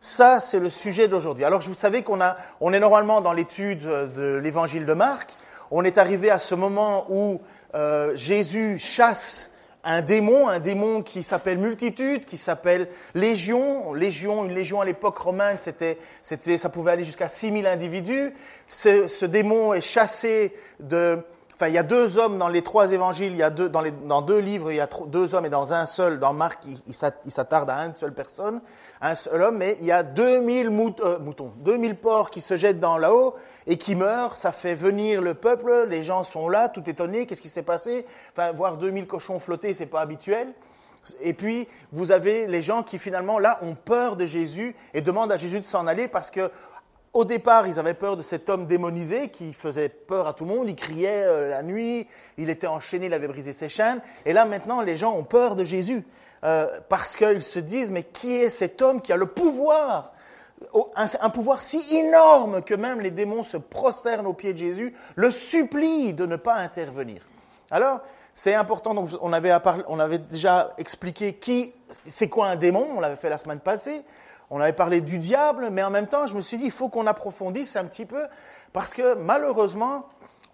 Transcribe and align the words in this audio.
Ça, 0.00 0.40
c'est 0.40 0.60
le 0.60 0.70
sujet 0.70 1.08
d'aujourd'hui. 1.08 1.44
Alors, 1.44 1.60
vous 1.60 1.74
savez 1.74 2.02
qu'on 2.02 2.20
on 2.60 2.72
est 2.72 2.80
normalement 2.80 3.20
dans 3.20 3.32
l'étude 3.32 3.82
de 3.82 4.38
l'évangile 4.42 4.86
de 4.86 4.92
Marc. 4.92 5.36
On 5.70 5.84
est 5.84 5.98
arrivé 5.98 6.30
à 6.30 6.38
ce 6.38 6.54
moment 6.54 7.06
où 7.08 7.40
euh, 7.74 8.12
Jésus 8.14 8.78
chasse 8.78 9.50
un 9.84 10.00
démon, 10.00 10.48
un 10.48 10.60
démon 10.60 11.02
qui 11.02 11.22
s'appelle 11.22 11.58
multitude, 11.58 12.26
qui 12.26 12.36
s'appelle 12.36 12.88
légion. 13.14 13.92
Légion, 13.92 14.44
une 14.44 14.54
légion 14.54 14.80
à 14.80 14.84
l'époque 14.84 15.18
romaine, 15.18 15.56
c'était, 15.58 15.98
ça 16.22 16.68
pouvait 16.68 16.92
aller 16.92 17.04
jusqu'à 17.04 17.28
6000 17.28 17.66
individus. 17.66 18.32
Ce, 18.68 19.24
démon 19.24 19.74
est 19.74 19.80
chassé 19.80 20.54
de, 20.80 21.18
Enfin, 21.54 21.66
il 21.66 21.74
y 21.74 21.78
a 21.78 21.82
deux 21.82 22.18
hommes 22.18 22.38
dans 22.38 22.48
les 22.48 22.62
trois 22.62 22.92
évangiles, 22.92 23.32
il 23.32 23.38
y 23.38 23.42
a 23.42 23.50
deux, 23.50 23.68
dans, 23.68 23.80
les, 23.80 23.90
dans 23.90 24.22
deux 24.22 24.38
livres, 24.38 24.70
il 24.70 24.76
y 24.76 24.80
a 24.80 24.88
deux 25.06 25.34
hommes 25.34 25.46
et 25.46 25.50
dans 25.50 25.72
un 25.72 25.86
seul, 25.86 26.20
dans 26.20 26.32
Marc, 26.32 26.62
il 26.86 27.32
s'attarde 27.32 27.68
à 27.68 27.78
une 27.78 27.96
seule 27.96 28.14
personne, 28.14 28.60
un 29.00 29.14
seul 29.14 29.42
homme, 29.42 29.58
mais 29.58 29.76
il 29.80 29.86
y 29.86 29.92
a 29.92 30.02
2000 30.02 30.70
mout, 30.70 31.00
euh, 31.00 31.18
moutons, 31.18 31.52
2000 31.58 31.96
porcs 31.96 32.30
qui 32.30 32.40
se 32.40 32.56
jettent 32.56 32.80
dans 32.80 32.98
là-haut 32.98 33.34
et 33.66 33.76
qui 33.76 33.94
meurent, 33.94 34.36
ça 34.36 34.52
fait 34.52 34.74
venir 34.74 35.22
le 35.22 35.34
peuple, 35.34 35.86
les 35.88 36.02
gens 36.02 36.24
sont 36.24 36.48
là, 36.48 36.68
tout 36.68 36.88
étonnés, 36.88 37.26
qu'est-ce 37.26 37.42
qui 37.42 37.48
s'est 37.48 37.62
passé? 37.62 38.06
Enfin, 38.32 38.52
voir 38.52 38.76
2000 38.76 39.06
cochons 39.06 39.38
flotter, 39.38 39.72
c'est 39.72 39.86
pas 39.86 40.00
habituel. 40.00 40.52
Et 41.20 41.32
puis, 41.32 41.68
vous 41.92 42.12
avez 42.12 42.46
les 42.46 42.60
gens 42.60 42.82
qui 42.82 42.98
finalement, 42.98 43.38
là, 43.38 43.58
ont 43.62 43.74
peur 43.74 44.16
de 44.16 44.26
Jésus 44.26 44.74
et 44.92 45.00
demandent 45.00 45.32
à 45.32 45.36
Jésus 45.36 45.60
de 45.60 45.64
s'en 45.64 45.86
aller 45.86 46.08
parce 46.08 46.30
que 46.30 46.50
au 47.14 47.24
départ, 47.24 47.66
ils 47.66 47.78
avaient 47.78 47.94
peur 47.94 48.16
de 48.16 48.22
cet 48.22 48.50
homme 48.50 48.66
démonisé 48.66 49.30
qui 49.30 49.54
faisait 49.54 49.88
peur 49.88 50.26
à 50.28 50.34
tout 50.34 50.44
le 50.44 50.54
monde. 50.54 50.68
Il 50.68 50.76
criait 50.76 51.24
euh, 51.24 51.48
la 51.48 51.62
nuit, 51.62 52.06
il 52.36 52.50
était 52.50 52.66
enchaîné, 52.66 53.06
il 53.06 53.14
avait 53.14 53.28
brisé 53.28 53.52
ses 53.52 53.68
chaînes. 53.68 54.00
Et 54.26 54.32
là, 54.32 54.44
maintenant, 54.44 54.82
les 54.82 54.94
gens 54.94 55.16
ont 55.16 55.24
peur 55.24 55.56
de 55.56 55.64
Jésus 55.64 56.04
euh, 56.44 56.80
parce 56.88 57.16
qu'ils 57.16 57.42
se 57.42 57.58
disent, 57.58 57.90
mais 57.90 58.04
qui 58.04 58.36
est 58.36 58.50
cet 58.50 58.82
homme 58.82 59.00
qui 59.00 59.12
a 59.12 59.16
le 59.16 59.26
pouvoir 59.26 60.12
un, 60.96 61.30
pouvoir 61.30 61.62
si 61.62 61.96
énorme 61.96 62.62
que 62.62 62.74
même 62.74 63.00
les 63.00 63.10
démons 63.10 63.44
se 63.44 63.56
prosternent 63.56 64.26
aux 64.26 64.32
pieds 64.32 64.52
de 64.52 64.58
Jésus, 64.58 64.94
le 65.14 65.30
supplient 65.30 66.12
de 66.12 66.26
ne 66.26 66.36
pas 66.36 66.54
intervenir. 66.54 67.22
Alors, 67.70 68.00
c'est 68.34 68.54
important, 68.54 68.94
donc 68.94 69.10
on 69.20 69.32
avait, 69.32 69.52
on 69.88 69.98
avait 69.98 70.18
déjà 70.18 70.70
expliqué 70.78 71.34
qui, 71.34 71.72
c'est 72.06 72.28
quoi 72.28 72.48
un 72.48 72.56
démon, 72.56 72.86
on 72.96 73.00
l'avait 73.00 73.16
fait 73.16 73.28
la 73.28 73.38
semaine 73.38 73.60
passée. 73.60 74.02
On 74.50 74.60
avait 74.60 74.72
parlé 74.72 75.00
du 75.00 75.18
diable, 75.18 75.68
mais 75.70 75.82
en 75.82 75.90
même 75.90 76.06
temps, 76.06 76.26
je 76.26 76.34
me 76.34 76.40
suis 76.40 76.56
dit, 76.56 76.66
il 76.66 76.70
faut 76.70 76.88
qu'on 76.88 77.06
approfondisse 77.06 77.76
un 77.76 77.84
petit 77.84 78.06
peu, 78.06 78.22
parce 78.72 78.94
que 78.94 79.14
malheureusement, 79.14 80.06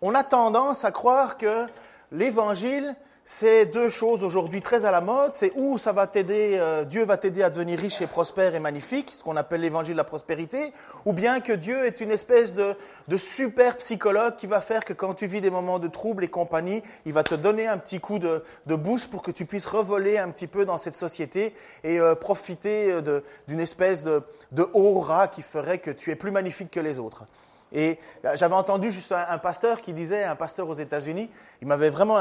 on 0.03 0.15
a 0.15 0.25
tendance 0.25 0.85
à 0.85 0.91
croire 0.91 1.37
que 1.37 1.67
l'évangile, 2.11 2.97
c'est 3.27 3.65
deux 3.65 3.89
choses 3.89 4.23
aujourd'hui 4.23 4.61
très 4.61 4.85
à 4.85 4.91
la 4.91 5.01
mode. 5.01 5.33
C'est 5.33 5.53
où 5.57 5.79
ça 5.79 5.93
va 5.93 6.07
t'aider, 6.07 6.59
euh, 6.61 6.85
Dieu 6.85 7.05
va 7.05 7.17
t'aider 7.17 7.43
à 7.43 7.49
devenir 7.49 7.79
riche 7.79 8.03
et 8.03 8.07
prospère 8.07 8.55
et 8.55 8.61
magnifique, 8.61 9.15
ce 9.17 9.25
qu'on 9.25 9.37
appelle 9.37 9.63
l'évangile 9.63 9.95
de 9.95 9.99
la 9.99 10.05
prospérité, 10.05 10.73
ou 11.07 11.15
bien 11.15 11.41
que 11.41 11.53
Dieu 11.53 11.87
est 11.87 12.01
une 12.01 12.11
espèce 12.11 12.53
de, 12.53 12.77
super 13.17 13.79
psychologue 13.79 14.37
qui 14.37 14.47
va 14.47 14.61
faire 14.61 14.85
que 14.85 14.93
quand 14.93 15.15
tu 15.15 15.27
vis 15.27 15.41
des 15.41 15.51
moments 15.51 15.79
de 15.79 15.89
trouble 15.89 16.25
et 16.25 16.29
compagnie, 16.29 16.83
il 17.07 17.13
va 17.13 17.23
te 17.23 17.35
donner 17.35 17.67
un 17.67 17.79
petit 17.79 18.01
coup 18.01 18.19
de, 18.19 18.43
boost 18.67 19.11
pour 19.11 19.23
que 19.23 19.31
tu 19.31 19.47
puisses 19.47 19.67
revoler 19.67 20.19
un 20.19 20.31
petit 20.31 20.47
peu 20.47 20.67
dans 20.67 20.79
cette 20.79 20.97
société 20.97 21.55
et 21.83 21.99
euh, 21.99 22.15
profiter 22.15 22.91
euh, 22.91 23.23
d'une 23.49 23.61
espèce 23.61 24.05
de, 24.05 24.23
de 24.53 24.67
aura 24.75 25.29
qui 25.29 25.43
ferait 25.43 25.79
que 25.79 25.91
tu 25.91 26.11
es 26.11 26.17
plus 26.17 26.31
magnifique 26.31 26.71
que 26.71 26.81
les 26.81 26.99
autres. 26.99 27.25
Et 27.75 27.99
euh, 28.25 28.37
j'avais 28.37 28.55
entendu 28.55 28.91
juste 28.91 29.13
un, 29.13 29.39
pasteur 29.39 29.81
qui 29.81 29.93
disait, 29.93 30.25
un 30.25 30.37
pasteur 30.37 30.69
aux 30.69 30.75
États-Unis, 30.75 31.29
il 31.61 31.69
m'avait 31.69 31.91
vraiment 31.91 32.19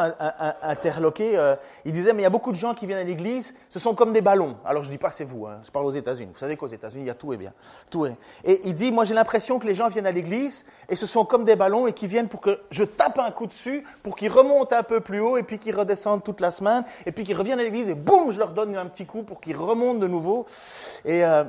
interloqué, 0.62 1.38
euh, 1.38 1.56
il 1.86 1.92
disait, 1.92 2.14
mais 2.14 2.22
il 2.22 2.24
y 2.24 2.28
a 2.28 2.32
beaucoup 2.32 2.52
de 2.52 2.58
gens 2.58 2.74
qui 2.74 2.88
viennent 2.88 3.00
à 3.00 3.04
l'église, 3.04 3.54
ce 3.70 3.78
sont 3.78 3.94
comme 3.94 4.14
des 4.14 4.22
ballons. 4.22 4.58
Alors 4.66 4.84
je 4.84 4.90
dis 4.90 4.98
pas 4.98 5.12
c'est 5.12 5.24
vous, 5.24 5.46
hein, 5.46 5.60
je 5.64 5.70
parle 5.70 5.86
aux 5.86 5.92
États-Unis. 5.92 6.32
Vous 6.34 6.40
savez 6.40 6.58
qu'aux 6.58 6.68
États-Unis, 6.68 7.04
il 7.04 7.08
y 7.08 7.12
a 7.12 7.16
tout 7.16 7.34
et 7.34 7.38
bien. 7.38 7.54
Tout 7.90 8.08
est. 8.08 8.18
Et 8.44 8.62
il 8.66 8.74
dit, 8.74 8.92
moi 8.92 9.06
j'ai 9.06 9.14
l'impression 9.14 9.60
que 9.60 9.68
les 9.68 9.76
gens 9.76 9.88
viennent 9.90 10.08
à 10.08 10.12
l'église 10.12 10.66
et 10.90 10.96
ce 10.96 11.06
sont 11.06 11.24
comme 11.24 11.46
des 11.46 11.56
ballons 11.56 11.86
et 11.86 11.94
qui 11.94 12.08
viennent 12.08 12.30
pour 12.30 12.42
que 12.42 12.60
je 12.72 12.84
tape 12.84 13.20
un 13.20 13.32
coup 13.32 13.46
dessus, 13.46 13.84
pour 14.02 14.16
qu'ils 14.16 14.32
remontent 14.32 14.76
un 14.76 14.84
peu 14.84 15.02
plus 15.02 15.20
haut 15.20 15.38
et 15.38 15.44
puis 15.44 15.60
qu'ils 15.60 15.76
redescendent 15.76 16.24
toute 16.24 16.42
la 16.42 16.50
semaine 16.50 16.84
et 17.06 17.12
puis 17.12 17.24
qu'ils 17.24 17.38
reviennent 17.38 17.60
à 17.60 17.64
l'église 17.64 17.90
et 17.90 17.96
boum, 17.96 18.32
je 18.32 18.40
leur 18.40 18.54
donne 18.54 18.76
un 18.76 18.88
petit 18.88 19.06
coup 19.06 19.24
pour 19.24 19.40
qu'ils 19.40 19.58
remontent 19.58 20.00
de 20.00 20.08
nouveau. 20.08 20.46
Et... 21.06 21.24
Euh, 21.24 21.44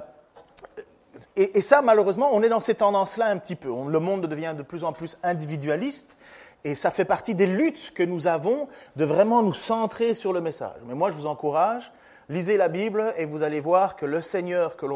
et, 1.36 1.60
ça, 1.60 1.82
malheureusement, 1.82 2.30
on 2.32 2.42
est 2.42 2.48
dans 2.48 2.60
ces 2.60 2.74
tendances-là 2.74 3.26
un 3.26 3.38
petit 3.38 3.56
peu. 3.56 3.68
le 3.68 3.98
monde 3.98 4.26
devient 4.26 4.54
de 4.56 4.62
plus 4.62 4.84
en 4.84 4.92
plus 4.92 5.18
individualiste. 5.22 6.18
Et 6.64 6.74
ça 6.74 6.90
fait 6.90 7.04
partie 7.04 7.34
des 7.34 7.46
luttes 7.46 7.92
que 7.94 8.02
nous 8.02 8.26
avons 8.26 8.68
de 8.96 9.04
vraiment 9.04 9.42
nous 9.42 9.52
centrer 9.52 10.14
sur 10.14 10.32
le 10.32 10.40
message. 10.40 10.76
Mais 10.86 10.94
moi, 10.94 11.10
je 11.10 11.14
vous 11.14 11.26
encourage, 11.26 11.92
lisez 12.30 12.56
la 12.56 12.68
Bible 12.68 13.12
et 13.18 13.26
vous 13.26 13.42
allez 13.42 13.60
voir 13.60 13.96
que 13.96 14.06
le 14.06 14.22
Seigneur 14.22 14.76
que 14.76 14.86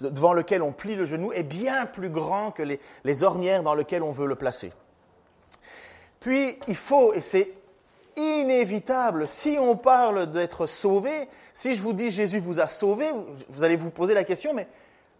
devant 0.00 0.32
lequel 0.32 0.62
on 0.62 0.70
plie 0.70 0.94
le 0.94 1.04
genou 1.04 1.32
est 1.32 1.42
bien 1.42 1.86
plus 1.86 2.08
grand 2.08 2.52
que 2.52 2.62
les, 2.62 2.80
les 3.02 3.22
ornières 3.24 3.64
dans 3.64 3.74
lesquelles 3.74 4.04
on 4.04 4.12
veut 4.12 4.28
le 4.28 4.36
placer. 4.36 4.72
Puis, 6.20 6.56
il 6.68 6.76
faut, 6.76 7.14
et 7.14 7.20
c'est 7.20 7.52
inévitable, 8.16 9.26
si 9.26 9.56
on 9.58 9.76
parle 9.76 10.30
d'être 10.30 10.66
sauvé, 10.66 11.28
si 11.52 11.74
je 11.74 11.82
vous 11.82 11.94
dis 11.94 12.10
Jésus 12.10 12.38
vous 12.38 12.60
a 12.60 12.68
sauvé, 12.68 13.10
vous 13.48 13.64
allez 13.64 13.76
vous 13.76 13.90
poser 13.90 14.14
la 14.14 14.24
question, 14.24 14.52
mais 14.54 14.68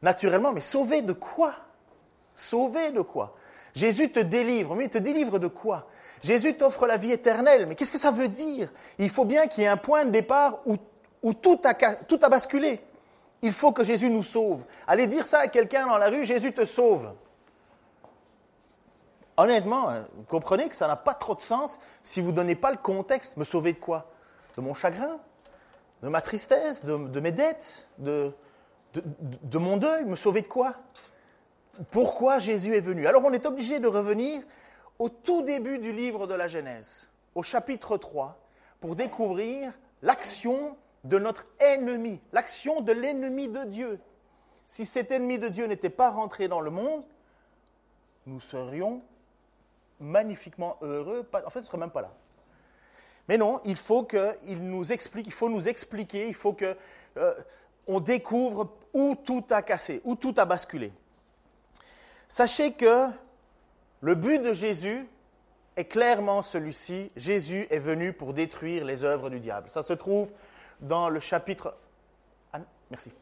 naturellement, 0.03 0.53
mais 0.53 0.61
sauvé 0.61 1.03
de 1.03 1.13
quoi? 1.13 1.55
Sauvé 2.35 2.91
de 2.91 3.01
quoi? 3.01 3.37
Jésus 3.75 4.11
te 4.11 4.21
délivre, 4.21 4.75
mais 4.75 4.87
il 4.87 4.91
te 4.91 4.99
délivre 4.99 5.39
de 5.39 5.47
quoi? 5.47 5.87
Jésus 6.23 6.55
t'offre 6.55 6.87
la 6.87 6.97
vie 6.97 7.13
éternelle, 7.13 7.67
mais 7.67 7.75
qu'est-ce 7.75 7.93
que 7.93 7.99
ça 7.99 8.11
veut 8.11 8.29
dire? 8.29 8.71
Il 8.99 9.11
faut 9.11 9.25
bien 9.25 9.47
qu'il 9.47 9.63
y 9.63 9.67
ait 9.67 9.71
un 9.71 9.77
point 9.77 10.05
de 10.05 10.11
départ 10.11 10.59
où, 10.67 11.33
tout, 11.35 11.61
a, 11.65 12.29
basculé. 12.29 12.81
Il 13.43 13.53
faut 13.53 13.73
que 13.73 13.85
Jésus 13.85 14.11
nous 14.11 14.23
sauve. 14.23 14.63
Allez 14.87 15.07
dire 15.07 15.27
ça 15.27 15.41
à 15.41 15.49
quelqu'un 15.49 15.87
dans 15.87 15.99
la 15.99 16.09
rue, 16.09 16.25
Jésus 16.25 16.53
te 16.53 16.65
sauve. 16.65 17.13
Honnêtement, 19.37 19.89
hein, 19.89 20.07
vous 20.15 20.25
comprenez 20.25 20.69
que 20.69 20.77
ça 20.77 20.87
n'a 20.87 20.97
pas 20.97 21.15
trop 21.15 21.35
de 21.35 21.41
sens 21.41 21.79
si 22.03 22.21
vous 22.21 22.31
ne 22.31 22.37
donnez 22.37 22.55
pas 22.55 22.71
le 22.71 22.77
contexte. 22.77 23.39
Me 23.39 23.45
sauver 23.45 23.73
de 23.73 23.79
quoi? 23.79 24.11
De 24.57 24.61
mon 24.61 24.75
chagrin? 24.75 25.19
De 26.03 26.09
ma 26.09 26.21
tristesse? 26.21 26.85
De, 26.85 26.99
de 27.09 27.21
mes 27.21 27.33
dettes? 27.33 27.89
De, 27.97 28.35
de, 28.95 29.59
mon 29.59 29.77
deuil, 29.77 30.05
me 30.05 30.17
sauver 30.17 30.43
de 30.43 30.47
quoi? 30.47 30.77
Pourquoi 31.91 32.39
Jésus 32.39 32.75
est 32.75 32.81
venu? 32.81 33.07
Alors 33.07 33.25
on 33.25 33.33
est 33.33 33.47
obligé 33.47 33.79
de 33.79 33.87
revenir 33.87 34.43
au 34.99 35.09
tout 35.09 35.43
début 35.43 35.79
du 35.79 35.93
livre 35.93 36.27
de 36.27 36.35
la 36.35 36.49
Genèse, 36.49 37.09
au 37.35 37.43
chapitre 37.43 37.97
3, 37.97 38.39
pour 38.81 38.97
découvrir 38.97 39.73
l'action 40.03 40.77
de 41.05 41.19
notre 41.19 41.47
ennemi, 41.59 42.21
l'action 42.33 42.81
de 42.81 42.93
l'ennemi 42.93 43.49
de 43.49 43.65
Dieu. 43.65 44.01
Si 44.67 44.85
cet 44.85 45.11
ennemi 45.11 45.39
de 45.39 45.49
Dieu 45.49 45.67
n'était 45.67 45.91
pas 45.91 46.11
rentré 46.11 46.49
dans 46.49 46.61
le 46.61 46.71
monde, 46.71 47.03
nous 48.27 48.41
serions 48.41 49.03
magnifiquement 49.99 50.77
heureux. 50.83 51.29
En 51.47 51.51
fait, 51.51 51.61
ne 51.61 51.67
serait 51.67 51.79
même 51.79 51.91
pas 51.91 52.03
là. 52.03 52.13
Mais 53.29 53.39
non, 53.39 53.61
il 53.65 53.77
faut 53.77 54.05
qu'il 54.05 54.63
nous 54.63 54.93
explique, 54.93 55.27
il 55.27 55.33
faut 55.33 55.49
nous 55.49 55.69
expliquer, 55.69 56.29
il 56.29 56.35
faut 56.35 56.53
que 56.53 56.77
euh, 57.17 57.35
on 57.87 58.01
découvre 58.01 58.69
où 58.93 59.15
tout 59.15 59.45
a 59.51 59.63
cassé, 59.63 60.01
où 60.05 60.15
tout 60.15 60.35
a 60.37 60.45
basculé. 60.45 60.93
Sachez 62.29 62.73
que 62.73 63.09
le 64.01 64.15
but 64.15 64.41
de 64.41 64.53
Jésus 64.53 65.07
est 65.77 65.85
clairement 65.85 66.43
celui-ci. 66.43 67.11
Jésus 67.17 67.67
est 67.71 67.79
venu 67.79 68.13
pour 68.13 68.33
détruire 68.33 68.85
les 68.85 69.05
œuvres 69.05 69.31
du 69.31 69.41
diable. 69.41 69.69
Ça 69.71 69.83
se 69.83 69.93
trouve 69.93 70.29
dans 70.81 71.09
le 71.09 71.21
chapitre... 71.21 71.75
Ah, 72.53 72.61
merci. 72.91 73.13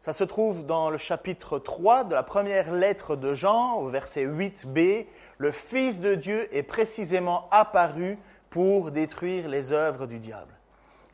Ça 0.00 0.12
se 0.12 0.24
trouve 0.24 0.66
dans 0.66 0.90
le 0.90 0.98
chapitre 0.98 1.58
3 1.58 2.04
de 2.04 2.14
la 2.14 2.22
première 2.22 2.72
lettre 2.72 3.16
de 3.16 3.34
Jean, 3.34 3.74
au 3.74 3.88
verset 3.88 4.26
8b. 4.26 5.06
Le 5.38 5.50
Fils 5.50 6.00
de 6.00 6.14
Dieu 6.14 6.48
est 6.56 6.62
précisément 6.62 7.48
apparu 7.50 8.18
pour 8.50 8.90
détruire 8.90 9.48
les 9.48 9.72
œuvres 9.72 10.06
du 10.06 10.18
diable. 10.18 10.55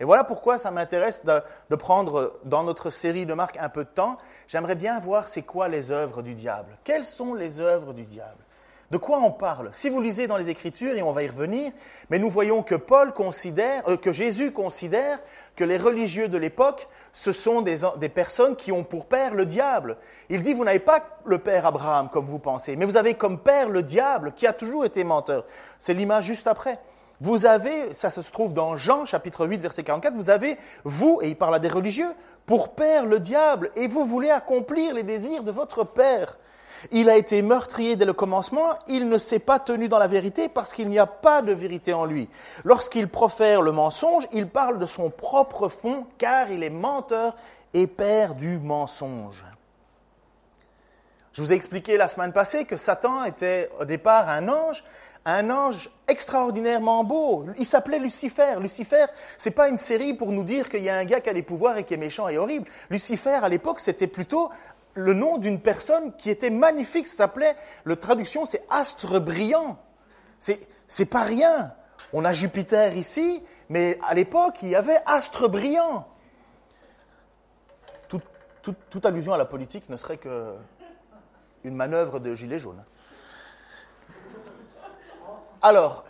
Et 0.02 0.04
voilà 0.04 0.24
pourquoi 0.24 0.58
ça 0.58 0.72
m'intéresse 0.72 1.24
de, 1.24 1.76
prendre 1.76 2.32
dans 2.42 2.64
notre 2.64 2.90
série 2.90 3.24
de 3.24 3.34
marques 3.34 3.56
un 3.60 3.68
peu 3.68 3.84
de 3.84 3.88
temps. 3.88 4.18
J'aimerais 4.48 4.74
bien 4.74 4.98
voir 4.98 5.28
c'est 5.28 5.42
quoi 5.42 5.68
les 5.68 5.92
œuvres 5.92 6.22
du 6.22 6.34
diable. 6.34 6.76
Quelles 6.82 7.04
sont 7.04 7.34
les 7.34 7.60
œuvres 7.60 7.92
du 7.92 8.02
diable? 8.02 8.42
De 8.90 8.98
quoi 8.98 9.20
on 9.20 9.30
parle? 9.30 9.70
Si 9.72 9.88
vous 9.88 10.00
lisez 10.00 10.26
dans 10.26 10.38
les 10.38 10.48
Écritures, 10.48 10.96
et 10.96 11.02
on 11.02 11.12
va 11.12 11.22
y 11.22 11.28
revenir, 11.28 11.70
mais 12.10 12.18
nous 12.18 12.28
voyons 12.28 12.64
que 12.64 12.74
Paul 12.74 13.12
considère, 13.12 13.88
euh, 13.88 13.96
que 13.96 14.10
Jésus 14.10 14.50
considère 14.50 15.20
que 15.54 15.62
les 15.62 15.76
religieux 15.76 16.26
de 16.26 16.36
l'époque, 16.36 16.88
ce 17.12 17.30
sont 17.30 17.62
des, 17.62 17.78
des, 17.98 18.08
personnes 18.08 18.56
qui 18.56 18.72
ont 18.72 18.82
pour 18.82 19.06
père 19.06 19.34
le 19.34 19.46
diable. 19.46 19.98
Il 20.30 20.42
dit, 20.42 20.52
vous 20.52 20.64
n'avez 20.64 20.80
pas 20.80 21.20
le 21.24 21.38
père 21.38 21.64
Abraham 21.64 22.08
comme 22.10 22.26
vous 22.26 22.40
pensez, 22.40 22.74
mais 22.74 22.86
vous 22.86 22.96
avez 22.96 23.14
comme 23.14 23.38
père 23.38 23.68
le 23.68 23.84
diable 23.84 24.32
qui 24.34 24.48
a 24.48 24.52
toujours 24.52 24.84
été 24.84 25.04
menteur. 25.04 25.44
C'est 25.78 25.94
l'image 25.94 26.24
juste 26.24 26.48
après. 26.48 26.80
Vous 27.22 27.46
avez, 27.46 27.94
ça 27.94 28.10
se 28.10 28.20
trouve 28.20 28.52
dans 28.52 28.74
Jean 28.74 29.06
chapitre 29.06 29.46
8 29.46 29.58
verset 29.58 29.84
44, 29.84 30.12
vous 30.16 30.28
avez, 30.28 30.58
vous, 30.82 31.20
et 31.22 31.28
il 31.28 31.36
parle 31.36 31.54
à 31.54 31.60
des 31.60 31.68
religieux, 31.68 32.10
pour 32.46 32.74
père 32.74 33.06
le 33.06 33.20
diable, 33.20 33.70
et 33.76 33.86
vous 33.86 34.04
voulez 34.04 34.30
accomplir 34.30 34.92
les 34.92 35.04
désirs 35.04 35.44
de 35.44 35.52
votre 35.52 35.84
père. 35.84 36.36
Il 36.90 37.08
a 37.08 37.16
été 37.16 37.40
meurtrier 37.42 37.94
dès 37.94 38.06
le 38.06 38.12
commencement, 38.12 38.70
il 38.88 39.08
ne 39.08 39.18
s'est 39.18 39.38
pas 39.38 39.60
tenu 39.60 39.86
dans 39.86 40.00
la 40.00 40.08
vérité 40.08 40.48
parce 40.48 40.72
qu'il 40.72 40.88
n'y 40.88 40.98
a 40.98 41.06
pas 41.06 41.42
de 41.42 41.52
vérité 41.52 41.92
en 41.92 42.06
lui. 42.06 42.28
Lorsqu'il 42.64 43.06
profère 43.06 43.62
le 43.62 43.70
mensonge, 43.70 44.26
il 44.32 44.48
parle 44.48 44.80
de 44.80 44.86
son 44.86 45.08
propre 45.08 45.68
fond 45.68 46.06
car 46.18 46.50
il 46.50 46.64
est 46.64 46.70
menteur 46.70 47.36
et 47.72 47.86
père 47.86 48.34
du 48.34 48.58
mensonge. 48.58 49.44
Je 51.32 51.40
vous 51.40 51.52
ai 51.52 51.56
expliqué 51.56 51.96
la 51.96 52.08
semaine 52.08 52.32
passée 52.32 52.64
que 52.64 52.76
Satan 52.76 53.24
était 53.24 53.70
au 53.78 53.84
départ 53.84 54.28
un 54.28 54.48
ange, 54.48 54.82
un 55.24 55.50
ange 55.50 55.88
extraordinairement 56.08 57.04
beau. 57.04 57.46
Il 57.58 57.66
s'appelait 57.66 57.98
Lucifer. 57.98 58.56
Lucifer, 58.60 59.06
c'est 59.36 59.52
pas 59.52 59.68
une 59.68 59.76
série 59.76 60.14
pour 60.14 60.32
nous 60.32 60.44
dire 60.44 60.68
qu'il 60.68 60.82
y 60.82 60.88
a 60.88 60.96
un 60.96 61.04
gars 61.04 61.20
qui 61.20 61.28
a 61.28 61.34
des 61.34 61.42
pouvoirs 61.42 61.76
et 61.76 61.84
qui 61.84 61.94
est 61.94 61.98
méchant 61.98 62.28
et 62.28 62.38
horrible. 62.38 62.68
Lucifer, 62.90 63.38
à 63.42 63.48
l'époque, 63.48 63.80
c'était 63.80 64.06
plutôt 64.06 64.50
le 64.94 65.14
nom 65.14 65.38
d'une 65.38 65.60
personne 65.60 66.14
qui 66.16 66.30
était 66.30 66.50
magnifique. 66.50 67.06
S'appelait, 67.06 67.56
le 67.84 67.96
traduction, 67.96 68.46
c'est 68.46 68.64
astre 68.68 69.20
brillant. 69.20 69.78
C'est 70.38 71.06
pas 71.06 71.22
rien. 71.22 71.72
On 72.12 72.24
a 72.24 72.32
Jupiter 72.32 72.96
ici, 72.96 73.42
mais 73.68 73.98
à 74.06 74.14
l'époque, 74.14 74.58
il 74.62 74.70
y 74.70 74.76
avait 74.76 75.00
astre 75.06 75.48
brillant. 75.48 76.08
toute 78.90 79.06
allusion 79.06 79.32
à 79.32 79.38
la 79.38 79.44
politique 79.44 79.88
ne 79.88 79.96
serait 79.96 80.18
que 80.18 80.54
une 81.64 81.74
manœuvre 81.74 82.20
de 82.20 82.34
gilet 82.34 82.58
jaune. 82.58 82.82
Alors, 85.62 86.04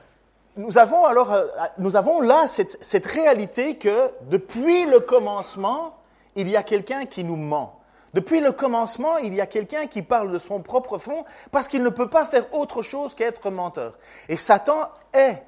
nous 0.57 0.79
avons, 0.79 1.05
alors, 1.05 1.33
euh, 1.33 1.47
nous 1.79 1.97
avons 1.97 2.21
là 2.21 2.49
cette, 2.49 2.83
cette 2.83 3.07
réalité 3.07 3.77
que 3.77 4.11
depuis 4.23 4.85
le 4.87 5.01
commencement, 5.01 5.97
il 6.37 6.49
y 6.49 6.57
a 6.57 6.63
quelqu'un 6.63 7.05
qui 7.05 7.25
nous 7.25 7.37
ment. 7.37 7.79
Depuis 8.15 8.41
le 8.41 8.53
commencement, 8.53 9.17
il 9.17 9.35
y 9.35 9.41
a 9.41 9.47
quelqu'un 9.47 9.87
qui 9.87 10.03
parle 10.03 10.33
de 10.33 10.39
son 10.39 10.61
propre 10.61 10.99
fond 10.99 11.25
parce 11.51 11.69
qu'il 11.69 11.83
ne 11.83 11.89
peut 11.89 12.11
pas 12.11 12.27
faire 12.27 12.53
autre 12.55 12.83
chose 12.83 13.15
qu'être 13.15 13.51
menteur. 13.51 13.99
Et 14.29 14.37
Satan 14.37 14.91
est 15.15 15.43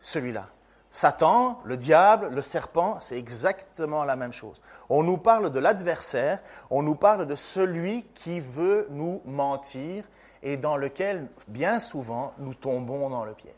celui-là. 0.00 0.48
Satan, 0.90 1.60
le 1.64 1.76
diable, 1.76 2.30
le 2.30 2.42
serpent, 2.42 2.96
c'est 3.00 3.18
exactement 3.18 4.04
la 4.04 4.16
même 4.16 4.32
chose. 4.32 4.62
On 4.88 5.02
nous 5.02 5.18
parle 5.18 5.50
de 5.50 5.58
l'adversaire, 5.60 6.40
on 6.70 6.82
nous 6.82 6.94
parle 6.94 7.26
de 7.26 7.34
celui 7.34 8.04
qui 8.14 8.40
veut 8.40 8.86
nous 8.90 9.20
mentir 9.24 10.04
et 10.42 10.56
dans 10.56 10.76
lequel, 10.76 11.28
bien 11.48 11.80
souvent, 11.80 12.32
nous 12.38 12.54
tombons 12.54 13.10
dans 13.10 13.24
le 13.24 13.32
piège. 13.32 13.54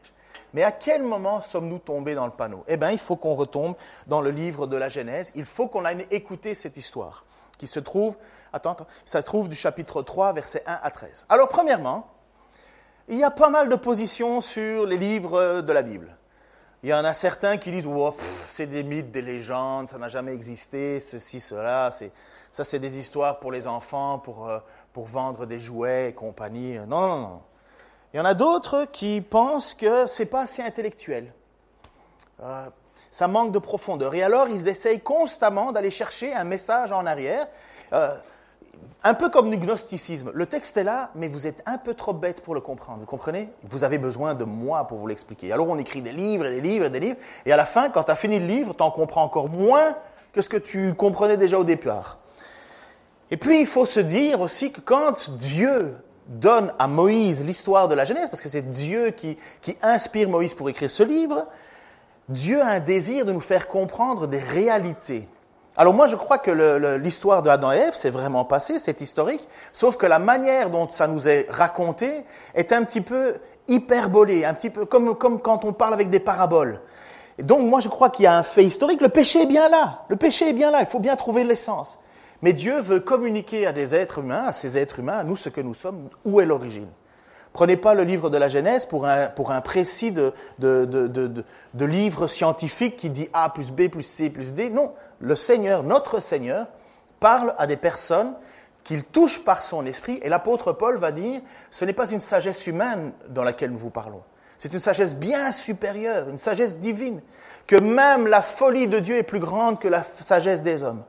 Mais 0.55 0.63
à 0.63 0.73
quel 0.73 1.03
moment 1.03 1.43
sommes-nous 1.43 1.79
tombés 1.79 2.15
dans 2.15 2.27
le 2.27 2.33
panneau? 2.33 2.65
Eh 2.69 2.77
bien, 2.77 2.91
il 2.91 2.99
faut 2.99 3.17
qu'on 3.17 3.35
retombe 3.35 3.75
dans 4.07 4.21
le 4.21 4.31
livre 4.31 4.67
de 4.67 4.77
la 4.77 4.89
Genèse, 4.89 5.31
il 5.35 5.45
faut 5.45 5.69
qu'on 5.69 5.85
aille 5.85 6.07
écouter 6.11 6.55
cette 6.55 6.77
histoire 6.77 7.25
qui 7.59 7.67
se 7.67 7.81
trouve, 7.81 8.17
attends, 8.53 8.77
ça 9.05 9.21
se 9.21 9.27
trouve 9.27 9.49
du 9.49 9.57
chapitre 9.57 10.03
3, 10.03 10.33
versets 10.33 10.63
1 10.67 10.79
à 10.83 10.91
13. 10.91 11.27
Alors, 11.29 11.49
premièrement, 11.49 12.09
il 13.09 13.19
y 13.19 13.25
a 13.25 13.31
pas 13.31 13.51
mal 13.51 13.69
de 13.69 13.75
positions 13.75 14.41
sur 14.41 14.87
les 14.87 14.97
livres 14.97 15.61
de 15.61 15.73
la 15.73 15.83
Bible. 15.83 16.17
Il 16.85 16.91
y 16.91 16.95
en 16.95 17.05
a 17.05 17.13
certains 17.13 17.57
qui 17.57 17.73
disent 17.73 17.87
oh, 17.87 18.15
c'est 18.51 18.67
des 18.67 18.85
mythes, 18.85 19.11
des 19.11 19.23
légendes, 19.23 19.89
ça 19.89 19.99
n'a 19.99 20.09
jamais 20.09 20.33
existé, 20.33 21.01
ceci, 21.01 21.41
cela. 21.41 21.91
Ça, 22.53 22.65
c'est 22.65 22.79
des 22.79 22.99
histoires 22.99 23.41
pour 23.41 23.51
les 23.51 23.67
enfants, 23.67 24.21
pour, 24.21 24.49
euh, 24.49 24.59
pour 24.93 25.07
vendre 25.07 25.47
des 25.47 25.61
jouets 25.61 26.11
et 26.11 26.13
compagnie. 26.13 26.79
Non, 26.79 26.87
non, 26.87 27.19
non. 27.19 27.43
Il 28.13 28.17
y 28.17 28.21
en 28.21 28.25
a 28.25 28.35
d'autres 28.35 28.87
qui 28.91 29.21
pensent 29.21 29.75
que 29.75 30.07
c'est 30.07 30.27
pas 30.27 30.43
assez 30.43 30.63
intellectuel. 30.63 31.33
Euh, 32.43 32.69
ça 33.11 33.29
manque 33.29 33.53
de 33.53 33.59
profondeur. 33.59 34.15
Et 34.15 34.23
alors, 34.23 34.49
ils 34.49 34.69
essayent 34.69 35.01
constamment 35.01 35.73
d'aller 35.73 35.91
chercher 35.91 36.33
un 36.35 36.45
message 36.45 36.93
en 36.93 37.05
arrière. 37.07 37.47
Euh, 37.93 38.17
un 39.05 39.15
peu 39.15 39.29
comme 39.29 39.51
le 39.51 39.57
gnosticisme. 39.57 40.31
Le 40.35 40.47
texte 40.47 40.77
est 40.77 40.85
là, 40.85 41.11
mais 41.15 41.29
vous 41.29 41.47
êtes 41.47 41.63
un 41.67 41.79
peu 41.79 41.95
trop 41.95 42.13
bête 42.13 42.43
pour 42.43 42.55
le 42.55 42.61
comprendre. 42.61 43.01
Vous 43.01 43.07
comprenez? 43.07 43.49
Vous 43.63 43.85
avez 43.85 43.99
besoin 43.99 44.35
de 44.35 44.45
moi 44.45 44.87
pour 44.87 44.99
vous 44.99 45.07
l'expliquer. 45.07 45.53
Alors 45.53 45.69
on 45.69 45.79
écrit 45.79 46.03
des 46.03 46.13
livres 46.13 46.47
et 46.47 46.55
des 46.55 46.61
livres 46.61 46.87
et 46.87 46.91
des 46.91 47.01
livres, 47.01 47.19
et 47.47 47.53
à 47.53 47.57
la 47.57 47.67
fin, 47.67 47.91
quand 47.91 48.05
tu 48.05 48.11
as 48.11 48.17
fini 48.17 48.39
le 48.39 48.47
livre, 48.47 48.75
tu 48.75 48.83
en 48.83 48.91
comprends 48.91 49.23
encore 49.23 49.49
moins 49.49 49.97
que 50.33 50.43
ce 50.43 50.49
que 50.49 50.57
tu 50.57 50.95
comprenais 50.95 51.37
déjà 51.37 51.59
au 51.59 51.65
départ. 51.65 52.19
Et 53.31 53.37
puis 53.37 53.61
il 53.61 53.67
faut 53.67 53.85
se 53.85 54.01
dire 54.01 54.41
aussi 54.41 54.73
que 54.73 54.81
quand 54.81 55.31
Dieu 55.31 55.95
donne 56.27 56.73
à 56.79 56.87
Moïse 56.87 57.45
l'histoire 57.45 57.89
de 57.89 57.95
la 57.95 58.05
Genèse, 58.05 58.29
parce 58.29 58.41
que 58.41 58.49
c'est 58.49 58.71
Dieu 58.71 59.11
qui, 59.11 59.39
qui 59.61 59.77
inspire 59.83 60.29
Moïse 60.29 60.55
pour 60.55 60.69
écrire 60.69 60.91
ce 60.91 61.03
livre, 61.03 61.47
Dieu 62.29 62.61
a 62.61 62.67
un 62.67 62.81
désir 62.81 63.25
de 63.25 63.33
nous 63.33 63.41
faire 63.41 63.69
comprendre 63.69 64.27
des 64.27 64.39
réalités. 64.39 65.29
Alors 65.77 65.95
moi, 65.95 66.09
je 66.09 66.17
crois 66.17 66.39
que 66.39 66.51
l'histoire 66.97 67.43
de 67.43 67.49
Adam 67.49 67.73
et 67.73 67.77
Ève, 67.77 67.95
c'est 67.95 68.11
vraiment 68.11 68.45
passé, 68.45 68.79
c'est 68.79 69.01
historique, 69.01 69.49
sauf 69.73 69.97
que 69.97 70.07
la 70.07 70.19
manière 70.19 70.71
dont 70.71 70.89
ça 70.91 71.07
nous 71.07 71.29
est 71.29 71.47
raconté 71.49 72.25
est 72.55 72.73
un 72.73 72.83
petit 72.83 73.01
peu 73.01 73.37
hyperbolée, 73.69 74.45
un 74.45 74.55
petit 74.55 74.71
peu 74.71 74.87
comme, 74.87 75.17
comme 75.17 75.41
quand 75.41 75.65
on 75.65 75.73
parle 75.73 75.95
avec 75.95 76.11
des 76.11 76.19
paraboles. 76.19 76.81
Et 77.39 77.45
donc 77.45 77.61
moi, 77.61 77.79
je 77.81 77.89
crois 77.89 78.11
qu'il 78.11 78.25
y 78.25 78.27
a 78.27 78.37
un 78.37 78.43
fait 78.43 78.65
historique, 78.65 79.01
le 79.01 79.09
péché 79.09 79.43
est 79.43 79.47
bien 79.47 79.69
là, 79.69 80.03
le 80.09 80.17
péché 80.17 80.51
est 80.51 80.53
bien 80.53 80.73
là, 80.73 80.81
il 80.81 80.87
faut 80.87 80.99
bien 80.99 81.15
trouver 81.15 81.45
l'essence. 81.45 81.99
Mais 82.43 82.53
Dieu 82.53 82.81
veut 82.81 83.01
communiquer 83.01 83.67
à 83.67 83.73
des 83.73 83.95
êtres 83.95 84.19
humains, 84.19 84.45
à 84.47 84.53
ces 84.53 84.79
êtres 84.79 85.01
humains, 85.01 85.19
à 85.19 85.25
nous 85.25 85.37
ce 85.37 85.49
que 85.49 85.61
nous 85.61 85.75
sommes, 85.75 86.09
où 86.25 86.41
est 86.41 86.47
l'origine. 86.47 86.89
Prenez 87.53 87.77
pas 87.77 87.95
le 87.95 88.05
livre 88.05 88.31
de 88.31 88.37
la 88.37 88.49
Genèse 88.49 88.87
pour 88.87 89.07
un, 89.07 89.27
pour 89.29 89.51
un 89.51 89.61
précis 89.61 90.13
de, 90.13 90.33
de, 90.59 90.85
de, 90.85 91.09
de, 91.75 91.85
livre 91.85 92.27
scientifique 92.27 92.97
qui 92.97 93.11
dit 93.11 93.29
A 93.33 93.51
plus 93.51 93.73
B 93.73 93.89
plus 93.89 94.05
C 94.05 94.31
plus 94.31 94.53
D. 94.53 94.71
Non, 94.71 94.93
le 95.19 95.35
Seigneur, 95.35 95.83
notre 95.83 96.21
Seigneur, 96.21 96.69
parle 97.19 97.55
à 97.59 97.67
des 97.67 97.77
personnes 97.77 98.35
qu'il 98.85 99.03
touche 99.03 99.45
par 99.45 99.63
son 99.63 99.87
esprit. 99.87 100.21
Et 100.23 100.29
l'apôtre 100.29 100.73
Paul 100.73 100.99
va 100.99 101.11
dire, 101.11 101.41
ce 101.71 101.85
n'est 101.85 101.93
pas 101.93 102.09
une 102.09 102.21
sagesse 102.21 102.67
humaine 102.67 103.13
dans 103.29 103.43
laquelle 103.43 103.71
nous 103.71 103.79
vous 103.79 103.91
parlons. 103.91 104.23
C'est 104.57 104.73
une 104.73 104.81
sagesse 104.81 105.17
bien 105.17 105.51
supérieure, 105.53 106.29
une 106.29 106.39
sagesse 106.39 106.79
divine, 106.79 107.21
que 107.67 107.77
même 107.77 108.27
la 108.27 108.43
folie 108.43 108.89
de 108.89 108.99
Dieu 108.99 109.17
est 109.17 109.23
plus 109.23 109.41
grande 109.41 109.79
que 109.79 109.89
la 109.89 110.05
sagesse 110.21 110.63
des 110.63 110.83
hommes. 110.83 111.03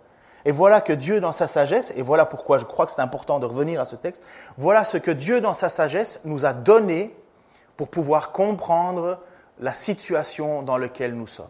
Et 0.46 0.52
voilà 0.52 0.82
que 0.82 0.94
Dieu, 0.94 1.20
dans 1.20 1.32
sa 1.32 1.48
sagesse, 1.48 1.94
et 1.96 2.02
voilà 2.02 2.26
pourquoi 2.26 2.58
je 2.58 2.66
crois 2.66 2.86
que 2.86 2.92
c'est 2.92 3.02
important 3.02 3.40
de 3.40 3.46
revenir 3.46 3.82
à 3.82 3.86
ce 3.86 3.96
texte, 3.96 4.24
voilà 4.58 4.86
ce 4.86 4.98
que 4.98 5.12
Dieu, 5.12 5.42
dans 5.42 5.54
sa 5.54 5.70
sagesse, 5.70 6.22
nous 6.24 6.46
a 6.46 6.54
donné 6.54 7.16
pour 7.76 7.90
pouvoir 7.90 8.32
comprendre 8.32 9.20
la 9.60 9.74
situation 9.74 10.62
dans 10.62 10.78
laquelle 10.78 11.14
nous 11.14 11.28
sommes. 11.28 11.48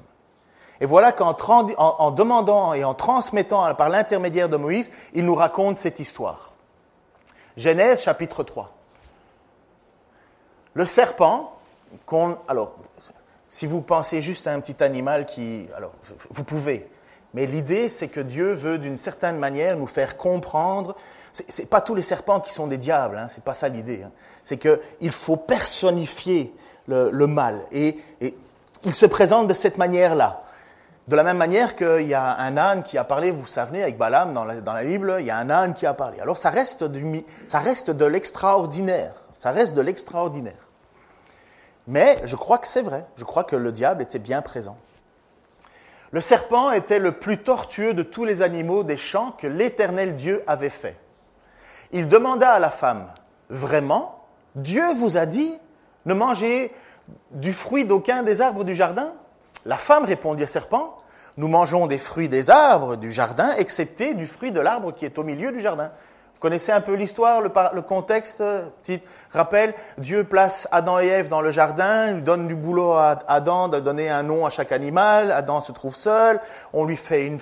Et 0.81 0.86
voilà 0.86 1.12
qu'en 1.12 1.36
en, 1.77 2.12
demandant 2.12 2.74
et 2.74 2.84
en 2.84 2.93
transmettant 2.93 3.74
par 3.75 3.89
l'intermédiaire 3.89 4.50
de 4.50 4.58
Moïse, 4.58 4.91
il 5.13 5.25
nous 5.25 5.36
raconte 5.36 5.77
cette 5.77 6.00
histoire. 6.00 6.51
Genèse 7.58 8.01
chapitre 8.01 8.43
3. 8.43 8.72
Le 10.74 10.86
serpent, 10.86 11.58
alors, 12.48 12.75
si 13.48 13.65
vous 13.65 13.81
pensez 13.81 14.22
juste 14.22 14.48
à 14.48 14.53
un 14.53 14.60
petit 14.62 14.81
animal 14.84 15.25
qui, 15.25 15.67
alors, 15.75 15.91
vous 16.29 16.43
pouvez, 16.43 16.89
mais 17.33 17.45
l'idée, 17.45 17.89
c'est 17.89 18.07
que 18.07 18.19
Dieu 18.19 18.53
veut 18.53 18.77
d'une 18.77 18.98
certaine 18.98 19.38
manière 19.38 19.77
nous 19.77 19.88
faire 19.88 20.17
comprendre. 20.17 20.95
Ce 21.31 21.62
n'est 21.62 21.67
pas 21.67 21.81
tous 21.81 21.93
les 21.93 22.01
serpents 22.01 22.39
qui 22.39 22.51
sont 22.51 22.67
des 22.67 22.77
diables, 22.77 23.17
hein, 23.17 23.29
ce 23.29 23.36
n'est 23.36 23.43
pas 23.43 23.53
ça 23.53 23.69
l'idée. 23.69 24.03
Hein. 24.03 24.12
C'est 24.43 24.57
qu'il 24.57 25.12
faut 25.12 25.38
personnifier 25.38 26.53
le, 26.88 27.27
mal. 27.27 27.62
Et, 27.71 27.98
il 28.83 28.93
se 28.93 29.05
présente 29.05 29.48
de 29.48 29.53
cette 29.53 29.77
manière-là. 29.77 30.41
De 31.07 31.15
la 31.15 31.24
même 31.24 31.38
manière 31.38 31.75
qu'il 31.75 32.07
y 32.07 32.13
a 32.13 32.38
un 32.38 32.55
âne 32.57 32.83
qui 32.83 32.98
a 32.98 33.03
parlé, 33.03 33.31
vous 33.31 33.45
savez, 33.45 33.83
avec 33.83 33.98
Balaam 33.98 34.33
dans 34.33 34.45
la, 34.45 34.83
Bible, 34.83 35.17
il 35.19 35.25
y 35.25 35.31
a 35.31 35.38
un 35.38 35.50
âne 35.50 35.74
qui 35.74 35.86
a 35.86 35.93
parlé. 35.93 36.19
Alors 36.19 36.38
ça 36.38 36.50
reste 36.50 36.83
de 36.83 38.05
l'extraordinaire. 38.05 39.13
Ça 39.38 39.51
reste 39.51 39.74
de 39.74 39.81
l'extraordinaire. 39.81 40.67
Mais 41.88 42.21
je 42.25 42.36
crois 42.36 42.59
que 42.59 42.67
c'est 42.67 42.81
vrai. 42.81 43.05
Je 43.17 43.24
crois 43.24 43.43
que 43.43 43.55
le 43.55 43.71
diable 43.71 44.01
était 44.01 44.19
bien 44.19 44.41
présent. 44.41 44.77
Le 46.11 46.21
serpent 46.21 46.71
était 46.71 46.99
le 46.99 47.13
plus 47.13 47.37
tortueux 47.37 47.93
de 47.93 48.03
tous 48.03 48.25
les 48.25 48.41
animaux 48.41 48.83
des 48.83 48.97
champs 48.97 49.31
que 49.31 49.47
l'Éternel 49.47 50.15
Dieu 50.15 50.43
avait 50.47 50.69
fait. 50.69 50.97
Il 51.91 52.07
demanda 52.07 52.51
à 52.51 52.59
la 52.59 52.69
femme, 52.69 53.07
Vraiment, 53.49 54.23
Dieu 54.53 54.93
vous 54.93 55.17
a 55.17 55.25
dit, 55.25 55.57
ne 56.05 56.13
mangez 56.13 56.71
du 57.31 57.51
fruit 57.51 57.85
d'aucun 57.85 58.21
des 58.21 58.41
arbres 58.41 58.63
du 58.63 58.75
jardin? 58.75 59.13
La 59.65 59.77
femme 59.77 60.05
répondit 60.05 60.43
au 60.43 60.47
serpent, 60.47 60.97
Nous 61.37 61.47
mangeons 61.47 61.87
des 61.87 61.97
fruits 61.97 62.29
des 62.29 62.51
arbres 62.51 62.95
du 62.95 63.11
jardin, 63.11 63.53
excepté 63.53 64.13
du 64.13 64.27
fruit 64.27 64.51
de 64.51 64.59
l'arbre 64.59 64.93
qui 64.93 65.05
est 65.05 65.17
au 65.17 65.23
milieu 65.23 65.51
du 65.51 65.59
jardin. 65.59 65.91
Vous 66.39 66.48
connaissez 66.48 66.72
un 66.72 66.79
peu 66.79 66.93
l'histoire, 66.93 67.41
le, 67.41 67.81
contexte 67.81 68.41
Petit 68.81 69.01
rappel, 69.34 69.74
Dieu 69.98 70.24
place 70.24 70.69
Adam 70.72 70.98
et 71.01 71.08
Ève 71.08 71.27
dans 71.27 71.41
le 71.41 71.51
jardin, 71.51 72.13
lui 72.13 72.22
donne 72.22 72.48
du 72.48 72.55
boulot 72.55 72.93
à 72.93 73.17
Adam 73.27 73.67
de 73.67 73.81
donner 73.81 74.10
un 74.10 74.24
nom 74.24 74.46
à 74.46 74.50
chaque 74.50 74.72
animal. 74.72 75.34
Adam 75.34 75.60
se 75.60 75.74
trouve 75.74 75.98
seul. 75.98 76.39
On 76.72 76.86
lui 76.86 76.96
fait 76.96 77.25
une, 77.25 77.39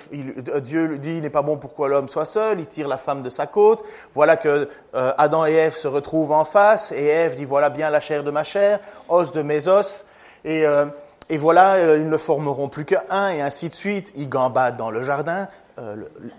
Dieu 0.62 0.86
lui 0.86 0.98
dit, 0.98 1.18
il 1.18 1.22
n'est 1.22 1.30
pas 1.30 1.42
bon 1.42 1.58
pour 1.58 1.76
que 1.76 1.82
l'homme 1.84 2.08
soit 2.08 2.24
seul. 2.24 2.58
Il 2.58 2.66
tire 2.66 2.88
la 2.88 2.96
femme 2.96 3.22
de 3.22 3.30
sa 3.30 3.46
côte. 3.46 3.84
Voilà 4.16 4.36
que 4.36 4.68
euh, 4.96 5.12
Adam 5.16 5.46
et 5.46 5.52
Ève 5.52 5.76
se 5.76 5.86
retrouvent 5.86 6.32
en 6.32 6.42
face 6.42 6.90
et 6.90 7.04
Ève 7.04 7.36
dit, 7.36 7.44
voilà 7.44 7.70
bien 7.70 7.90
la 7.90 8.00
chair 8.00 8.24
de 8.24 8.32
ma 8.32 8.42
chair, 8.42 8.80
os 9.08 9.30
de 9.30 9.42
mes 9.42 9.68
os. 9.68 10.04
Et, 10.44 10.66
euh, 10.66 10.86
et 11.28 11.36
voilà, 11.36 11.74
euh, 11.74 11.98
ils 11.98 12.08
ne 12.08 12.16
formeront 12.16 12.68
plus 12.68 12.84
qu'un 12.84 13.28
et 13.28 13.42
ainsi 13.42 13.68
de 13.68 13.74
suite. 13.76 14.10
Ils 14.16 14.28
gambadent 14.28 14.76
dans 14.76 14.90
le 14.90 15.04
jardin. 15.04 15.46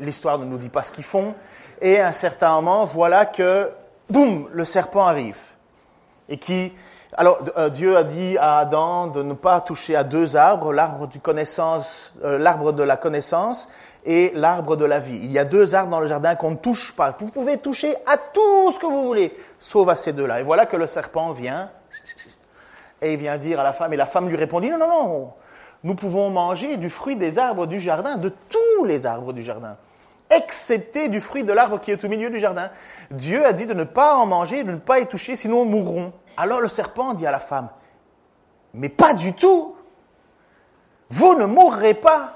L'histoire 0.01 0.37
ne 0.37 0.43
nous 0.43 0.57
dit 0.57 0.67
pas 0.67 0.83
ce 0.83 0.91
qu'ils 0.91 1.05
font. 1.05 1.33
Et 1.81 1.99
à 1.99 2.07
un 2.07 2.11
certain 2.11 2.55
moment, 2.55 2.85
voilà 2.85 3.25
que, 3.25 3.69
boum, 4.09 4.47
le 4.51 4.65
serpent 4.65 5.05
arrive. 5.05 5.39
Et 6.27 6.37
qui, 6.37 6.73
alors 7.13 7.39
euh, 7.57 7.69
Dieu 7.69 7.97
a 7.97 8.03
dit 8.03 8.37
à 8.37 8.57
Adam 8.57 9.07
de 9.07 9.23
ne 9.23 9.33
pas 9.33 9.61
toucher 9.61 9.95
à 9.95 10.03
deux 10.03 10.35
arbres, 10.35 10.73
l'arbre 10.73 11.07
du 11.07 11.19
connaissance, 11.19 12.13
euh, 12.23 12.37
l'arbre 12.37 12.71
de 12.71 12.83
la 12.83 12.97
connaissance 12.97 13.67
et 14.05 14.31
l'arbre 14.35 14.75
de 14.75 14.85
la 14.85 14.99
vie. 14.99 15.19
Il 15.23 15.31
y 15.31 15.39
a 15.39 15.45
deux 15.45 15.73
arbres 15.73 15.91
dans 15.91 15.99
le 15.99 16.07
jardin 16.07 16.35
qu'on 16.35 16.51
ne 16.51 16.55
touche 16.57 16.95
pas. 16.95 17.15
Vous 17.17 17.31
pouvez 17.31 17.57
toucher 17.57 17.95
à 18.05 18.17
tout 18.17 18.73
ce 18.73 18.79
que 18.79 18.85
vous 18.85 19.03
voulez, 19.03 19.35
sauf 19.57 19.87
à 19.89 19.95
ces 19.95 20.13
deux-là. 20.13 20.41
Et 20.41 20.43
voilà 20.43 20.65
que 20.65 20.77
le 20.77 20.87
serpent 20.87 21.31
vient 21.31 21.69
et 23.01 23.13
il 23.13 23.19
vient 23.19 23.37
dire 23.37 23.59
à 23.59 23.63
la 23.63 23.73
femme, 23.73 23.93
et 23.93 23.97
la 23.97 24.05
femme 24.05 24.27
lui 24.27 24.35
répondit, 24.35 24.69
non, 24.69 24.77
non, 24.77 24.87
non, 24.87 25.33
nous 25.83 25.95
pouvons 25.95 26.29
manger 26.29 26.77
du 26.77 26.89
fruit 26.89 27.15
des 27.15 27.39
arbres 27.39 27.65
du 27.65 27.79
jardin, 27.79 28.17
de 28.17 28.29
tous 28.49 28.85
les 28.85 29.05
arbres 29.05 29.33
du 29.33 29.41
jardin 29.41 29.77
excepté 30.29 31.09
du 31.09 31.21
fruit 31.21 31.43
de 31.43 31.53
l'arbre 31.53 31.79
qui 31.79 31.91
est 31.91 32.03
au 32.03 32.07
milieu 32.07 32.29
du 32.29 32.39
jardin. 32.39 32.69
Dieu 33.11 33.45
a 33.45 33.53
dit 33.53 33.65
de 33.65 33.73
ne 33.73 33.83
pas 33.83 34.15
en 34.15 34.25
manger, 34.25 34.63
de 34.63 34.71
ne 34.71 34.77
pas 34.77 34.99
y 34.99 35.07
toucher, 35.07 35.35
sinon 35.35 35.65
nous 35.65 35.71
mourrons. 35.71 36.13
Alors 36.37 36.61
le 36.61 36.67
serpent 36.67 37.13
dit 37.13 37.25
à 37.25 37.31
la 37.31 37.39
femme, 37.39 37.69
mais 38.73 38.89
pas 38.89 39.13
du 39.13 39.33
tout. 39.33 39.75
Vous 41.09 41.35
ne 41.35 41.45
mourrez 41.45 41.95
pas. 41.95 42.35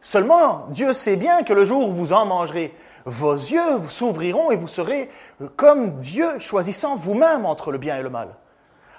Seulement, 0.00 0.66
Dieu 0.70 0.92
sait 0.92 1.16
bien 1.16 1.42
que 1.42 1.52
le 1.52 1.64
jour 1.64 1.88
où 1.88 1.92
vous 1.92 2.12
en 2.12 2.26
mangerez, 2.26 2.74
vos 3.04 3.34
yeux 3.34 3.78
s'ouvriront 3.88 4.50
et 4.50 4.56
vous 4.56 4.68
serez 4.68 5.10
comme 5.56 5.98
Dieu, 5.98 6.38
choisissant 6.38 6.96
vous-même 6.96 7.46
entre 7.46 7.72
le 7.72 7.78
bien 7.78 7.96
et 7.98 8.02
le 8.02 8.10
mal. 8.10 8.28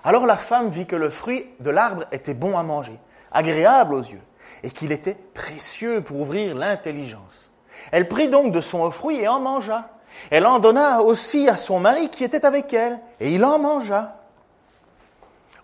Alors 0.03 0.25
la 0.25 0.38
femme 0.38 0.69
vit 0.69 0.85
que 0.85 0.95
le 0.95 1.09
fruit 1.09 1.45
de 1.59 1.69
l'arbre 1.69 2.05
était 2.11 2.33
bon 2.33 2.57
à 2.57 2.63
manger, 2.63 2.97
agréable 3.31 3.93
aux 3.93 4.01
yeux, 4.01 4.21
et 4.63 4.72
qu'il 4.72 4.92
était 4.92 5.18
précieux 5.34 6.01
pour 6.01 6.20
ouvrir 6.20 6.56
l'intelligence. 6.56 7.50
Elle 7.92 8.08
prit 8.08 8.28
donc 8.28 8.51
de 8.51 8.62
son 8.62 8.89
fruit 8.92 9.22
et 9.22 9.28
en 9.28 9.39
mangea. 9.39 9.89
Elle 10.32 10.46
en 10.46 10.60
donna 10.60 11.01
aussi 11.01 11.48
à 11.48 11.56
son 11.56 11.80
mari 11.80 12.10
qui 12.10 12.24
était 12.24 12.46
avec 12.46 12.74
elle, 12.74 13.00
et 13.20 13.34
il 13.34 13.46
en 13.46 13.60
mangea. 13.60 14.16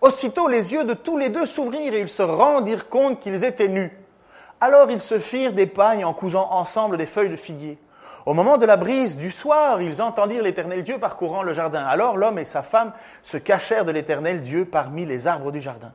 Aussitôt 0.00 0.48
les 0.48 0.72
yeux 0.72 0.84
de 0.84 0.94
tous 0.94 1.16
les 1.16 1.30
deux 1.30 1.46
s'ouvrirent 1.46 1.94
et 1.94 2.00
ils 2.00 2.08
se 2.08 2.22
rendirent 2.22 2.88
compte 2.88 3.20
qu'ils 3.20 3.44
étaient 3.44 3.68
nus. 3.68 3.96
Alors 4.60 4.90
ils 4.90 5.00
se 5.00 5.18
firent 5.18 5.52
des 5.52 5.66
pagnes 5.66 6.04
en 6.04 6.14
cousant 6.14 6.48
ensemble 6.50 6.96
des 6.96 7.06
feuilles 7.06 7.30
de 7.30 7.36
figuier. 7.36 7.78
Au 8.24 8.34
moment 8.34 8.56
de 8.56 8.66
la 8.66 8.76
brise 8.76 9.16
du 9.16 9.30
soir, 9.30 9.80
ils 9.80 10.02
entendirent 10.02 10.42
l'Éternel 10.42 10.82
Dieu 10.82 10.98
parcourant 10.98 11.42
le 11.42 11.52
jardin. 11.52 11.84
Alors 11.84 12.16
l'homme 12.16 12.38
et 12.38 12.44
sa 12.44 12.62
femme 12.62 12.92
se 13.22 13.36
cachèrent 13.36 13.84
de 13.84 13.92
l'Éternel 13.92 14.42
Dieu 14.42 14.64
parmi 14.64 15.06
les 15.06 15.26
arbres 15.26 15.52
du 15.52 15.60
jardin. 15.60 15.92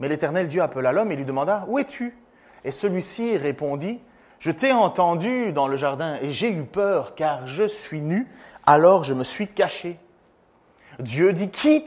Mais 0.00 0.08
l'Éternel 0.08 0.48
Dieu 0.48 0.62
appela 0.62 0.92
l'homme 0.92 1.12
et 1.12 1.16
lui 1.16 1.24
demanda, 1.24 1.64
Où 1.68 1.78
es-tu? 1.78 2.16
Et 2.64 2.72
celui-ci 2.72 3.36
répondit, 3.36 4.00
Je 4.38 4.50
t'ai 4.50 4.72
entendu 4.72 5.52
dans 5.52 5.68
le 5.68 5.76
jardin 5.76 6.16
et 6.20 6.32
j'ai 6.32 6.50
eu 6.50 6.64
peur 6.64 7.14
car 7.14 7.46
je 7.46 7.64
suis 7.64 8.00
nu, 8.00 8.26
alors 8.66 9.04
je 9.04 9.14
me 9.14 9.24
suis 9.24 9.46
caché. 9.46 9.98
Dieu 10.98 11.32
dit, 11.32 11.50
Qui 11.50 11.84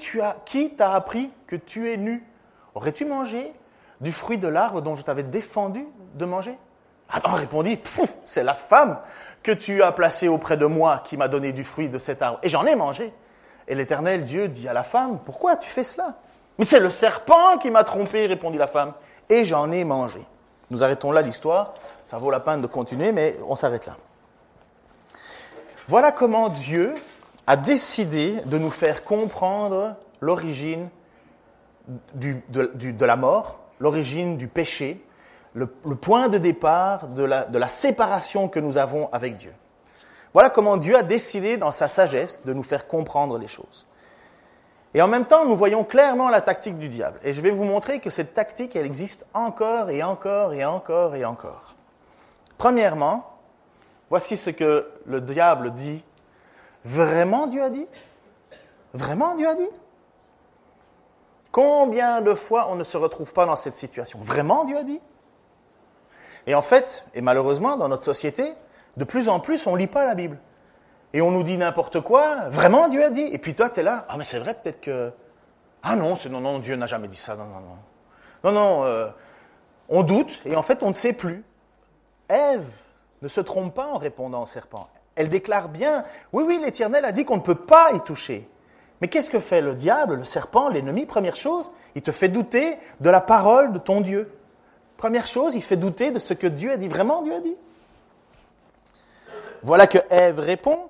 t'a 0.77 0.93
appris 0.93 1.31
que 1.47 1.55
tu 1.55 1.91
es 1.91 1.97
nu? 1.97 2.23
Aurais-tu 2.75 3.05
mangé 3.05 3.51
du 4.01 4.11
fruit 4.11 4.37
de 4.37 4.47
l'arbre 4.47 4.81
dont 4.81 4.95
je 4.95 5.03
t'avais 5.03 5.23
défendu 5.23 5.85
de 6.15 6.25
manger? 6.25 6.57
Adam 7.09 7.33
répondit, 7.33 7.79
c'est 8.23 8.43
la 8.43 8.55
femme 8.55 8.97
que 9.43 9.51
tu 9.51 9.83
as 9.83 9.91
placée 9.91 10.27
auprès 10.27 10.57
de 10.57 10.65
moi 10.65 11.01
qui 11.03 11.17
m'a 11.17 11.27
donné 11.27 11.51
du 11.51 11.63
fruit 11.63 11.89
de 11.89 11.99
cet 11.99 12.21
arbre. 12.21 12.39
Et 12.41 12.49
j'en 12.49 12.65
ai 12.65 12.75
mangé. 12.75 13.13
Et 13.67 13.75
l'Éternel 13.75 14.25
Dieu 14.25 14.47
dit 14.47 14.67
à 14.67 14.73
la 14.73 14.83
femme, 14.83 15.19
pourquoi 15.23 15.55
tu 15.55 15.69
fais 15.69 15.83
cela? 15.83 16.15
Mais 16.57 16.65
c'est 16.65 16.79
le 16.79 16.89
serpent 16.89 17.57
qui 17.57 17.71
m'a 17.71 17.83
trompé, 17.83 18.25
répondit 18.25 18.57
la 18.57 18.67
femme, 18.67 18.93
et 19.29 19.43
j'en 19.43 19.71
ai 19.71 19.83
mangé. 19.83 20.25
Nous 20.69 20.83
arrêtons 20.83 21.11
là 21.11 21.21
l'histoire, 21.21 21.73
ça 22.05 22.17
vaut 22.17 22.31
la 22.31 22.39
peine 22.39 22.61
de 22.61 22.67
continuer, 22.67 23.11
mais 23.11 23.37
on 23.47 23.55
s'arrête 23.55 23.85
là. 23.85 23.97
Voilà 25.87 26.11
comment 26.11 26.49
Dieu 26.49 26.93
a 27.47 27.57
décidé 27.57 28.41
de 28.45 28.57
nous 28.57 28.71
faire 28.71 29.03
comprendre 29.03 29.95
l'origine 30.21 30.89
de, 32.15 33.05
la 33.05 33.15
mort, 33.17 33.59
l'origine 33.79 34.37
du 34.37 34.47
péché, 34.47 35.05
le, 35.53 35.67
point 35.67 36.29
de 36.29 36.37
départ 36.37 37.09
de 37.09 37.23
la 37.23 37.67
séparation 37.67 38.47
que 38.47 38.59
nous 38.59 38.77
avons 38.77 39.09
avec 39.11 39.37
Dieu. 39.37 39.53
Voilà 40.33 40.49
comment 40.49 40.77
Dieu 40.77 40.97
a 40.97 41.03
décidé 41.03 41.57
dans 41.57 41.71
sa 41.71 41.87
sagesse 41.87 42.43
de 42.43 42.53
nous 42.53 42.63
faire 42.63 42.87
comprendre 42.87 43.37
les 43.37 43.47
choses. 43.47 43.85
Et 44.93 45.01
en 45.01 45.07
même 45.07 45.25
temps, 45.25 45.45
nous 45.45 45.57
voyons 45.57 45.83
clairement 45.83 46.29
la 46.29 46.41
tactique 46.41 46.77
du 46.77 46.87
diable. 46.87 47.19
Et 47.23 47.33
je 47.33 47.41
vais 47.41 47.49
vous 47.49 47.63
montrer 47.63 47.99
que 47.99 48.09
cette 48.09 48.33
tactique, 48.33 48.75
elle 48.75 48.85
existe 48.85 49.25
encore 49.33 49.89
et 49.89 50.03
encore 50.03 50.53
et 50.53 50.63
encore 50.63 51.15
et 51.15 51.25
encore. 51.25 51.75
Premièrement, 52.57 53.37
voici 54.09 54.37
ce 54.37 54.51
que 54.51 54.87
le 55.05 55.21
diable 55.21 55.73
dit. 55.73 56.03
Vraiment 56.85 57.47
Dieu 57.47 57.63
a 57.63 57.69
dit? 57.69 57.87
Vraiment 58.93 59.35
Dieu 59.35 59.47
a 59.47 59.55
dit? 59.55 59.69
Combien 61.51 62.21
de 62.21 62.35
fois 62.35 62.67
on 62.69 62.75
ne 62.75 62.83
se 62.83 62.97
retrouve 62.97 63.33
pas 63.33 63.45
dans 63.45 63.55
cette 63.55 63.75
situation? 63.75 64.19
Vraiment 64.21 64.65
Dieu 64.65 64.77
a 64.77 64.83
dit? 64.83 64.99
Et 66.45 66.55
en 66.55 66.61
fait, 66.61 67.05
et 67.13 67.21
malheureusement, 67.21 67.77
dans 67.77 67.87
notre 67.87 68.03
société, 68.03 68.53
de 68.97 69.03
plus 69.03 69.29
en 69.29 69.39
plus, 69.39 69.65
on 69.65 69.73
ne 69.73 69.77
lit 69.77 69.87
pas 69.87 70.05
la 70.05 70.13
Bible 70.13 70.37
et 71.13 71.21
on 71.21 71.31
nous 71.31 71.43
dit 71.43 71.57
n'importe 71.57 72.01
quoi, 72.01 72.49
vraiment 72.49 72.87
Dieu 72.87 73.03
a 73.05 73.09
dit. 73.09 73.27
Et 73.31 73.37
puis 73.37 73.53
toi, 73.55 73.69
tu 73.69 73.79
es 73.79 73.83
là, 73.83 74.05
ah 74.09 74.17
mais 74.17 74.23
c'est 74.23 74.39
vrai 74.39 74.53
peut-être 74.53 74.81
que... 74.81 75.11
Ah 75.83 75.95
non, 75.95 76.15
non, 76.29 76.39
non, 76.39 76.59
Dieu 76.59 76.75
n'a 76.75 76.87
jamais 76.87 77.07
dit 77.07 77.17
ça, 77.17 77.35
non, 77.35 77.45
non, 77.45 77.59
non. 77.59 77.77
Non, 78.43 78.51
non, 78.51 78.83
euh, 78.85 79.09
on 79.89 80.03
doute 80.03 80.41
et 80.45 80.55
en 80.55 80.63
fait 80.63 80.83
on 80.83 80.89
ne 80.89 80.93
sait 80.93 81.13
plus. 81.13 81.43
Ève 82.29 82.65
ne 83.21 83.27
se 83.27 83.41
trompe 83.41 83.73
pas 83.73 83.87
en 83.87 83.97
répondant 83.97 84.43
au 84.43 84.45
serpent. 84.45 84.89
Elle 85.15 85.29
déclare 85.29 85.69
bien, 85.69 86.03
oui, 86.31 86.43
oui, 86.47 86.59
l'Éternel 86.63 87.05
a 87.05 87.11
dit 87.11 87.25
qu'on 87.25 87.37
ne 87.37 87.41
peut 87.41 87.55
pas 87.55 87.91
y 87.93 88.01
toucher. 88.01 88.49
Mais 89.01 89.07
qu'est-ce 89.07 89.29
que 89.29 89.39
fait 89.39 89.61
le 89.61 89.75
diable, 89.75 90.15
le 90.15 90.23
serpent, 90.23 90.69
l'ennemi? 90.69 91.05
Première 91.05 91.35
chose, 91.35 91.69
il 91.93 92.01
te 92.01 92.11
fait 92.11 92.29
douter 92.29 92.77
de 93.01 93.09
la 93.09 93.21
parole 93.21 93.73
de 93.73 93.77
ton 93.77 94.01
Dieu. 94.01 94.31
Première 94.97 95.27
chose, 95.27 95.55
il 95.55 95.61
fait 95.61 95.75
douter 95.75 96.11
de 96.11 96.19
ce 96.19 96.33
que 96.33 96.47
Dieu 96.47 96.71
a 96.71 96.77
dit. 96.77 96.87
Vraiment, 96.87 97.21
Dieu 97.21 97.35
a 97.35 97.39
dit? 97.41 97.55
Voilà 99.61 99.87
que 99.87 99.99
Ève 100.09 100.39
répond. 100.39 100.89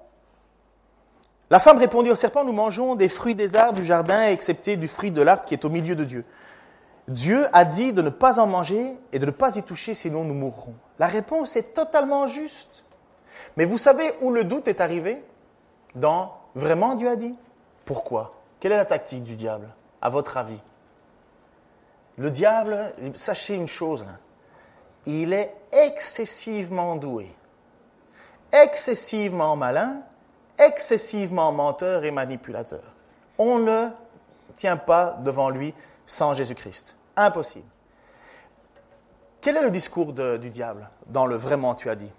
La 1.50 1.60
femme 1.60 1.78
répondit 1.78 2.10
au 2.10 2.16
serpent, 2.16 2.44
nous 2.44 2.54
mangeons 2.54 2.96
des 2.96 3.10
fruits 3.10 3.36
des 3.36 3.56
arbres 3.56 3.78
du 3.80 3.86
jardin, 3.86 4.28
excepté 4.28 4.78
du 4.78 4.88
fruit 4.88 5.12
de 5.12 5.22
l'arbre 5.22 5.44
qui 5.44 5.54
est 5.54 5.66
au 5.66 5.70
milieu 5.70 5.96
de 5.96 6.04
Dieu. 6.04 6.26
Dieu 7.08 7.48
a 7.52 7.66
dit 7.66 7.92
de 7.92 8.02
ne 8.02 8.10
pas 8.10 8.40
en 8.40 8.48
manger 8.48 8.94
et 9.12 9.20
de 9.20 9.26
ne 9.26 9.32
pas 9.32 9.56
y 9.58 9.64
toucher, 9.64 9.94
sinon 9.94 10.24
nous 10.24 10.34
mourrons. 10.34 10.74
La 11.00 11.08
réponse 11.08 11.56
est 11.56 11.74
totalement 11.74 12.28
juste. 12.28 12.86
Mais 13.58 13.66
vous 13.66 13.78
savez 13.78 14.14
où 14.22 14.32
le 14.32 14.46
doute 14.46 14.68
est 14.68 14.80
arrivé? 14.82 15.24
Dans 15.96 16.38
vraiment 16.56 16.96
Dieu 16.96 17.10
a 17.10 17.16
dit 17.16 17.38
Pourquoi? 17.86 18.36
Quelle 18.60 18.72
est 18.72 18.78
la 18.78 18.86
tactique 18.86 19.24
du 19.24 19.36
diable, 19.36 19.68
à 20.02 20.10
votre 20.10 20.38
avis? 20.38 20.60
Le 22.18 22.32
diable, 22.32 22.94
sachez 23.16 23.56
une 23.56 23.68
chose, 23.68 24.06
il 25.06 25.34
est 25.34 25.54
excessivement 25.72 26.96
doué, 26.96 27.36
excessivement 28.52 29.56
malin 29.56 30.02
excessivement 30.58 31.52
menteur 31.52 32.04
et 32.04 32.12
manipulateur. 32.12 32.84
On 33.38 33.60
ne 33.60 33.88
tient 34.56 34.78
pas 34.78 35.18
devant 35.24 35.50
lui 35.50 35.74
sans 36.06 36.34
Jésus-Christ. 36.34 36.96
Impossible. 37.16 37.66
Quel 39.42 39.58
est 39.58 39.62
le 39.62 39.72
discours 39.72 40.14
du 40.14 40.50
diable 40.50 40.90
dans 41.08 41.26
le 41.26 41.36
vraiment 41.36 41.76
tu 41.76 41.90
as 41.90 41.96
dit? 41.96 42.12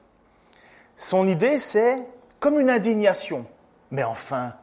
Son 0.97 1.27
idée, 1.27 1.59
c'est 1.59 2.07
comme 2.39 2.61
une 2.61 2.71
indignation. 2.71 3.47
Mais 3.91 4.05
enfin, 4.05 4.55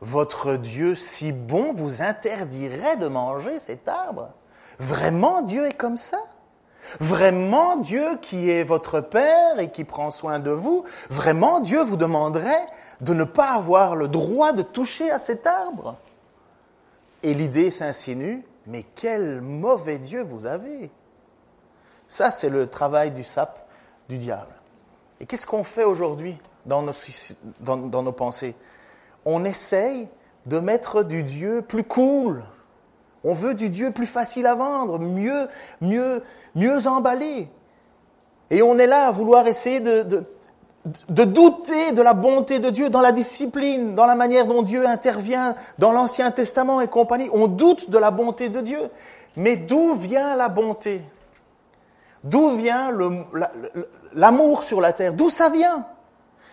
votre 0.00 0.56
Dieu 0.56 0.94
si 0.94 1.32
bon 1.32 1.72
vous 1.72 2.02
interdirait 2.02 2.96
de 2.96 3.08
manger 3.08 3.58
cet 3.58 3.88
arbre 3.88 4.28
Vraiment, 4.78 5.42
Dieu 5.42 5.68
est 5.68 5.74
comme 5.74 5.96
ça? 5.96 6.18
Vraiment, 6.98 7.76
Dieu 7.76 8.18
qui 8.20 8.50
est 8.50 8.64
votre 8.64 9.00
Père 9.00 9.60
et 9.60 9.70
qui 9.70 9.84
prend 9.84 10.10
soin 10.10 10.40
de 10.40 10.50
vous, 10.50 10.84
vraiment, 11.08 11.60
Dieu 11.60 11.82
vous 11.82 11.96
demanderait 11.96 12.66
de 13.02 13.12
ne 13.14 13.24
pas 13.24 13.50
avoir 13.50 13.96
le 13.96 14.08
droit 14.08 14.52
de 14.52 14.62
toucher 14.62 15.10
à 15.10 15.18
cet 15.18 15.46
arbre. 15.46 15.96
Et 17.22 17.34
l'idée 17.34 17.70
s'insinue, 17.70 18.44
mais 18.66 18.84
quel 18.94 19.40
mauvais 19.40 19.98
Dieu 19.98 20.22
vous 20.22 20.46
avez. 20.46 20.90
Ça, 22.06 22.30
c'est 22.30 22.48
le 22.48 22.68
travail 22.68 23.10
du 23.10 23.24
sap 23.24 23.68
du 24.08 24.18
diable. 24.18 24.54
Et 25.20 25.26
qu'est-ce 25.26 25.46
qu'on 25.46 25.64
fait 25.64 25.84
aujourd'hui 25.84 26.38
dans 26.66 26.82
nos, 26.82 28.12
pensées? 28.12 28.54
On 29.24 29.44
essaye 29.44 30.08
de 30.46 30.58
mettre 30.58 31.02
du 31.02 31.22
Dieu 31.24 31.62
plus 31.62 31.84
cool. 31.84 32.44
On 33.24 33.34
veut 33.34 33.54
du 33.54 33.68
Dieu 33.68 33.92
plus 33.92 34.06
facile 34.06 34.46
à 34.46 34.54
vendre, 34.54 34.98
mieux, 34.98 35.48
mieux, 35.80 36.22
mieux 36.54 36.86
emballé. 36.86 37.48
Et 38.50 38.62
on 38.62 38.78
est 38.78 38.86
là 38.86 39.06
à 39.06 39.10
vouloir 39.10 39.46
essayer 39.46 39.80
de, 39.80 40.24
de 41.08 41.24
douter 41.24 41.92
de 41.92 42.02
la 42.02 42.12
bonté 42.12 42.58
de 42.58 42.70
Dieu 42.70 42.90
dans 42.90 43.00
la 43.00 43.12
discipline, 43.12 43.94
dans 43.94 44.06
la 44.06 44.14
manière 44.14 44.46
dont 44.46 44.62
Dieu 44.62 44.86
intervient 44.86 45.54
dans 45.78 45.92
l'Ancien 45.92 46.30
Testament 46.30 46.80
et 46.80 46.88
compagnie. 46.88 47.28
On 47.32 47.46
doute 47.46 47.90
de 47.90 47.98
la 47.98 48.10
bonté 48.10 48.48
de 48.48 48.60
Dieu. 48.60 48.90
Mais 49.36 49.56
d'où 49.56 49.94
vient 49.94 50.36
la 50.36 50.48
bonté? 50.48 51.00
D'où 52.24 52.50
vient 52.50 52.92
l'amour 54.14 54.64
sur 54.64 54.80
la 54.80 54.92
terre? 54.92 55.14
D'où 55.14 55.30
ça 55.30 55.48
vient? 55.48 55.86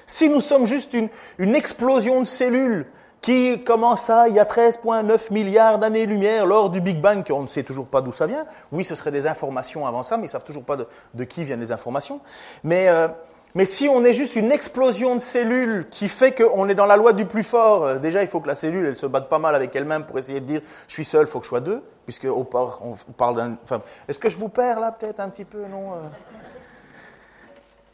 Si 0.05 0.29
nous 0.29 0.41
sommes 0.41 0.65
juste 0.65 0.93
une, 0.93 1.55
explosion 1.55 2.21
de 2.21 2.25
cellules 2.25 2.87
qui 3.21 3.63
commença 3.63 4.27
il 4.27 4.35
y 4.35 4.39
a 4.39 4.45
13,9 4.45 5.31
milliards 5.31 5.77
d'années-lumière 5.77 6.45
lors 6.45 6.69
du 6.69 6.81
Big 6.81 6.99
Bang, 6.99 7.27
qu'on 7.27 7.43
ne 7.43 7.47
sait 7.47 7.63
toujours 7.63 7.85
pas 7.85 8.01
d'où 8.01 8.13
ça 8.13 8.25
vient. 8.25 8.45
Oui, 8.71 8.83
ce 8.83 8.95
serait 8.95 9.11
des 9.11 9.27
informations 9.27 9.85
avant 9.85 10.01
ça, 10.01 10.17
mais 10.17 10.23
ils 10.23 10.25
ne 10.27 10.31
savent 10.31 10.43
toujours 10.45 10.63
pas 10.63 10.77
de, 10.77 10.87
de, 11.13 11.23
qui 11.25 11.43
viennent 11.43 11.59
les 11.59 11.71
informations. 11.71 12.21
Mais 12.63 12.87
euh, 12.87 13.07
mais 13.55 13.65
si 13.65 13.89
on 13.89 14.05
est 14.05 14.13
juste 14.13 14.35
une 14.35 14.51
explosion 14.51 15.15
de 15.15 15.21
cellules 15.21 15.87
qui 15.89 16.07
fait 16.07 16.31
qu'on 16.31 16.69
est 16.69 16.75
dans 16.75 16.85
la 16.85 16.97
loi 16.97 17.13
du 17.13 17.25
plus 17.25 17.43
fort, 17.43 17.85
euh, 17.85 17.99
déjà 17.99 18.21
il 18.21 18.27
faut 18.27 18.39
que 18.39 18.47
la 18.47 18.55
cellule 18.55 18.85
elle 18.85 18.95
se 18.95 19.05
batte 19.05 19.29
pas 19.29 19.39
mal 19.39 19.55
avec 19.55 19.75
elle-même 19.75 20.05
pour 20.05 20.19
essayer 20.19 20.39
de 20.39 20.45
dire 20.45 20.61
je 20.87 20.93
suis 20.93 21.05
seul, 21.05 21.23
il 21.23 21.27
faut 21.27 21.39
que 21.39 21.45
je 21.45 21.49
sois 21.49 21.61
deux, 21.61 21.81
puisque 22.05 22.25
on 22.25 22.45
parle 22.45 23.35
d'un. 23.35 23.57
Enfin, 23.63 23.81
est-ce 24.07 24.19
que 24.19 24.29
je 24.29 24.37
vous 24.37 24.49
perds 24.49 24.79
là 24.79 24.91
peut-être 24.91 25.19
un 25.19 25.29
petit 25.29 25.45
peu, 25.45 25.65
non 25.65 25.93
euh? 25.93 25.97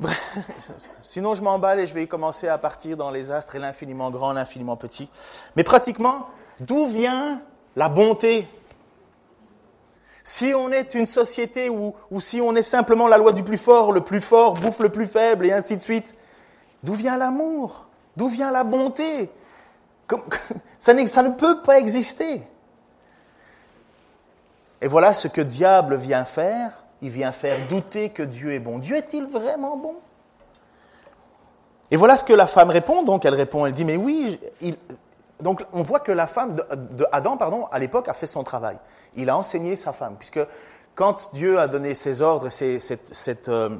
Sinon 0.99 1.35
je 1.35 1.41
m'emballe 1.41 1.79
et 1.79 1.87
je 1.87 1.93
vais 1.93 2.05
commencer 2.05 2.49
à 2.49 2.57
partir 2.57 2.97
dans 2.97 3.11
les 3.11 3.31
astres 3.31 3.55
et 3.55 3.59
l'infiniment 3.59 4.11
grand, 4.11 4.33
l'infiniment 4.33 4.75
petit. 4.75 5.09
Mais 5.55 5.63
pratiquement, 5.63 6.27
d'où 6.59 6.87
vient 6.87 7.41
la 7.77 7.87
bonté 7.87 8.45
si 10.27 10.55
on 10.55 10.71
est 10.71 10.95
une 10.95 11.05
société 11.05 11.69
où, 11.69 11.93
si 12.19 12.41
on 12.41 12.55
est 12.55 12.63
simplement 12.63 13.07
la 13.07 13.19
loi 13.19 13.31
du 13.31 13.43
plus 13.43 13.59
fort, 13.59 13.91
le 13.91 14.01
plus 14.01 14.21
fort 14.21 14.55
bouffe 14.55 14.79
le 14.79 14.89
plus 14.89 15.05
faible 15.05 15.45
et 15.45 15.51
ainsi 15.51 15.77
de 15.77 15.83
suite, 15.83 16.15
d'où 16.81 16.95
vient 16.95 17.15
l'amour? 17.15 17.85
D'où 18.17 18.27
vient 18.27 18.51
la 18.51 18.63
bonté? 18.63 19.29
Ça, 20.79 21.07
ça 21.07 21.23
ne 21.23 21.29
peut 21.29 21.61
pas 21.61 21.77
exister. 21.77 22.41
Et 24.81 24.87
voilà 24.87 25.13
ce 25.13 25.27
que 25.27 25.41
diable 25.41 25.95
vient 25.95 26.25
faire. 26.25 26.71
Il 27.03 27.09
vient 27.09 27.31
faire 27.31 27.67
douter 27.67 28.09
que 28.09 28.23
Dieu 28.23 28.51
est 28.53 28.59
bon. 28.59 28.79
Dieu 28.79 28.95
est-il 28.95 29.25
vraiment 29.25 29.77
bon? 29.77 29.95
Et 31.91 31.97
voilà 31.97 32.17
ce 32.17 32.23
que 32.23 32.33
la 32.33 32.47
femme 32.47 32.71
répond. 32.71 33.03
Donc 33.03 33.25
elle 33.25 33.35
répond, 33.35 33.65
elle 33.65 33.73
dit, 33.73 33.85
mais 33.85 33.97
oui, 33.97 34.39
il, 34.61 34.75
donc 35.41 35.65
on 35.73 35.81
voit 35.81 35.99
que 35.99 36.11
la 36.11 36.27
femme 36.27 36.55
de, 36.55 37.05
Adam, 37.11 37.37
pardon, 37.37 37.65
à 37.71 37.79
l'époque, 37.79 38.07
a 38.07 38.13
fait 38.13 38.27
son 38.27 38.43
travail. 38.43 38.77
Il 39.15 39.29
a 39.29 39.37
enseigné 39.37 39.75
sa 39.75 39.93
femme, 39.93 40.15
puisque 40.17 40.39
quand 40.95 41.29
Dieu 41.33 41.59
a 41.59 41.67
donné 41.67 41.93
ses 41.93 42.21
ordres, 42.21 42.49
ses, 42.49 42.79
cette, 42.79 43.49
euh, 43.49 43.77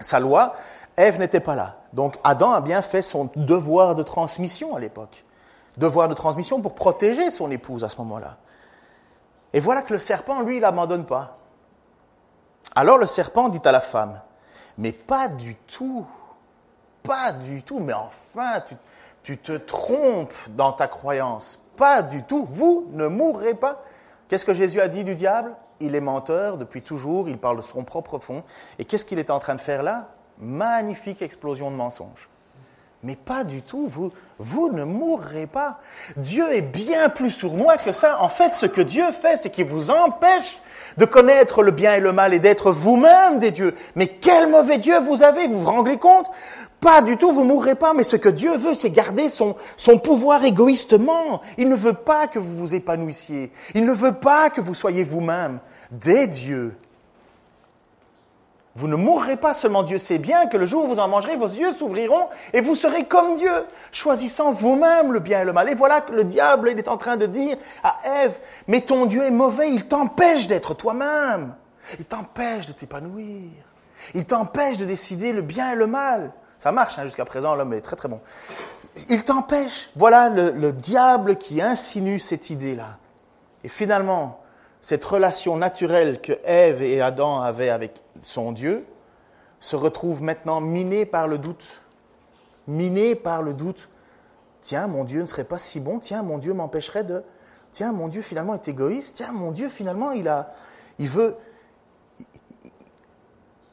sa 0.00 0.20
loi, 0.20 0.54
Ève 0.96 1.18
n'était 1.18 1.40
pas 1.40 1.54
là. 1.54 1.76
Donc 1.92 2.16
Adam 2.24 2.52
a 2.52 2.60
bien 2.60 2.80
fait 2.80 3.02
son 3.02 3.30
devoir 3.36 3.94
de 3.94 4.02
transmission 4.02 4.74
à 4.74 4.80
l'époque. 4.80 5.24
Devoir 5.76 6.08
de 6.08 6.14
transmission 6.14 6.62
pour 6.62 6.74
protéger 6.74 7.30
son 7.30 7.50
épouse 7.50 7.84
à 7.84 7.90
ce 7.90 7.98
moment-là. 7.98 8.38
Et 9.52 9.60
voilà 9.60 9.82
que 9.82 9.92
le 9.92 9.98
serpent, 9.98 10.40
lui, 10.40 10.56
il 10.56 10.62
n'abandonne 10.62 11.04
pas. 11.04 11.36
Alors 12.74 12.98
le 12.98 13.06
serpent 13.06 13.50
dit 13.50 13.60
à 13.64 13.72
la 13.72 13.80
femme, 13.80 14.20
mais 14.78 14.92
pas 14.92 15.28
du 15.28 15.54
tout, 15.54 16.06
pas 17.02 17.32
du 17.32 17.62
tout, 17.62 17.78
mais 17.78 17.92
enfin, 17.92 18.60
tu, 18.66 18.74
tu 19.26 19.38
te 19.38 19.50
trompes 19.50 20.32
dans 20.50 20.70
ta 20.70 20.86
croyance. 20.86 21.58
Pas 21.76 22.00
du 22.00 22.22
tout. 22.22 22.46
Vous 22.48 22.86
ne 22.92 23.08
mourrez 23.08 23.54
pas. 23.54 23.82
Qu'est-ce 24.28 24.44
que 24.44 24.54
Jésus 24.54 24.80
a 24.80 24.86
dit 24.86 25.02
du 25.02 25.16
diable? 25.16 25.50
Il 25.80 25.96
est 25.96 26.00
menteur 26.00 26.58
depuis 26.58 26.80
toujours, 26.80 27.28
il 27.28 27.36
parle 27.36 27.56
de 27.56 27.62
son 27.62 27.82
propre 27.82 28.20
fond. 28.20 28.44
Et 28.78 28.84
qu'est-ce 28.84 29.04
qu'il 29.04 29.18
est 29.18 29.30
en 29.30 29.40
train 29.40 29.56
de 29.56 29.60
faire 29.60 29.82
là? 29.82 30.10
Magnifique 30.38 31.22
explosion 31.22 31.72
de 31.72 31.76
mensonges. 31.76 32.28
Mais 33.02 33.16
pas 33.16 33.42
du 33.42 33.62
tout, 33.62 33.88
vous, 34.38 34.70
ne 34.70 34.84
mourrez 34.84 35.48
pas. 35.48 35.80
Dieu 36.16 36.52
est 36.52 36.62
bien 36.62 37.08
plus 37.08 37.32
sournois 37.32 37.78
que 37.78 37.90
ça. 37.90 38.22
En 38.22 38.28
fait, 38.28 38.54
ce 38.54 38.66
que 38.66 38.80
Dieu 38.80 39.10
fait, 39.10 39.38
c'est 39.38 39.50
qu'il 39.50 39.66
vous 39.66 39.90
empêche 39.90 40.60
de 40.98 41.04
connaître 41.04 41.64
le 41.64 41.72
bien 41.72 41.94
et 41.94 42.00
le 42.00 42.12
mal 42.12 42.32
et 42.32 42.38
d'être 42.38 42.70
vous-même 42.70 43.40
des 43.40 43.50
dieux. 43.50 43.74
Mais 43.96 44.06
quel 44.06 44.48
mauvais 44.48 44.78
Dieu 44.78 45.00
vous 45.00 45.24
avez, 45.24 45.48
vous 45.48 45.60
vous 45.60 45.70
rendez 45.70 45.98
compte? 45.98 46.30
Pas 46.86 47.02
du 47.02 47.16
tout, 47.16 47.32
vous 47.32 47.42
mourrez 47.42 47.74
pas, 47.74 47.94
mais 47.94 48.04
ce 48.04 48.14
que 48.14 48.28
Dieu 48.28 48.56
veut, 48.56 48.72
c'est 48.72 48.90
garder 48.90 49.28
son, 49.28 49.56
pouvoir 50.04 50.44
égoïstement. 50.44 51.42
Il 51.58 51.68
ne 51.68 51.74
veut 51.74 51.94
pas 51.94 52.28
que 52.28 52.38
vous 52.38 52.56
vous 52.56 52.76
épanouissiez. 52.76 53.50
Il 53.74 53.86
ne 53.86 53.92
veut 53.92 54.14
pas 54.14 54.50
que 54.50 54.60
vous 54.60 54.72
soyez 54.72 55.02
vous-même 55.02 55.58
des 55.90 56.28
dieux. 56.28 56.76
Vous 58.76 58.86
ne 58.86 58.94
mourrez 58.94 59.34
pas 59.36 59.52
seulement 59.52 59.82
Dieu 59.82 59.98
sait 59.98 60.18
bien 60.18 60.46
que 60.46 60.56
le 60.56 60.64
jour 60.64 60.84
où 60.84 60.86
vous 60.86 61.00
en 61.00 61.08
mangerez, 61.08 61.34
vos 61.34 61.48
yeux 61.48 61.72
s'ouvriront 61.72 62.28
et 62.52 62.60
vous 62.60 62.76
serez 62.76 63.02
comme 63.02 63.34
Dieu, 63.34 63.64
choisissant 63.90 64.52
vous-même 64.52 65.12
le 65.12 65.18
bien 65.18 65.42
et 65.42 65.44
le 65.44 65.52
mal. 65.52 65.68
Et 65.68 65.74
voilà 65.74 66.02
que 66.02 66.12
le 66.12 66.22
diable, 66.22 66.68
il 66.70 66.78
est 66.78 66.86
en 66.86 66.98
train 66.98 67.16
de 67.16 67.26
dire 67.26 67.56
à 67.82 67.96
Ève, 68.22 68.38
mais 68.68 68.82
ton 68.82 69.06
Dieu 69.06 69.24
est 69.24 69.32
mauvais, 69.32 69.72
il 69.72 69.88
t'empêche 69.88 70.46
d'être 70.46 70.72
toi-même. 70.74 71.52
Il 71.98 72.04
t'empêche 72.04 72.68
de 72.68 72.72
t'épanouir. 72.72 73.50
Il 74.14 74.24
t'empêche 74.24 74.76
de 74.76 74.84
décider 74.84 75.32
le 75.32 75.42
bien 75.42 75.72
et 75.72 75.76
le 75.76 75.88
mal. 75.88 76.30
Ça 76.58 76.72
marche, 76.72 76.98
hein, 76.98 77.04
jusqu'à 77.04 77.24
présent, 77.24 77.54
l'homme 77.54 77.74
est 77.74 77.80
très 77.80 77.96
très 77.96 78.08
bon. 78.08 78.20
Il 79.08 79.24
t'empêche. 79.24 79.90
Voilà 79.94 80.28
le, 80.28 80.72
diable 80.72 81.36
qui 81.36 81.60
insinue 81.60 82.18
cette 82.18 82.50
idée-là. 82.50 82.98
Et 83.62 83.68
finalement, 83.68 84.40
cette 84.80 85.04
relation 85.04 85.56
naturelle 85.56 86.20
que 86.20 86.32
Ève 86.44 86.82
et 86.82 87.00
Adam 87.00 87.40
avaient 87.40 87.68
avec 87.68 88.02
son 88.22 88.52
Dieu 88.52 88.86
se 89.60 89.76
retrouve 89.76 90.22
maintenant 90.22 90.60
minée 90.60 91.04
par 91.04 91.28
le 91.28 91.38
doute. 91.38 91.82
Minée 92.66 93.14
par 93.14 93.42
le 93.42 93.52
doute. 93.52 93.88
Tiens, 94.60 94.86
mon 94.86 95.04
Dieu 95.04 95.20
ne 95.20 95.26
serait 95.26 95.44
pas 95.44 95.58
si 95.58 95.80
bon. 95.80 95.98
Tiens, 95.98 96.22
mon 96.22 96.38
Dieu 96.38 96.54
m'empêcherait 96.54 97.04
de. 97.04 97.22
Tiens, 97.72 97.92
mon 97.92 98.08
Dieu 98.08 98.22
finalement 98.22 98.54
est 98.54 98.68
égoïste. 98.68 99.16
Tiens, 99.16 99.32
mon 99.32 99.50
Dieu 99.50 99.68
finalement 99.68 100.12
il 100.12 100.28
a, 100.28 100.54
il 100.98 101.08
veut, 101.08 101.36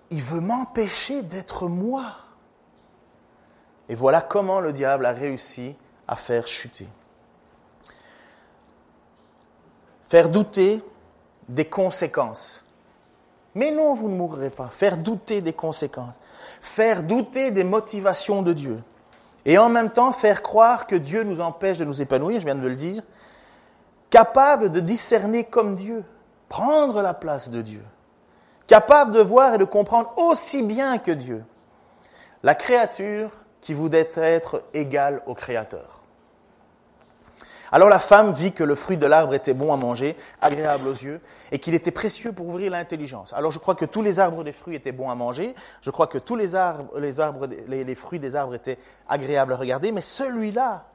il 0.09 0.21
veut 0.21 0.41
m'empêcher 0.41 1.23
d'être 1.23 1.67
moi. 1.67 2.17
Et 3.93 3.95
voilà 3.95 4.21
comment 4.21 4.59
le 4.59 4.73
diable 4.73 5.05
a 5.05 5.11
réussi 5.11 5.75
à 6.07 6.15
faire 6.15 6.47
chuter. 6.47 6.87
Faire 10.07 10.29
douter 10.29 10.83
des 11.47 11.65
conséquences. 11.65 12.65
Mais 13.53 13.69
non, 13.69 13.93
vous 13.93 14.09
ne 14.09 14.15
mourrez 14.15 14.49
pas. 14.49 14.69
Faire 14.69 14.97
douter 14.97 15.41
des 15.41 15.53
conséquences. 15.53 16.15
Faire 16.59 17.03
douter 17.03 17.51
des 17.51 17.63
motivations 17.63 18.41
de 18.41 18.53
Dieu. 18.53 18.81
Et 19.45 19.59
en 19.59 19.69
même 19.69 19.91
temps, 19.91 20.11
faire 20.11 20.41
croire 20.41 20.87
que 20.87 20.95
Dieu 20.95 21.21
nous 21.21 21.39
empêche 21.39 21.77
de 21.77 21.85
nous 21.85 22.01
épanouir, 22.01 22.39
je 22.39 22.45
viens 22.45 22.55
de 22.55 22.67
le 22.67 22.75
dire. 22.75 23.03
Capable 24.09 24.71
de 24.71 24.79
discerner 24.79 25.43
comme 25.43 25.75
Dieu. 25.75 26.03
Prendre 26.49 27.03
la 27.03 27.13
place 27.13 27.47
de 27.47 27.61
Dieu. 27.61 27.83
Capable 28.65 29.11
de 29.11 29.21
voir 29.21 29.53
et 29.53 29.59
de 29.59 29.65
comprendre 29.65 30.17
aussi 30.17 30.63
bien 30.63 30.97
que 30.97 31.11
Dieu. 31.11 31.43
La 32.41 32.55
créature 32.55 33.29
qui 33.63 33.73
voulait 33.73 34.09
être 34.17 34.61
égal 34.73 35.21
au 35.25 35.33
Créateur. 35.33 36.01
Alors 37.71 37.87
la 37.87 37.97
femme 37.97 38.33
vit 38.33 38.51
que 38.51 38.63
le 38.63 38.75
fruit 38.75 38.97
de 38.97 39.05
l'arbre 39.07 39.33
était 39.33 39.53
bon 39.53 39.71
à 39.71 39.77
manger, 39.77 40.17
agréable 40.41 40.87
aux 40.87 40.93
yeux, 40.93 41.21
et 41.51 41.59
qu'il 41.59 41.73
était 41.73 41.89
précieux 41.89 42.33
pour 42.33 42.47
ouvrir 42.47 42.73
l'intelligence. 42.73 43.31
Alors 43.33 43.51
je 43.51 43.59
crois 43.59 43.73
que 43.73 43.85
tous 43.85 44.01
les 44.01 44.19
arbres 44.19 44.43
des 44.43 44.51
fruits 44.51 44.75
étaient 44.75 44.91
bons 44.91 45.09
à 45.09 45.15
manger, 45.15 45.55
je 45.81 45.89
crois 45.91 46.07
que 46.07 46.17
tous 46.17 46.35
les, 46.35 46.55
arbres, 46.55 46.91
les, 46.99 47.83
les, 47.85 47.95
fruits 47.95 48.19
des 48.19 48.35
arbres 48.35 48.53
étaient 48.53 48.77
agréables 49.07 49.53
à 49.53 49.55
regarder, 49.55 49.93
mais 49.93 50.01
celui-là 50.01 50.85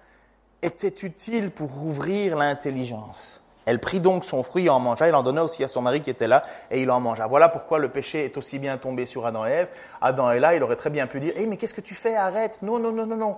était 0.60 0.94
utile 1.04 1.50
pour 1.50 1.70
ouvrir 1.82 2.36
l'intelligence. 2.36 3.40
Elle 3.68 3.80
prit 3.80 4.00
donc 4.00 4.24
son 4.24 4.42
fruit 4.42 4.64
et 4.64 4.70
en 4.70 4.80
mangea. 4.80 5.08
Elle 5.08 5.14
en 5.14 5.22
donna 5.22 5.44
aussi 5.44 5.62
à 5.62 5.68
son 5.68 5.82
mari 5.82 6.00
qui 6.00 6.08
était 6.08 6.26
là 6.26 6.42
et 6.70 6.80
il 6.80 6.90
en 6.90 7.00
mangea. 7.00 7.26
Voilà 7.26 7.50
pourquoi 7.50 7.78
le 7.78 7.90
péché 7.90 8.24
est 8.24 8.38
aussi 8.38 8.58
bien 8.58 8.78
tombé 8.78 9.04
sur 9.04 9.26
Adam 9.26 9.44
et 9.44 9.50
Ève. 9.50 9.68
Adam 10.00 10.30
est 10.30 10.40
là, 10.40 10.54
il 10.54 10.62
aurait 10.62 10.76
très 10.76 10.88
bien 10.88 11.06
pu 11.06 11.20
dire 11.20 11.34
Hé, 11.36 11.44
mais 11.44 11.58
qu'est-ce 11.58 11.74
que 11.74 11.82
tu 11.82 11.94
fais 11.94 12.16
Arrête 12.16 12.60
Non, 12.62 12.78
non, 12.78 12.92
non, 12.92 13.04
non, 13.04 13.16
non. 13.16 13.36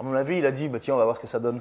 À 0.00 0.02
mon 0.02 0.14
avis, 0.14 0.38
il 0.38 0.46
a 0.46 0.50
dit 0.50 0.68
bah, 0.68 0.78
Tiens, 0.80 0.94
on 0.94 0.96
va 0.96 1.04
voir 1.04 1.18
ce 1.18 1.20
que 1.20 1.26
ça 1.26 1.40
donne. 1.40 1.60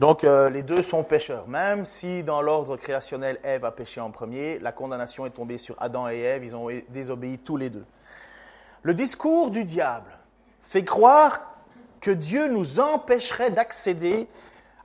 Donc, 0.00 0.24
euh, 0.24 0.50
les 0.50 0.64
deux 0.64 0.82
sont 0.82 1.04
pécheurs. 1.04 1.46
Même 1.46 1.86
si 1.86 2.24
dans 2.24 2.42
l'ordre 2.42 2.76
créationnel, 2.76 3.38
Ève 3.44 3.64
a 3.64 3.70
péché 3.70 4.00
en 4.00 4.10
premier, 4.10 4.58
la 4.58 4.72
condamnation 4.72 5.26
est 5.26 5.30
tombée 5.30 5.58
sur 5.58 5.76
Adam 5.78 6.08
et 6.08 6.18
Ève. 6.18 6.42
Ils 6.42 6.56
ont 6.56 6.66
désobéi 6.88 7.38
tous 7.38 7.56
les 7.56 7.70
deux. 7.70 7.84
Le 8.82 8.94
discours 8.94 9.52
du 9.52 9.62
diable 9.62 10.10
fait 10.60 10.82
croire 10.82 11.40
que 12.00 12.10
Dieu 12.10 12.48
nous 12.48 12.80
empêcherait 12.80 13.52
d'accéder 13.52 14.26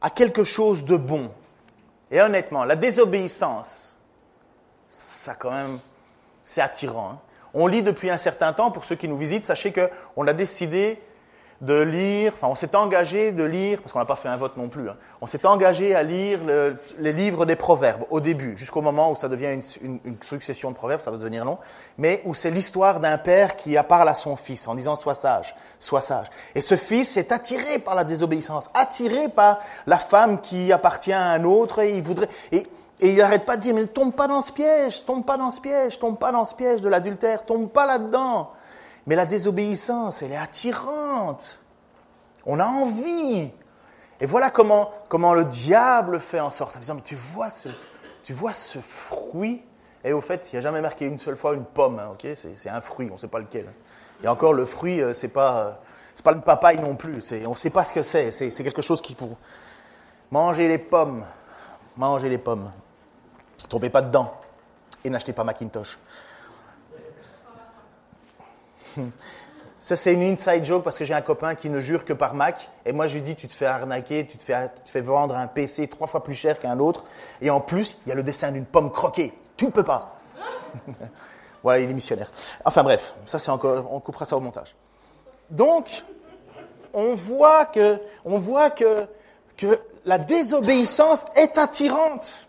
à 0.06 0.12
quelque 0.12 0.44
chose 0.44 0.86
de 0.86 0.98
bon. 0.98 1.32
Et 2.12 2.22
honnêtement, 2.22 2.64
la 2.64 2.76
désobéissance, 2.76 3.98
ça 4.88 5.34
quand 5.34 5.50
même, 5.50 5.80
c'est 6.44 6.62
attirant. 6.62 7.10
Hein. 7.14 7.20
On 7.56 7.66
lit 7.66 7.82
depuis 7.82 8.12
un 8.12 8.18
certain 8.20 8.54
temps, 8.54 8.70
pour 8.70 8.86
ceux 8.86 8.96
qui 8.96 9.08
nous 9.08 9.18
visitent, 9.18 9.46
sachez 9.46 9.74
qu'on 9.74 10.28
a 10.28 10.34
décidé 10.34 11.02
de 11.66 11.80
lire, 11.80 12.34
enfin 12.36 12.48
on 12.48 12.56
s'est 12.56 12.76
engagé 12.76 13.32
de 13.32 13.44
lire, 13.44 13.82
parce 13.82 13.92
qu'on 13.92 14.00
n'a 14.00 14.06
pas 14.06 14.16
fait 14.16 14.28
un 14.28 14.38
vote 14.38 14.56
non 14.58 14.70
plus, 14.70 14.90
hein, 14.90 14.96
on 15.22 15.28
s'est 15.28 15.46
engagé 15.46 15.96
à 15.96 16.04
lire 16.04 16.40
les 17.00 17.14
livres 17.14 17.46
des 17.46 17.56
proverbes 17.56 18.06
au 18.10 18.20
début, 18.20 18.58
jusqu'au 18.58 18.82
moment 18.82 19.12
où 19.12 19.16
ça 19.16 19.28
devient 19.28 19.60
une, 19.82 20.00
succession 20.22 20.72
de 20.72 20.76
proverbes, 20.76 21.02
ça 21.02 21.12
va 21.12 21.18
devenir 21.18 21.44
long, 21.44 21.58
mais 21.98 22.22
où 22.26 22.34
c'est 22.34 22.52
l'histoire 22.52 23.00
d'un 23.00 23.18
père 23.18 23.56
qui 23.56 23.76
parle 23.88 24.10
à 24.10 24.16
son 24.16 24.36
fils 24.36 24.68
en 24.68 24.76
disant 24.76 24.96
sois 24.96 25.14
sage, 25.14 25.56
sois 25.80 26.02
sage. 26.02 26.28
Et 26.54 26.62
ce 26.62 26.76
fils 26.76 27.18
est 27.18 27.32
attiré 27.32 27.80
par 27.80 27.96
la 27.96 28.04
désobéissance, 28.04 28.70
attiré 28.74 29.30
par 29.30 29.60
la 29.88 29.98
femme 29.98 30.42
qui 30.42 30.72
appartient 30.72 31.14
à 31.14 31.32
un 31.32 31.44
autre, 31.44 31.80
et 31.80 31.92
il 31.92 32.04
voudrait... 32.04 32.30
Et, 32.52 32.68
et 33.02 33.10
il 33.10 33.18
n'arrête 33.18 33.44
pas 33.44 33.58
de 33.58 33.62
dire, 33.62 33.76
mais 33.76 33.82
ne 33.82 33.88
tombe 33.88 34.14
pas 34.14 34.28
dans 34.28 34.40
ce 34.40 34.54
piège, 34.54 35.04
tombe 35.04 35.26
pas 35.26 35.38
dans 35.38 35.52
ce 35.52 35.60
piège, 35.60 36.00
tombe 36.00 36.18
pas 36.18 36.32
dans 36.32 36.46
ce 36.46 36.56
piège 36.56 36.80
de 36.80 36.88
l'adultère, 36.88 37.44
tombe 37.44 37.70
pas 37.70 37.86
là-dedans. 37.86 38.52
Mais 39.08 39.16
la 39.16 39.26
désobéissance, 39.26 40.22
elle 40.22 40.32
est 40.32 40.38
attirante. 40.38 41.60
On 42.46 42.60
a 42.60 42.66
envie. 42.66 43.50
Et 44.20 44.26
voilà 44.26 44.50
comment, 44.50 44.92
le 45.12 45.46
diable 45.46 46.20
fait 46.20 46.40
en 46.40 46.52
sorte, 46.52 46.78
en 46.78 46.80
disant, 46.80 46.96
mais 46.96 47.02
tu 47.02 47.16
vois 47.16 47.50
ce, 47.50 47.70
ce 48.24 48.80
fruit? 48.80 49.62
Et 50.04 50.14
au 50.14 50.22
fait, 50.22 50.50
il 50.52 50.56
n'y 50.56 50.60
a 50.60 50.62
jamais 50.62 50.82
marqué 50.82 51.06
une 51.06 51.18
seule 51.18 51.36
fois 51.36 51.56
une 51.56 51.66
pomme, 51.66 52.00
hein, 52.00 52.16
c'est, 52.36 52.70
un 52.70 52.82
fruit, 52.82 53.08
on 53.10 53.16
ne 53.16 53.20
sait 53.20 53.28
pas 53.28 53.40
lequel. 53.40 53.66
Et 54.24 54.28
encore, 54.28 54.54
le 54.54 54.66
fruit, 54.66 55.02
euh, 55.02 55.14
c'est 55.14 55.30
pas, 55.30 55.58
euh, 55.58 55.72
c'est 56.14 56.24
pas 56.24 56.32
le 56.32 56.42
papaye 56.42 56.80
non 56.80 56.96
plus. 56.96 57.22
on 57.46 57.50
ne 57.50 57.56
sait 57.56 57.72
pas 57.72 57.84
ce 57.84 57.92
que 57.92 58.04
c'est. 58.04 58.32
c'est. 58.32 58.52
C'est 58.52 58.64
quelque 58.64 58.82
chose 58.82 59.02
qui 59.02 59.16
pour 59.16 59.38
manger 60.32 60.68
les 60.68 60.78
pommes, 60.78 61.26
manger 61.98 62.30
les 62.30 62.38
pommes. 62.38 62.72
Ne 63.64 63.68
tombez 63.68 63.90
pas 63.90 64.02
dedans 64.02 64.32
et 65.04 65.10
n'achetez 65.10 65.34
pas 65.34 65.44
Macintosh. 65.44 65.98
Ça, 69.86 69.96
c'est 69.96 70.14
une 70.14 70.24
inside 70.24 70.66
joke 70.66 70.84
parce 70.84 70.98
que 70.98 71.06
j'ai 71.06 71.14
un 71.14 71.22
copain 71.22 71.54
qui 71.54 71.70
ne 71.70 71.80
jure 71.80 72.06
que 72.06 72.14
par 72.14 72.34
Mac. 72.34 72.72
Et 72.88 72.92
moi, 72.92 73.06
je 73.06 73.14
lui 73.14 73.22
dis, 73.22 73.36
tu 73.36 73.48
te 73.48 73.54
fais 73.54 73.68
arnaquer, 73.68 74.26
tu 74.26 74.36
te 74.36 74.42
fais, 74.42 74.70
te 74.70 74.90
fais 74.90 75.02
vendre 75.02 75.36
un 75.36 75.46
PC 75.46 75.88
trois 75.88 76.08
fois 76.08 76.24
plus 76.24 76.34
cher 76.34 76.60
qu'un 76.60 76.80
autre. 76.80 77.04
Et 77.40 77.52
en 77.52 77.60
plus, 77.62 77.96
il 78.04 78.10
y 78.10 78.12
a 78.12 78.16
le 78.16 78.24
dessin 78.24 78.52
d'une 78.52 78.66
pomme 78.66 78.92
croquée. 78.92 79.32
Tu 79.58 79.66
ne 79.66 79.70
peux 79.70 79.84
pas. 79.84 80.16
voilà, 81.64 81.82
il 81.82 81.90
est 81.92 81.94
missionnaire. 81.94 82.32
Enfin 82.66 82.82
bref, 82.82 83.14
ça, 83.28 83.38
c'est 83.38 83.52
encore, 83.52 83.94
on 83.94 84.00
coupera 84.00 84.26
ça 84.26 84.36
au 84.36 84.40
montage. 84.40 84.76
Donc, 85.52 86.04
on 86.92 87.14
voit 87.14 87.66
que, 87.66 88.00
on 88.26 88.40
voit 88.40 88.72
que, 88.72 89.06
que 89.56 89.80
la 90.04 90.18
désobéissance 90.18 91.28
est 91.36 91.60
attirante. 91.60 92.48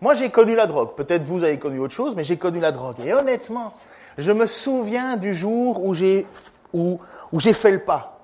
Moi, 0.00 0.14
j'ai 0.14 0.30
connu 0.30 0.56
la 0.56 0.66
drogue. 0.66 0.94
Peut-être 0.96 1.22
vous 1.22 1.44
avez 1.44 1.60
connu 1.60 1.78
autre 1.78 1.94
chose, 1.94 2.16
mais 2.16 2.24
j'ai 2.24 2.36
connu 2.36 2.58
la 2.58 2.72
drogue. 2.72 2.96
Et 3.04 3.12
honnêtement, 3.12 3.74
je 4.18 4.32
me 4.32 4.46
souviens 4.46 5.16
du 5.16 5.32
jour 5.32 5.84
où 5.84 5.94
j'ai, 5.94 6.26
où, 6.74 6.98
j'ai 7.34 7.52
fait 7.52 7.70
le 7.70 7.78
pas. 7.78 8.20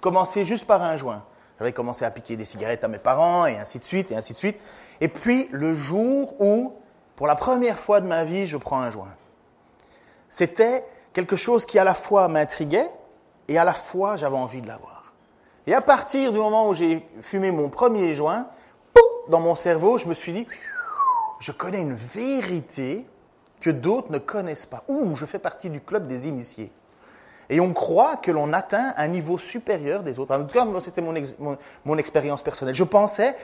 Commencer 0.00 0.44
juste 0.44 0.66
par 0.66 0.82
un 0.82 0.96
joint. 0.96 1.24
J'avais 1.58 1.72
commencé 1.72 2.04
à 2.04 2.10
piquer 2.10 2.36
des 2.36 2.44
cigarettes 2.44 2.84
à 2.84 2.88
mes 2.88 2.98
parents, 2.98 3.46
et 3.46 3.58
ainsi 3.58 3.78
de 3.78 3.84
suite, 3.84 4.12
et 4.12 4.16
ainsi 4.16 4.34
de 4.34 4.38
suite. 4.38 4.60
Et 5.00 5.08
puis, 5.08 5.48
le 5.50 5.74
jour 5.74 6.40
où, 6.40 6.74
pour 7.16 7.26
la 7.26 7.34
première 7.34 7.78
fois 7.78 8.00
de 8.00 8.06
ma 8.06 8.22
vie, 8.22 8.46
je 8.46 8.56
prends 8.56 8.80
un 8.80 8.90
joint. 8.90 9.14
C'était 10.28 10.84
quelque 11.12 11.36
chose 11.36 11.66
qui 11.66 11.78
à 11.78 11.84
la 11.84 11.94
fois 11.94 12.28
m'intriguait, 12.28 12.90
et 13.48 13.58
à 13.58 13.64
la 13.64 13.74
fois 13.74 14.16
j'avais 14.16 14.36
envie 14.36 14.60
de 14.60 14.68
l'avoir. 14.68 15.12
Et 15.66 15.74
à 15.74 15.80
partir 15.80 16.32
du 16.32 16.38
moment 16.38 16.68
où 16.68 16.74
j'ai 16.74 17.06
fumé 17.20 17.50
mon 17.50 17.68
premier 17.68 18.14
joint, 18.14 18.46
dans 19.28 19.40
mon 19.40 19.54
cerveau, 19.54 19.98
je 19.98 20.06
me 20.06 20.14
suis 20.14 20.32
dit, 20.32 20.46
je 21.40 21.52
connais 21.52 21.80
une 21.80 21.94
vérité 21.94 23.06
que 23.60 23.70
d'autres 23.70 24.10
ne 24.10 24.18
connaissent 24.18 24.66
pas. 24.66 24.84
Ouh, 24.88 25.14
je 25.14 25.26
fais 25.26 25.38
partie 25.38 25.70
du 25.70 25.80
club 25.80 26.06
des 26.06 26.26
initiés. 26.26 26.72
Et 27.50 27.60
on 27.60 27.72
croit 27.72 28.16
que 28.16 28.30
l'on 28.30 28.52
atteint 28.52 28.94
un 28.96 29.08
niveau 29.08 29.36
supérieur 29.36 30.02
des 30.02 30.18
autres. 30.18 30.34
En 30.34 30.44
tout 30.44 30.54
cas, 30.54 30.66
c'était 30.80 31.02
mon, 31.02 31.14
mon, 31.84 31.98
expérience 31.98 32.42
personnelle. 32.42 32.76
Je 32.76 32.84
pensais 32.84 33.36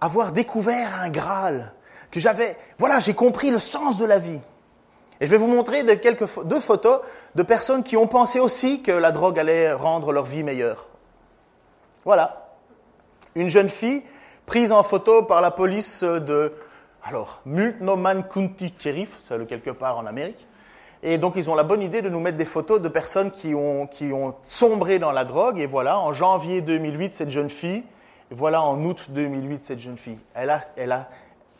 avoir 0.00 0.32
découvert 0.32 1.00
un 1.02 1.08
Graal, 1.08 1.72
que 2.10 2.20
j'avais, 2.20 2.56
voilà, 2.78 3.00
j'ai 3.00 3.14
compris 3.14 3.50
le 3.50 3.58
sens 3.58 3.98
de 3.98 4.04
la 4.04 4.18
vie. 4.18 4.40
Et 5.20 5.26
je 5.26 5.30
vais 5.30 5.38
vous 5.38 5.48
montrer 5.48 5.82
de 5.82 5.94
quelques, 5.94 6.26
deux 6.44 6.60
photos 6.60 7.00
de 7.34 7.42
personnes 7.42 7.82
qui 7.82 7.96
ont 7.96 8.06
pensé 8.06 8.38
aussi 8.38 8.82
que 8.82 8.92
la 8.92 9.10
drogue 9.10 9.38
allait 9.38 9.72
rendre 9.72 10.12
leur 10.12 10.24
vie 10.24 10.42
meilleure. 10.42 10.86
Voilà. 12.04 12.50
Une 13.34 13.48
jeune 13.48 13.68
fille 13.68 14.02
prise 14.46 14.72
en 14.72 14.82
photo 14.82 15.22
par 15.22 15.40
la 15.40 15.50
police 15.50 16.02
de 16.02 16.52
alors, 17.08 17.40
Multnoman 17.46 18.22
Kunti 18.28 18.74
Cherif, 18.78 19.18
c'est 19.24 19.46
quelque 19.46 19.70
part 19.70 19.96
en 19.96 20.04
Amérique. 20.04 20.46
Et 21.02 21.16
donc, 21.16 21.36
ils 21.36 21.48
ont 21.48 21.54
la 21.54 21.62
bonne 21.62 21.80
idée 21.80 22.02
de 22.02 22.10
nous 22.10 22.20
mettre 22.20 22.36
des 22.36 22.44
photos 22.44 22.82
de 22.82 22.88
personnes 22.88 23.30
qui 23.30 23.54
ont, 23.54 23.86
qui 23.86 24.12
ont 24.12 24.34
sombré 24.42 24.98
dans 24.98 25.10
la 25.10 25.24
drogue. 25.24 25.58
Et 25.58 25.64
voilà, 25.64 25.98
en 25.98 26.12
janvier 26.12 26.60
2008, 26.60 27.14
cette 27.14 27.30
jeune 27.30 27.48
fille. 27.48 27.82
Et 28.30 28.34
voilà, 28.34 28.60
en 28.60 28.84
août 28.84 29.06
2008, 29.08 29.64
cette 29.64 29.78
jeune 29.78 29.96
fille. 29.96 30.18
Elle 30.34 30.50
a, 30.50 30.60
elle 30.76 30.92
a, 30.92 31.08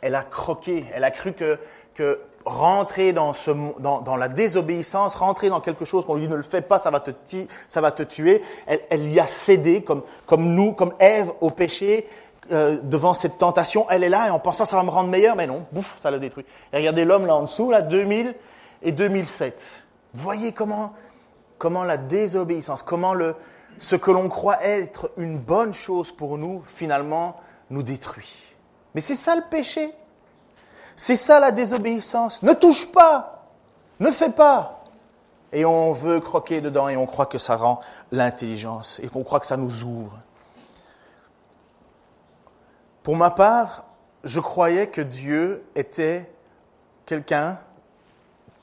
elle 0.01 0.13
a 0.13 0.21
croqué. 0.21 0.85
Elle 0.93 1.03
a 1.03 1.09
cru 1.09 1.33
que, 1.33 1.57
que 1.95 2.19
rentrer 2.45 3.11
dans, 3.11 3.33
ce, 3.33 3.49
dans, 3.79 4.01
dans, 4.01 4.17
la 4.17 4.27
désobéissance, 4.27 5.15
rentrer 5.15 5.49
dans 5.49 5.61
quelque 5.61 5.83
chose 5.83 6.05
qu'on 6.05 6.13
lui 6.13 6.27
dit 6.27 6.29
ne 6.29 6.35
le 6.35 6.43
fais 6.43 6.61
pas, 6.61 6.77
ça 6.77 6.91
va 6.91 6.99
te, 6.99 7.09
ça 7.67 7.81
va 7.81 7.91
te 7.91 8.03
tuer. 8.03 8.43
Elle, 8.67 8.81
elle 8.91 9.09
y 9.09 9.19
a 9.19 9.25
cédé, 9.25 9.81
comme, 9.81 10.03
comme 10.27 10.53
nous, 10.53 10.73
comme 10.73 10.93
Ève 10.99 11.31
au 11.41 11.49
péché. 11.49 12.07
Euh, 12.51 12.79
devant 12.81 13.13
cette 13.13 13.37
tentation, 13.37 13.85
elle 13.89 14.03
est 14.03 14.09
là 14.09 14.27
et 14.27 14.29
en 14.31 14.39
pensant 14.39 14.65
ça 14.65 14.75
va 14.75 14.83
me 14.83 14.89
rendre 14.89 15.09
meilleur, 15.09 15.35
mais 15.35 15.45
non, 15.45 15.65
bouf, 15.71 15.97
ça 16.01 16.09
l'a 16.09 16.17
détruit. 16.17 16.45
Et 16.73 16.77
regardez 16.77 17.05
l'homme 17.05 17.27
là 17.27 17.35
en 17.35 17.41
dessous, 17.43 17.69
là, 17.69 17.81
2000 17.81 18.33
et 18.81 18.91
2007. 18.91 19.61
Voyez 20.15 20.51
comment, 20.51 20.93
comment 21.59 21.83
la 21.83 21.97
désobéissance, 21.97 22.81
comment 22.81 23.13
le, 23.13 23.35
ce 23.77 23.95
que 23.95 24.09
l'on 24.09 24.29
croit 24.29 24.63
être 24.63 25.11
une 25.17 25.37
bonne 25.37 25.73
chose 25.73 26.11
pour 26.11 26.39
nous, 26.39 26.63
finalement, 26.65 27.35
nous 27.69 27.83
détruit. 27.83 28.55
Mais 28.95 29.01
c'est 29.01 29.15
ça 29.15 29.35
le 29.35 29.43
péché. 29.49 29.93
C'est 30.95 31.15
ça 31.15 31.39
la 31.39 31.51
désobéissance. 31.51 32.41
Ne 32.41 32.53
touche 32.53 32.91
pas. 32.91 33.45
Ne 33.99 34.11
fais 34.11 34.31
pas. 34.31 34.83
Et 35.53 35.65
on 35.65 35.91
veut 35.91 36.19
croquer 36.19 36.61
dedans 36.61 36.89
et 36.89 36.97
on 36.97 37.05
croit 37.05 37.25
que 37.25 37.37
ça 37.37 37.55
rend 37.55 37.79
l'intelligence 38.11 38.99
et 39.03 39.07
qu'on 39.07 39.23
croit 39.23 39.39
que 39.39 39.47
ça 39.47 39.57
nous 39.57 39.83
ouvre. 39.83 40.19
Pour 43.09 43.17
ma 43.17 43.31
part, 43.31 43.85
je 44.23 44.39
croyais 44.39 44.85
que 44.85 45.01
Dieu 45.01 45.63
était 45.73 46.29
quelqu'un 47.07 47.57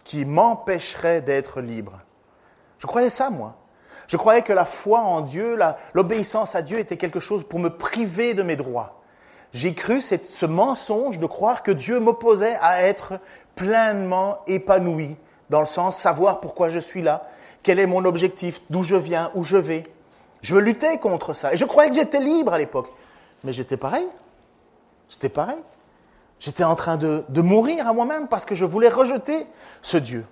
qui 0.04 0.24
m'empêcherait 0.24 1.20
d'être 1.20 1.60
libre. 1.60 2.02
Je 2.78 2.86
croyais 2.86 3.10
ça, 3.10 3.28
moi. 3.28 3.56
Je 4.06 4.16
croyais 4.16 4.42
que 4.42 4.52
la 4.52 4.64
foi 4.64 5.00
en 5.00 5.22
Dieu, 5.22 5.58
l'obéissance 5.94 6.54
à 6.54 6.62
Dieu 6.62 6.78
était 6.78 6.96
quelque 6.96 7.18
chose 7.18 7.42
pour 7.42 7.58
me 7.58 7.70
priver 7.70 8.34
de 8.34 8.44
mes 8.44 8.54
droits. 8.54 9.02
J'ai 9.52 9.74
cru 9.74 10.00
ce 10.00 10.46
mensonge 10.46 11.18
de 11.18 11.26
croire 11.26 11.64
que 11.64 11.72
Dieu 11.72 11.98
m'opposait 11.98 12.56
à 12.60 12.84
être 12.84 13.18
pleinement 13.56 14.38
épanoui, 14.46 15.16
dans 15.50 15.58
le 15.58 15.66
sens 15.66 15.98
savoir 15.98 16.38
pourquoi 16.38 16.68
je 16.68 16.78
suis 16.78 17.02
là, 17.02 17.22
quel 17.64 17.80
est 17.80 17.86
mon 17.86 18.04
objectif, 18.04 18.62
d'où 18.70 18.84
je 18.84 18.94
viens, 18.94 19.32
où 19.34 19.42
je 19.42 19.56
vais. 19.56 19.92
Je 20.40 20.54
luttais 20.54 20.98
contre 20.98 21.34
ça. 21.34 21.52
Et 21.52 21.56
je 21.56 21.64
croyais 21.64 21.90
que 21.90 21.96
j'étais 21.96 22.20
libre 22.20 22.52
à 22.52 22.58
l'époque. 22.58 22.92
Mais 23.42 23.52
j'étais 23.52 23.76
pareil. 23.76 24.06
J'étais 25.08 25.28
pareil. 25.28 25.58
J'étais 26.38 26.64
en 26.64 26.74
train 26.74 26.96
de, 26.96 27.24
mourir 27.40 27.86
à 27.88 27.92
moi-même 27.92 28.28
parce 28.28 28.44
que 28.44 28.54
je 28.54 28.64
voulais 28.64 28.88
rejeter 28.88 29.46
ce 29.80 29.96
Dieu. 29.96 30.26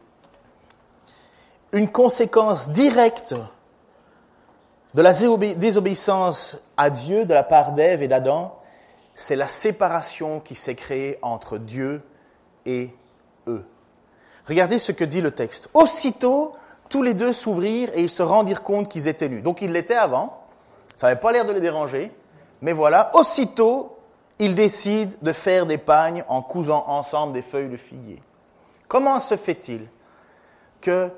Une 1.72 1.90
conséquence 1.90 2.70
directe 2.70 3.34
de 4.94 5.02
la 5.02 5.12
désobéissance 5.12 6.56
à 6.76 6.90
Dieu 6.90 7.24
de 7.24 7.34
la 7.34 7.42
part 7.42 7.72
d'Ève 7.72 8.02
et 8.02 8.08
d'Adam, 8.08 8.60
c'est 9.14 9.37
la 9.37 9.48
séparation 9.48 10.40
qui 10.40 10.54
s'est 10.54 10.74
créée 10.74 11.18
entre 11.22 11.58
Dieu 11.58 12.02
et 12.66 12.90
eux. 13.48 13.64
Regardez 14.46 14.78
ce 14.78 14.92
que 14.92 15.04
dit 15.04 15.20
le 15.20 15.30
texte. 15.30 15.68
Aussitôt, 15.72 16.54
tous 16.88 17.02
les 17.02 17.14
deux 17.14 17.32
s'ouvrirent 17.32 17.90
et 17.94 18.02
ils 18.02 18.10
se 18.10 18.22
rendirent 18.22 18.62
compte 18.62 18.88
qu'ils 18.88 19.08
étaient 19.08 19.28
nus. 19.28 19.40
Donc 19.40 19.62
ils 19.62 19.72
l'étaient 19.72 19.94
avant, 19.94 20.44
ça 20.96 21.08
n'avait 21.08 21.20
pas 21.20 21.32
l'air 21.32 21.44
de 21.44 21.52
les 21.52 21.60
déranger, 21.60 22.12
mais 22.60 22.72
voilà, 22.72 23.10
aussitôt, 23.14 23.96
ils 24.38 24.55
décident 24.55 25.16
de 25.23 25.33
faire 25.33 25.66
des 25.66 25.79
pagnes 25.79 26.25
en 26.29 26.42
cousant 26.42 26.85
ensemble 26.87 27.33
des 27.33 27.42
feuilles 27.42 27.68
de 27.68 27.77
figuier. 27.77 28.23
Comment 28.88 29.20
se 29.20 29.37
fait-il 29.37 29.88
que 30.81 31.11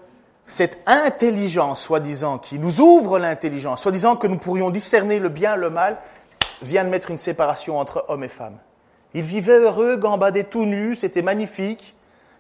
cette 0.45 0.79
intelligence, 0.87 1.81
soi-disant, 1.81 2.39
qui 2.39 2.59
nous 2.59 2.81
ouvre 2.81 3.19
l'intelligence, 3.19 3.83
soi-disant 3.83 4.17
que 4.17 4.29
nous 4.29 4.39
pourrions 4.39 4.71
discerner 4.71 5.19
le 5.19 5.29
bien 5.29 5.55
et 5.55 5.59
le 5.59 5.71
mal, 5.71 5.99
vienne 6.63 6.89
mettre 6.89 7.11
une 7.11 7.19
séparation 7.19 7.79
entre 7.79 8.05
hommes 8.09 8.23
et 8.23 8.29
femmes? 8.29 8.59
Ils 9.15 9.25
vivaient 9.25 9.59
heureux, 9.59 9.97
gambadaient 9.97 10.45
tout 10.45 10.67
nus, 10.67 10.95
c'était 10.97 11.23
magnifique. 11.23 11.96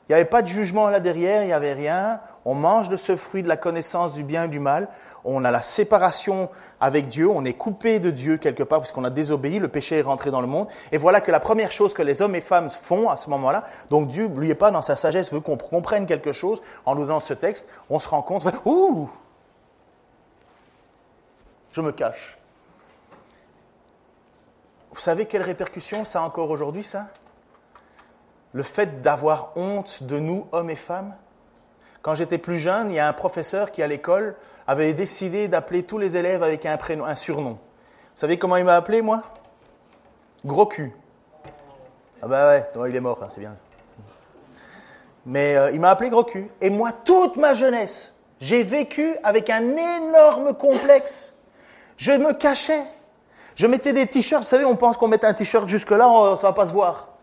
Il 0.08 0.12
n'y 0.12 0.14
avait 0.14 0.24
pas 0.24 0.42
de 0.42 0.46
jugement 0.46 0.88
là 0.88 1.00
derrière, 1.00 1.42
il 1.42 1.46
n'y 1.46 1.52
avait 1.52 1.72
rien. 1.72 2.20
On 2.44 2.54
mange 2.54 2.88
de 2.88 2.96
ce 2.96 3.16
fruit 3.16 3.42
de 3.42 3.48
la 3.48 3.56
connaissance 3.56 4.12
du 4.12 4.22
bien 4.22 4.44
et 4.44 4.48
du 4.48 4.60
mal. 4.60 4.88
On 5.24 5.44
a 5.44 5.50
la 5.50 5.62
séparation 5.62 6.48
avec 6.80 7.08
Dieu. 7.08 7.28
On 7.28 7.44
est 7.44 7.54
coupé 7.54 7.98
de 7.98 8.10
Dieu 8.10 8.36
quelque 8.36 8.62
part 8.62 8.78
parce 8.78 8.92
qu'on 8.92 9.02
a 9.02 9.10
désobéi. 9.10 9.58
Le 9.58 9.66
péché 9.66 9.98
est 9.98 10.02
rentré 10.02 10.30
dans 10.30 10.40
le 10.40 10.46
monde. 10.46 10.68
Et 10.92 10.98
voilà 10.98 11.20
que 11.20 11.32
la 11.32 11.40
première 11.40 11.72
chose 11.72 11.92
que 11.92 12.02
les 12.02 12.22
hommes 12.22 12.36
et 12.36 12.40
femmes 12.40 12.70
font 12.70 13.10
à 13.10 13.16
ce 13.16 13.28
moment-là, 13.30 13.64
donc 13.90 14.06
Dieu, 14.06 14.28
n'oubliez 14.28 14.54
pas, 14.54 14.70
dans 14.70 14.82
sa 14.82 14.94
sagesse, 14.94 15.32
veut 15.32 15.40
qu'on 15.40 15.56
comprenne 15.56 16.06
quelque 16.06 16.30
chose 16.30 16.62
en 16.84 16.94
nous 16.94 17.02
donnant 17.02 17.18
ce 17.18 17.34
texte. 17.34 17.68
On 17.90 17.98
se 17.98 18.08
rend 18.08 18.22
compte, 18.22 18.44
ouh, 18.64 19.10
je 21.72 21.80
me 21.80 21.90
cache. 21.90 22.38
Vous 24.92 25.00
savez 25.00 25.26
quelle 25.26 25.42
répercussion 25.42 26.04
ça 26.04 26.22
a 26.22 26.24
encore 26.24 26.50
aujourd'hui, 26.50 26.84
ça? 26.84 27.08
Le 28.56 28.62
fait 28.62 29.02
d'avoir 29.02 29.52
honte 29.54 30.02
de 30.02 30.18
nous, 30.18 30.46
hommes 30.50 30.70
et 30.70 30.76
femmes. 30.76 31.14
Quand 32.00 32.14
j'étais 32.14 32.38
plus 32.38 32.58
jeune, 32.58 32.90
il 32.90 32.94
y 32.94 32.98
a 32.98 33.06
un 33.06 33.12
professeur 33.12 33.70
qui, 33.70 33.82
à 33.82 33.86
l'école, 33.86 34.34
avait 34.66 34.94
décidé 34.94 35.46
d'appeler 35.46 35.82
tous 35.82 35.98
les 35.98 36.16
élèves 36.16 36.42
avec 36.42 36.64
un, 36.64 36.78
prénom, 36.78 37.04
un 37.04 37.16
surnom. 37.16 37.50
Vous 37.50 37.58
savez 38.14 38.38
comment 38.38 38.56
il 38.56 38.64
m'a 38.64 38.76
appelé, 38.76 39.02
moi? 39.02 39.24
Gros 40.42 40.64
cul. 40.64 40.90
Ah 42.22 42.28
ben 42.28 42.64
ouais, 42.76 42.88
il 42.88 42.96
est 42.96 43.00
mort, 43.00 43.22
hein, 43.22 43.26
c'est 43.28 43.40
bien. 43.40 43.54
Mais 45.26 45.54
euh, 45.54 45.70
il 45.72 45.78
m'a 45.78 45.90
appelé 45.90 46.08
gros 46.08 46.24
cul. 46.24 46.50
Et 46.62 46.70
moi, 46.70 46.92
toute 46.92 47.36
ma 47.36 47.52
jeunesse, 47.52 48.14
j'ai 48.40 48.62
vécu 48.62 49.16
avec 49.22 49.50
un 49.50 49.76
énorme 49.76 50.54
complexe. 50.54 51.34
Je 51.98 52.12
me 52.12 52.32
cachais. 52.32 52.84
Je 53.54 53.66
mettais 53.66 53.92
des 53.92 54.06
t-shirts. 54.06 54.44
Vous 54.44 54.48
savez, 54.48 54.64
on 54.64 54.76
pense 54.76 54.96
qu'on 54.96 55.08
met 55.08 55.22
un 55.26 55.34
t-shirt 55.34 55.68
jusque-là, 55.68 56.36
ça 56.36 56.46
va 56.46 56.52
pas 56.54 56.66
se 56.66 56.72
voir. 56.72 57.15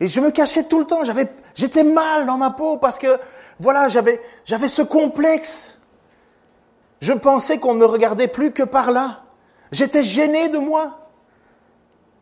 Et 0.00 0.08
je 0.08 0.20
me 0.20 0.30
cachais 0.30 0.64
tout 0.64 0.78
le 0.78 0.86
temps. 0.86 1.04
J'avais, 1.04 1.28
j'étais 1.54 1.84
mal 1.84 2.26
dans 2.26 2.38
ma 2.38 2.50
peau 2.50 2.78
parce 2.78 2.98
que, 2.98 3.20
voilà, 3.60 3.88
j'avais, 3.88 4.20
j'avais 4.44 4.68
ce 4.68 4.82
complexe. 4.82 5.78
Je 7.00 7.12
pensais 7.12 7.58
qu'on 7.58 7.74
ne 7.74 7.80
me 7.80 7.86
regardait 7.86 8.28
plus 8.28 8.52
que 8.52 8.62
par 8.62 8.90
là. 8.90 9.20
J'étais 9.70 10.02
gêné 10.02 10.48
de 10.48 10.58
moi. 10.58 10.98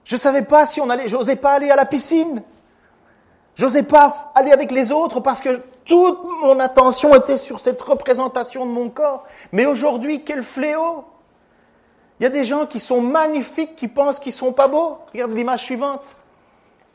Je 0.05 0.17
ne 0.17 0.21
savais 0.21 0.43
pas 0.43 0.67
si 0.67 0.81
on 0.81 0.91
allait, 0.91 1.09
j'osais 1.09 1.37
pas 1.37 1.53
aller 1.53 1.71
à 1.71 1.77
la 1.77 1.85
piscine. 1.85 2.43
J'osais 3.55 3.83
pas 3.83 4.33
aller 4.35 4.53
avec 4.53 4.71
les 4.71 4.93
autres 4.93 5.21
parce 5.21 5.41
que 5.41 5.61
toute 5.85 6.19
mon 6.43 6.61
attention 6.61 7.15
était 7.15 7.39
sur 7.39 7.61
cette 7.61 7.81
représentation 7.83 8.67
de 8.67 8.71
mon 8.71 8.89
corps. 8.89 9.25
Mais 9.53 9.67
aujourd'hui, 9.67 10.25
quel 10.25 10.43
fléau! 10.43 11.05
Il 12.21 12.25
y 12.25 12.27
a 12.27 12.31
des 12.31 12.45
gens 12.45 12.67
qui 12.67 12.81
sont 12.81 13.01
magnifiques, 13.01 13.77
qui 13.77 13.89
pensent 13.89 14.19
qu'ils 14.19 14.33
sont 14.33 14.53
pas 14.53 14.69
beaux. 14.69 14.99
Regarde 15.13 15.33
l'image 15.33 15.65
suivante. 15.65 16.17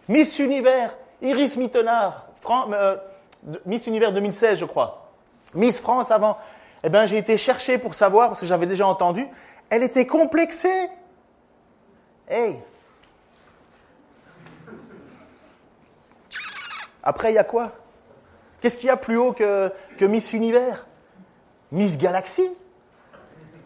Miss 0.07 0.39
Univers, 0.39 0.95
Iris 1.21 1.55
Mittenard, 1.55 2.27
euh, 2.49 2.97
Miss 3.65 3.87
Univers 3.87 4.11
2016, 4.11 4.59
je 4.59 4.65
crois. 4.65 5.11
Miss 5.53 5.79
France 5.79 6.11
avant. 6.11 6.37
Eh 6.83 6.89
bien, 6.89 7.05
j'ai 7.05 7.17
été 7.17 7.37
chercher 7.37 7.77
pour 7.77 7.95
savoir, 7.95 8.27
parce 8.27 8.41
que 8.41 8.45
j'avais 8.45 8.65
déjà 8.65 8.85
entendu, 8.85 9.25
elle 9.69 9.83
était 9.83 10.05
complexée. 10.05 10.89
Hey! 12.27 12.59
Après, 17.01 17.31
il 17.31 17.35
y 17.35 17.39
a 17.39 17.43
quoi? 17.43 17.71
Qu'est-ce 18.59 18.77
qu'il 18.77 18.87
y 18.87 18.91
a 18.91 18.97
plus 18.97 19.17
haut 19.17 19.33
que, 19.33 19.71
que 19.97 20.05
Miss 20.05 20.33
Univers? 20.33 20.85
Miss 21.71 21.97
Galaxy? 21.97 22.49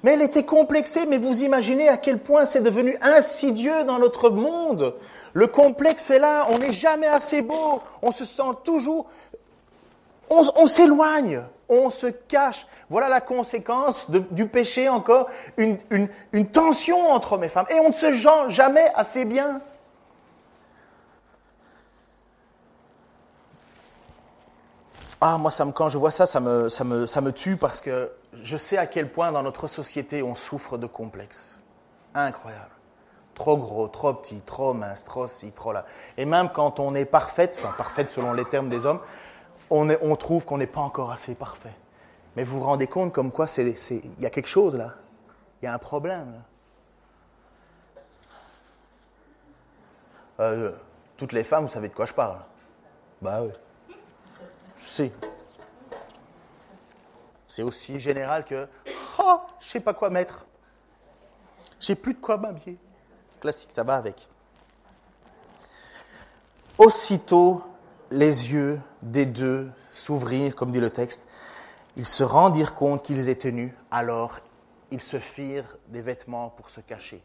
Mais 0.04 0.14
elle 0.14 0.22
était 0.22 0.46
complexée, 0.46 1.06
mais 1.08 1.18
vous 1.18 1.44
imaginez 1.44 1.90
à 1.90 1.98
quel 1.98 2.20
point 2.20 2.46
c'est 2.46 2.62
devenu 2.62 2.98
insidieux 3.02 3.84
dans 3.84 4.00
notre 4.00 4.30
monde. 4.30 4.96
Le 5.38 5.46
complexe 5.46 6.10
est 6.10 6.18
là, 6.18 6.48
on 6.50 6.58
n'est 6.58 6.72
jamais 6.72 7.06
assez 7.06 7.44
beau, 7.44 7.84
on 8.02 8.12
se 8.12 8.26
sent 8.26 8.58
toujours... 8.64 9.06
On, 10.32 10.66
s'éloigne, 10.66 11.44
on 11.70 11.92
se 11.92 12.08
cache. 12.08 12.66
Voilà 12.90 13.08
la 13.08 13.22
conséquence 13.22 14.10
du 14.10 14.48
péché 14.48 14.90
encore, 14.90 15.30
une, 15.58 15.78
tension 16.52 17.12
entre 17.12 17.34
hommes 17.34 17.44
et 17.44 17.50
femmes. 17.50 17.68
Et 17.70 17.80
on 17.80 17.90
ne 17.90 17.94
se 17.94 18.12
sent 18.12 18.50
jamais 18.50 18.92
assez 18.96 19.26
bien. 19.26 19.62
Ah, 25.22 25.38
moi, 25.38 25.52
quand 25.76 25.90
je 25.90 26.00
vois 26.00 26.12
ça, 26.12 26.26
ça 26.26 26.40
me 26.40 27.30
tue 27.30 27.58
parce 27.58 27.80
que 27.80 28.12
je 28.42 28.58
sais 28.58 28.80
à 28.80 28.88
quel 28.88 29.12
point 29.12 29.32
dans 29.32 29.44
notre 29.44 29.68
société 29.68 30.24
on 30.24 30.34
souffre 30.34 30.80
de 30.80 30.88
complexes. 30.88 31.60
Incroyable. 32.16 32.77
Trop 33.38 33.56
gros, 33.56 33.88
trop 33.88 34.16
petit, 34.16 34.42
trop 34.42 34.74
mince, 34.74 35.04
trop 35.04 35.28
ci, 35.28 35.52
trop 35.52 35.72
là. 35.72 35.86
Et 36.18 36.26
même 36.26 36.50
quand 36.50 36.80
on 36.80 36.96
est 36.96 37.06
parfaite, 37.06 37.56
enfin 37.60 37.72
parfaite 37.78 38.10
selon 38.10 38.34
les 38.34 38.46
termes 38.46 38.68
des 38.68 38.88
hommes, 38.88 39.00
on, 39.70 39.88
on 40.02 40.16
trouve 40.16 40.44
qu'on 40.44 40.58
n'est 40.58 40.66
pas 40.66 40.82
encore 40.82 41.12
assez 41.12 41.36
parfait. 41.36 41.76
Mais 42.36 42.44
vous 42.44 42.58
vous 42.58 42.66
rendez 42.66 42.88
compte 42.88 43.14
comme 43.14 43.32
quoi 43.32 43.46
il 43.60 43.76
y 44.18 44.26
a 44.26 44.32
quelque 44.32 44.48
chose 44.48 44.76
là. 44.76 44.96
Il 45.62 45.66
y 45.66 45.68
a 45.68 45.74
un 45.76 45.78
problème 45.78 46.34
là. 46.34 46.40
Euh, 50.40 50.72
toutes 51.16 51.34
les 51.34 51.44
femmes, 51.44 51.66
vous 51.66 51.72
savez 51.72 51.90
de 51.90 51.94
quoi 51.94 52.08
je 52.08 52.14
parle 52.14 52.40
Bah 53.22 53.44
oui. 53.44 53.52
Je 54.80 54.88
sais. 54.88 55.12
C'est 57.48 57.62
aussi 57.62 58.00
général 58.00 58.46
que 58.46 58.68
oh, 59.20 59.42
je 59.60 59.68
sais 59.68 59.80
pas 59.80 59.94
quoi 59.94 60.10
mettre. 60.10 60.48
J'ai 61.80 61.94
plus 61.94 62.16
de 62.16 62.20
quoi 62.20 62.38
m'habiller 62.38 62.80
classique, 63.40 63.70
ça 63.74 63.84
va 63.84 63.96
avec. 63.96 64.28
Aussitôt, 66.78 67.64
les 68.12 68.52
yeux 68.52 68.80
des 69.02 69.26
deux 69.26 69.70
s'ouvrirent, 69.94 70.56
comme 70.56 70.72
dit 70.72 70.80
le 70.80 70.92
texte. 70.92 71.28
Ils 71.96 72.06
se 72.06 72.24
rendirent 72.24 72.76
compte 72.76 73.04
qu'ils 73.04 73.30
étaient 73.30 73.52
nus, 73.52 73.76
alors 73.90 74.40
ils 74.92 75.02
se 75.02 75.20
firent 75.20 75.78
des 75.88 76.02
vêtements 76.02 76.50
pour 76.50 76.70
se 76.70 76.80
cacher. 76.80 77.22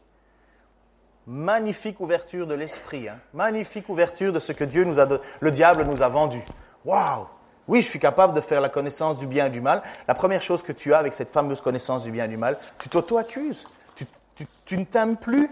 Magnifique 1.27 1.99
ouverture 2.01 2.47
de 2.47 2.53
l'esprit, 2.53 3.07
hein. 3.07 3.19
magnifique 3.33 3.87
ouverture 3.87 4.33
de 4.33 4.39
ce 4.39 4.51
que 4.51 4.63
Dieu 4.63 4.83
nous 4.83 4.99
a, 4.99 5.07
le 5.39 5.51
diable 5.51 5.85
nous 5.85 6.01
a 6.01 6.09
vendu. 6.09 6.41
Waouh 6.83 7.27
Oui, 7.67 7.81
je 7.81 7.87
suis 7.87 7.99
capable 7.99 8.33
de 8.33 8.41
faire 8.41 8.59
la 8.59 8.67
connaissance 8.67 9.17
du 9.17 9.27
bien 9.27 9.45
et 9.45 9.49
du 9.49 9.61
mal. 9.61 9.83
La 10.07 10.15
première 10.15 10.41
chose 10.41 10.63
que 10.63 10.73
tu 10.73 10.93
as 10.93 10.97
avec 10.97 11.13
cette 11.13 11.29
fameuse 11.29 11.61
connaissance 11.61 12.03
du 12.03 12.11
bien 12.11 12.25
et 12.25 12.29
du 12.29 12.35
mal, 12.35 12.57
tu 12.79 12.89
t'auto-accuses. 12.89 13.65
Tu, 13.95 14.47
tu 14.65 14.77
ne 14.77 14.83
t'aimes 14.83 15.15
plus, 15.15 15.49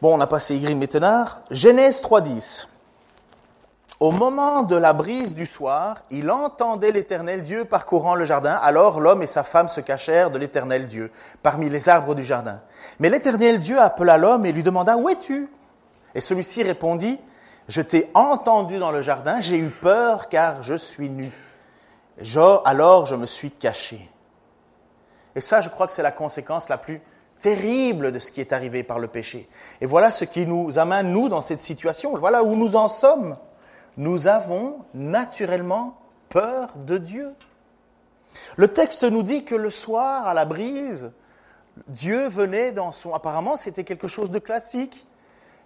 Bon, 0.00 0.16
on 0.16 0.20
a 0.20 0.26
passé 0.26 0.56
Ygritte 0.56 0.78
Métenard. 0.78 1.42
Genèse 1.50 2.00
3.10. 2.00 2.68
Au 3.98 4.12
moment 4.12 4.62
de 4.62 4.74
la 4.74 4.94
brise 4.94 5.34
du 5.34 5.44
soir, 5.44 6.04
il 6.10 6.30
entendait 6.30 6.90
l'Éternel 6.90 7.42
Dieu 7.42 7.66
parcourant 7.66 8.14
le 8.14 8.24
jardin. 8.24 8.54
Alors 8.54 8.98
l'homme 8.98 9.22
et 9.22 9.26
sa 9.26 9.42
femme 9.42 9.68
se 9.68 9.82
cachèrent 9.82 10.30
de 10.30 10.38
l'Éternel 10.38 10.86
Dieu 10.86 11.12
parmi 11.42 11.68
les 11.68 11.90
arbres 11.90 12.14
du 12.14 12.24
jardin. 12.24 12.62
Mais 12.98 13.10
l'Éternel 13.10 13.58
Dieu 13.58 13.78
appela 13.78 14.16
l'homme 14.16 14.46
et 14.46 14.52
lui 14.52 14.62
demanda 14.62 14.96
Où 14.96 15.10
es-tu? 15.10 15.50
Et 16.14 16.22
celui-ci 16.22 16.62
répondit 16.62 17.20
Je 17.68 17.82
t'ai 17.82 18.10
entendu 18.14 18.78
dans 18.78 18.92
le 18.92 19.02
jardin, 19.02 19.42
j'ai 19.42 19.58
eu 19.58 19.68
peur 19.68 20.30
car 20.30 20.62
je 20.62 20.76
suis 20.76 21.10
nu. 21.10 21.30
alors 22.64 23.04
je 23.04 23.16
me 23.16 23.26
suis 23.26 23.50
caché. 23.50 24.10
Et 25.34 25.42
ça, 25.42 25.60
je 25.60 25.68
crois 25.68 25.86
que 25.86 25.92
c'est 25.92 26.02
la 26.02 26.10
conséquence 26.10 26.70
la 26.70 26.78
plus 26.78 27.02
terrible 27.40 28.12
de 28.12 28.18
ce 28.18 28.30
qui 28.30 28.40
est 28.40 28.52
arrivé 28.52 28.82
par 28.82 28.98
le 28.98 29.08
péché. 29.08 29.48
Et 29.80 29.86
voilà 29.86 30.10
ce 30.10 30.24
qui 30.24 30.46
nous 30.46 30.78
amène, 30.78 31.12
nous, 31.12 31.28
dans 31.28 31.42
cette 31.42 31.62
situation. 31.62 32.16
Voilà 32.16 32.44
où 32.44 32.54
nous 32.54 32.76
en 32.76 32.88
sommes. 32.88 33.36
Nous 33.96 34.28
avons 34.28 34.78
naturellement 34.94 35.98
peur 36.28 36.70
de 36.76 36.98
Dieu. 36.98 37.32
Le 38.56 38.68
texte 38.68 39.02
nous 39.02 39.22
dit 39.22 39.44
que 39.44 39.54
le 39.54 39.70
soir, 39.70 40.28
à 40.28 40.34
la 40.34 40.44
brise, 40.44 41.10
Dieu 41.88 42.28
venait 42.28 42.72
dans 42.72 42.92
son... 42.92 43.14
Apparemment, 43.14 43.56
c'était 43.56 43.84
quelque 43.84 44.08
chose 44.08 44.30
de 44.30 44.38
classique. 44.38 45.06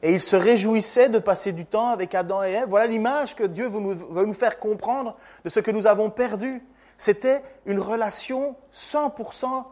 Et 0.02 0.12
il 0.12 0.20
se 0.20 0.36
réjouissait 0.36 1.08
de 1.08 1.18
passer 1.18 1.52
du 1.52 1.64
temps 1.66 1.88
avec 1.88 2.14
Adam 2.14 2.42
et 2.42 2.52
Ève. 2.52 2.68
Voilà 2.68 2.86
l'image 2.86 3.34
que 3.34 3.44
Dieu 3.44 3.68
veut 3.68 3.80
nous, 3.80 3.94
veut 4.10 4.26
nous 4.26 4.34
faire 4.34 4.58
comprendre 4.58 5.16
de 5.44 5.48
ce 5.50 5.60
que 5.60 5.70
nous 5.70 5.86
avons 5.86 6.10
perdu. 6.10 6.62
C'était 6.98 7.42
une 7.66 7.80
relation 7.80 8.54
100% 8.74 9.64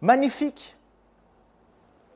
magnifique 0.00 0.76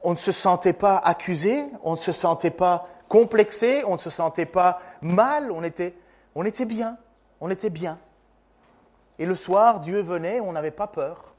on 0.02 0.12
ne 0.12 0.16
se 0.16 0.32
sentait 0.32 0.72
pas 0.72 0.96
accusé, 0.98 1.66
on 1.82 1.92
ne 1.92 1.96
se 1.96 2.12
sentait 2.12 2.50
pas 2.50 2.86
complexé, 3.08 3.82
on 3.86 3.94
ne 3.94 3.98
se 3.98 4.10
sentait 4.10 4.46
pas 4.46 4.80
mal, 5.00 5.50
on 5.50 5.62
était, 5.62 5.94
bien, 6.64 6.98
on 7.40 7.50
était 7.50 7.70
bien. 7.70 7.98
Et 9.18 9.26
le 9.26 9.34
soir, 9.34 9.80
Dieu 9.80 10.00
venait, 10.00 10.40
on 10.40 10.52
n'avait 10.52 10.70
pas 10.70 10.86
peur. 10.86 11.34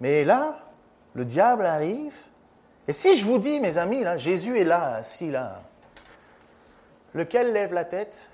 Mais 0.00 0.24
là, 0.24 0.58
le 1.14 1.24
diable 1.24 1.64
arrive. 1.64 2.14
Et 2.86 2.92
si 2.92 3.16
je 3.16 3.24
vous 3.24 3.38
dis, 3.38 3.60
mes 3.60 3.78
amis, 3.78 4.02
là, 4.02 4.18
Jésus 4.18 4.58
est 4.58 4.64
là, 4.64 4.96
assis 4.96 5.30
là, 5.30 5.62
lequel 7.14 7.52
lève 7.52 7.72
la 7.72 7.84
tête? 7.84 8.28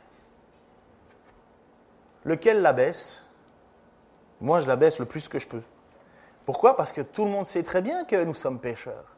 Lequel 2.24 2.60
la 2.62 2.72
baisse? 2.72 3.24
Moi, 4.40 4.60
je 4.60 4.66
la 4.66 4.76
baisse 4.76 4.98
le 4.98 5.04
plus 5.04 5.28
que 5.28 5.38
je 5.38 5.46
peux. 5.46 5.62
Pourquoi? 6.46 6.76
Parce 6.76 6.90
que 6.90 7.02
tout 7.02 7.24
le 7.24 7.30
monde 7.30 7.46
sait 7.46 7.62
très 7.62 7.82
bien 7.82 8.04
que 8.04 8.24
nous 8.24 8.34
sommes 8.34 8.58
pécheurs. 8.58 9.16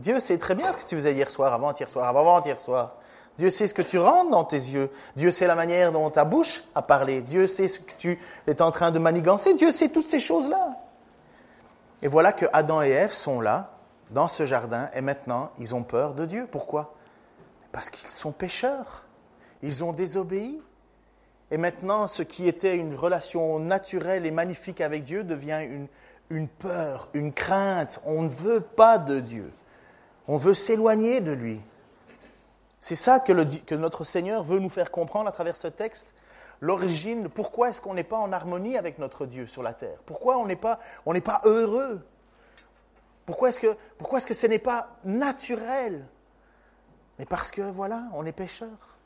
Dieu 0.00 0.18
sait 0.20 0.38
très 0.38 0.54
bien 0.54 0.72
ce 0.72 0.76
que 0.76 0.84
tu 0.84 0.96
faisais 0.96 1.12
hier 1.12 1.30
soir, 1.30 1.52
avant-hier 1.52 1.88
soir, 1.88 2.08
avant-hier 2.08 2.60
soir. 2.60 2.96
Dieu 3.38 3.50
sait 3.50 3.66
ce 3.66 3.74
que 3.74 3.82
tu 3.82 3.98
rentres 3.98 4.30
dans 4.30 4.44
tes 4.44 4.56
yeux. 4.56 4.90
Dieu 5.16 5.30
sait 5.30 5.46
la 5.46 5.54
manière 5.54 5.92
dont 5.92 6.10
ta 6.10 6.24
bouche 6.24 6.62
a 6.74 6.82
parlé. 6.82 7.22
Dieu 7.22 7.46
sait 7.46 7.68
ce 7.68 7.78
que 7.78 7.92
tu 7.96 8.18
es 8.46 8.60
en 8.60 8.70
train 8.70 8.90
de 8.90 8.98
manigancer. 8.98 9.54
Dieu 9.54 9.72
sait 9.72 9.88
toutes 9.88 10.06
ces 10.06 10.20
choses-là. 10.20 10.76
Et 12.02 12.08
voilà 12.08 12.32
que 12.32 12.46
Adam 12.52 12.82
et 12.82 12.90
Ève 12.90 13.12
sont 13.12 13.40
là, 13.40 13.70
dans 14.10 14.28
ce 14.28 14.44
jardin, 14.44 14.90
et 14.94 15.00
maintenant, 15.00 15.50
ils 15.58 15.74
ont 15.74 15.84
peur 15.84 16.14
de 16.14 16.26
Dieu. 16.26 16.48
Pourquoi? 16.50 16.94
Parce 17.72 17.90
qu'ils 17.90 18.10
sont 18.10 18.32
pécheurs. 18.32 19.04
Ils 19.62 19.84
ont 19.84 19.92
désobéi. 19.92 20.60
Et 21.50 21.58
maintenant, 21.58 22.08
ce 22.08 22.22
qui 22.22 22.48
était 22.48 22.76
une 22.76 22.94
relation 22.94 23.58
naturelle 23.58 24.26
et 24.26 24.30
magnifique 24.30 24.80
avec 24.80 25.04
Dieu 25.04 25.24
devient 25.24 25.60
une, 25.62 25.86
une 26.30 26.48
peur, 26.48 27.08
une 27.12 27.32
crainte. 27.32 28.00
On 28.04 28.22
ne 28.22 28.28
veut 28.28 28.60
pas 28.60 28.98
de 28.98 29.20
Dieu. 29.20 29.52
On 30.30 30.36
veut 30.36 30.54
s'éloigner 30.54 31.20
de 31.20 31.32
lui. 31.32 31.60
C'est 32.78 32.94
ça 32.94 33.18
que, 33.18 33.32
notre 33.74 34.04
Seigneur 34.04 34.44
veut 34.44 34.60
nous 34.60 34.68
faire 34.68 34.92
comprendre 34.92 35.28
à 35.28 35.32
travers 35.32 35.56
ce 35.56 35.66
texte. 35.66 36.14
L'origine, 36.60 37.28
pourquoi 37.28 37.70
est-ce 37.70 37.80
qu'on 37.80 37.94
n'est 37.94 38.04
pas 38.04 38.18
en 38.18 38.30
harmonie 38.30 38.78
avec 38.78 39.00
notre 39.00 39.26
Dieu 39.26 39.48
sur 39.48 39.64
la 39.64 39.74
terre? 39.74 39.98
Pourquoi 40.06 40.38
on 40.38 40.46
n'est 40.46 40.54
pas, 40.54 40.78
heureux? 41.42 42.06
Pourquoi 43.26 43.48
est-ce 43.48 43.58
que, 43.58 43.76
est-ce 44.16 44.24
que 44.24 44.34
ce 44.34 44.46
n'est 44.46 44.60
pas 44.60 44.90
naturel? 45.02 46.06
Mais 47.18 47.26
parce 47.26 47.50
que, 47.50 47.62
voilà, 47.62 48.04
on 48.12 48.24
est 48.24 48.30
pécheur. 48.30 48.98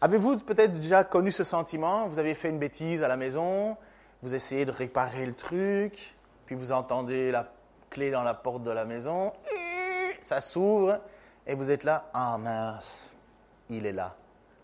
Avez-vous 0.00 0.38
peut-être 0.38 0.72
déjà 0.72 1.04
connu 1.04 1.30
ce 1.30 1.44
sentiment? 1.44 2.08
Vous 2.08 2.18
avez 2.18 2.34
fait 2.34 2.48
une 2.48 2.58
bêtise 2.58 3.04
à 3.04 3.06
la 3.06 3.16
maison, 3.16 3.76
vous 4.24 4.34
essayez 4.34 4.64
de 4.64 4.72
réparer 4.72 5.24
le 5.24 5.34
truc, 5.34 6.16
puis 6.46 6.56
vous 6.56 6.72
entendez 6.72 7.30
la 7.30 7.44
clé 7.90 8.10
dans 8.10 8.22
la 8.22 8.34
porte 8.34 8.62
de 8.62 8.70
la 8.70 8.84
maison, 8.84 9.32
ça 10.20 10.40
s'ouvre, 10.40 11.00
et 11.46 11.54
vous 11.54 11.70
êtes 11.70 11.84
là, 11.84 12.04
ah 12.14 12.38
mince, 12.38 13.12
il 13.68 13.86
est 13.86 13.92
là, 13.92 14.14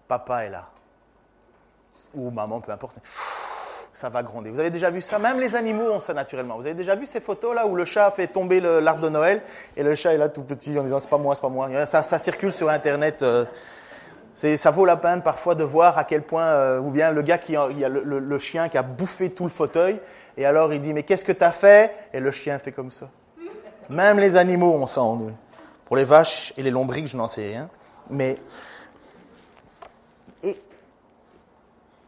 papa 0.09 0.45
est 0.45 0.51
là, 0.51 0.69
ou 2.15 2.31
maman, 2.31 2.61
peu 2.61 2.73
importe. 2.73 2.97
Ça 3.93 4.11
va 4.11 4.23
gronder. 4.23 4.51
Vous 4.51 4.61
avez 4.61 4.69
déjà 4.69 4.91
vu 4.91 5.01
ça? 5.01 5.19
Même 5.19 5.41
les 5.41 5.57
animaux 5.57 5.91
ont 5.91 6.01
ça 6.01 6.13
naturellement. 6.13 6.57
Vous 6.57 6.67
avez 6.67 6.75
déjà 6.75 6.95
vu 6.95 7.07
ces 7.07 7.19
photos 7.19 7.55
là 7.55 7.67
où 7.67 7.75
le 7.75 7.87
chat 7.87 8.11
fait 8.11 8.27
tomber 8.27 8.61
l'arbre 8.61 9.01
de 9.01 9.09
Noël 9.09 9.41
et 9.75 9.83
le 9.83 9.95
chat 9.95 10.13
est 10.13 10.19
là 10.19 10.29
tout 10.29 10.43
petit 10.43 10.79
en 10.79 10.83
disant 10.83 11.01
c'est 11.01 11.09
pas 11.09 11.17
moi, 11.17 11.35
c'est 11.35 11.41
pas 11.41 11.49
moi. 11.49 11.87
Ça, 11.87 12.03
circule 12.19 12.53
sur 12.53 12.69
Internet. 12.69 13.23
Euh, 13.23 13.47
ça 14.35 14.71
vaut 14.71 14.85
la 14.85 14.97
peine 14.97 15.23
parfois 15.23 15.55
de 15.55 15.65
voir 15.65 15.97
à 15.97 16.05
quel 16.05 16.21
point, 16.21 16.45
euh, 16.45 16.79
ou 16.79 16.91
bien 16.91 17.11
le 17.11 17.23
gars 17.23 17.39
qui 17.39 17.55
il 17.71 17.79
y 17.79 17.85
a 17.87 17.89
le, 17.89 18.39
chien 18.39 18.69
qui 18.69 18.77
a 18.77 18.83
bouffé 18.83 19.31
tout 19.31 19.45
le 19.45 19.51
fauteuil, 19.51 19.99
et 20.37 20.45
alors 20.45 20.73
il 20.73 20.83
dit 20.83 20.93
mais 20.93 21.03
qu'est-ce 21.03 21.25
que 21.25 21.33
tu 21.33 21.45
as 21.45 21.53
fait? 21.53 21.95
Et 22.13 22.21
le 22.21 22.31
chien 22.31 22.59
fait 22.59 22.73
comme 22.73 22.91
ça. 22.91 23.09
Même 23.89 24.19
les 24.19 24.37
animaux 24.37 24.73
ont 24.73 24.87
ça 24.87 25.03
en. 25.03 25.29
Pour 25.85 25.97
les 25.97 26.05
vaches 26.05 26.53
et 26.57 26.63
les 26.63 26.71
lombriques, 26.71 27.07
je 27.07 27.17
n'en 27.17 27.29
sais 27.29 27.49
rien. 27.49 27.69
Mais 28.11 28.39
et 30.43 30.61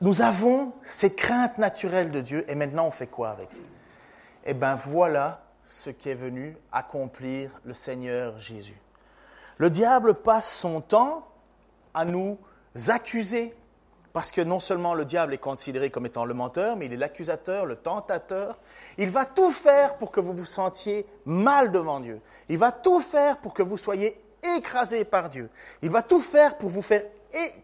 nous 0.00 0.20
avons 0.22 0.72
ces 0.82 1.14
craintes 1.14 1.58
naturelles 1.58 2.10
de 2.10 2.20
Dieu, 2.20 2.44
et 2.48 2.54
maintenant 2.54 2.86
on 2.86 2.90
fait 2.90 3.06
quoi 3.06 3.30
avec? 3.30 3.48
Eh 4.44 4.54
bien 4.54 4.76
voilà 4.76 5.42
ce 5.66 5.90
qui 5.90 6.08
est 6.08 6.14
venu 6.14 6.56
accomplir 6.72 7.50
le 7.64 7.74
Seigneur 7.74 8.38
Jésus. 8.38 8.80
Le 9.58 9.70
diable 9.70 10.14
passe 10.14 10.50
son 10.50 10.80
temps 10.80 11.28
à 11.94 12.04
nous 12.04 12.38
accuser. 12.88 13.54
Parce 14.12 14.32
que 14.32 14.40
non 14.40 14.60
seulement 14.60 14.94
le 14.94 15.04
diable 15.04 15.34
est 15.34 15.38
considéré 15.38 15.90
comme 15.90 16.06
étant 16.06 16.24
le 16.24 16.34
menteur, 16.34 16.76
mais 16.76 16.86
il 16.86 16.92
est 16.92 16.96
l'accusateur, 16.96 17.66
le 17.66 17.76
tentateur. 17.76 18.58
Il 18.96 19.10
va 19.10 19.26
tout 19.26 19.50
faire 19.50 19.96
pour 19.96 20.10
que 20.10 20.20
vous 20.20 20.32
vous 20.32 20.46
sentiez 20.46 21.06
mal 21.24 21.70
devant 21.70 22.00
Dieu. 22.00 22.20
Il 22.48 22.58
va 22.58 22.72
tout 22.72 23.00
faire 23.00 23.38
pour 23.38 23.54
que 23.54 23.62
vous 23.62 23.78
soyez 23.78 24.18
écrasé 24.56 25.04
par 25.04 25.28
Dieu. 25.28 25.50
Il 25.82 25.90
va 25.90 26.02
tout 26.02 26.20
faire 26.20 26.56
pour 26.56 26.70
vous 26.70 26.82
faire 26.82 27.02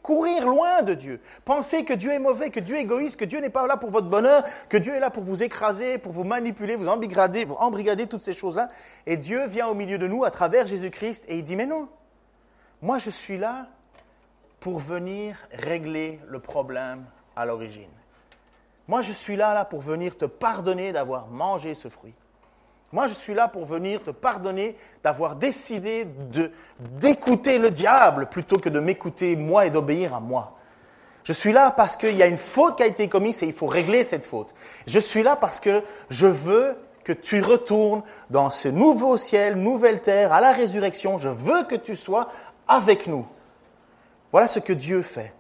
courir 0.03 0.47
loin 0.47 0.83
de 0.83 0.95
Dieu. 0.95 1.21
Penser 1.45 1.85
que 1.85 1.95
Dieu 1.95 2.11
est 2.11 2.19
mauvais, 2.19 2.51
que 2.51 2.61
Dieu 2.61 2.77
est 2.77 2.83
égoïste, 2.83 3.19
que 3.19 3.25
Dieu 3.25 3.41
n'est 3.41 3.51
pas 3.51 3.67
là 3.67 3.77
pour 3.77 3.91
votre 3.91 4.09
bonheur, 4.09 4.45
que 4.69 4.77
Dieu 4.77 4.95
est 4.95 5.01
là 5.01 5.11
pour 5.11 5.23
vous 5.23 5.43
écraser, 5.43 5.99
pour 5.99 6.13
vous 6.13 6.25
manipuler, 6.25 6.77
vous 6.77 6.89
embrigader, 6.89 7.45
vous 7.45 7.55
embrigader, 7.55 8.07
toutes 8.07 8.23
ces 8.23 8.35
choses-là. 8.35 8.69
Et 9.07 9.17
Dieu 9.17 9.47
vient 9.47 9.69
au 9.69 9.75
milieu 9.75 9.99
de 9.99 10.07
nous 10.07 10.25
à 10.25 10.31
travers 10.31 10.67
Jésus-Christ 10.67 11.25
et 11.29 11.39
il 11.39 11.45
dit, 11.45 11.57
mais 11.57 11.67
non, 11.67 11.89
moi 12.83 12.99
je 12.99 13.11
suis 13.11 13.39
là 13.39 13.69
pour 14.65 14.79
venir 14.79 15.37
régler 15.53 16.19
le 16.27 16.39
problème 16.39 17.05
à 17.37 17.45
l'origine. 17.45 17.91
Moi, 18.89 19.03
je 19.03 19.13
suis 19.13 19.37
là, 19.37 19.53
là 19.53 19.67
pour 19.67 19.83
venir 19.83 20.17
te 20.17 20.25
pardonner 20.25 20.91
d'avoir 20.91 21.27
mangé 21.27 21.75
ce 21.75 21.89
fruit. 21.89 22.15
Moi, 22.91 23.07
je 23.07 23.13
suis 23.13 23.35
là 23.35 23.47
pour 23.47 23.67
venir 23.67 24.03
te 24.03 24.11
pardonner 24.11 24.75
d'avoir 25.03 25.37
décidé 25.37 26.07
d'écouter 26.99 27.59
le 27.59 27.71
diable 27.71 28.25
plutôt 28.31 28.57
que 28.57 28.71
de 28.71 28.81
m'écouter 28.81 29.37
moi 29.37 29.67
et 29.67 29.71
d'obéir 29.71 30.15
à 30.15 30.21
moi. 30.21 30.55
Je 31.25 31.35
suis 31.35 31.53
là 31.53 31.71
parce 31.71 31.99
qu'il 31.99 32.17
y 32.17 32.23
a 32.23 32.27
une 32.27 32.39
faute 32.39 32.79
qui 32.79 32.85
a 32.85 32.87
été 32.87 33.07
commise 33.07 33.43
et 33.43 33.47
il 33.47 33.53
faut 33.53 33.67
régler 33.67 34.03
cette 34.03 34.25
faute. 34.25 34.55
Je 34.87 34.99
suis 34.99 35.23
là 35.23 35.37
parce 35.37 35.61
que 35.61 35.83
je 36.09 36.27
veux 36.27 36.75
que 37.05 37.13
tu 37.13 37.43
retournes 37.43 38.03
dans 38.31 38.51
ce 38.51 38.69
nouveau 38.69 39.19
ciel, 39.19 39.57
nouvelle 39.57 40.01
terre, 40.01 40.33
à 40.33 40.41
la 40.41 40.53
résurrection. 40.55 41.19
Je 41.19 41.29
veux 41.29 41.65
que 41.65 41.77
tu 41.77 41.97
sois 41.97 42.31
avec 42.67 43.07
nous. 43.07 43.27
Voilà 44.35 44.49
ce 44.49 44.59
que 44.59 44.73
Dieu 44.73 45.03
fait. 45.03 45.33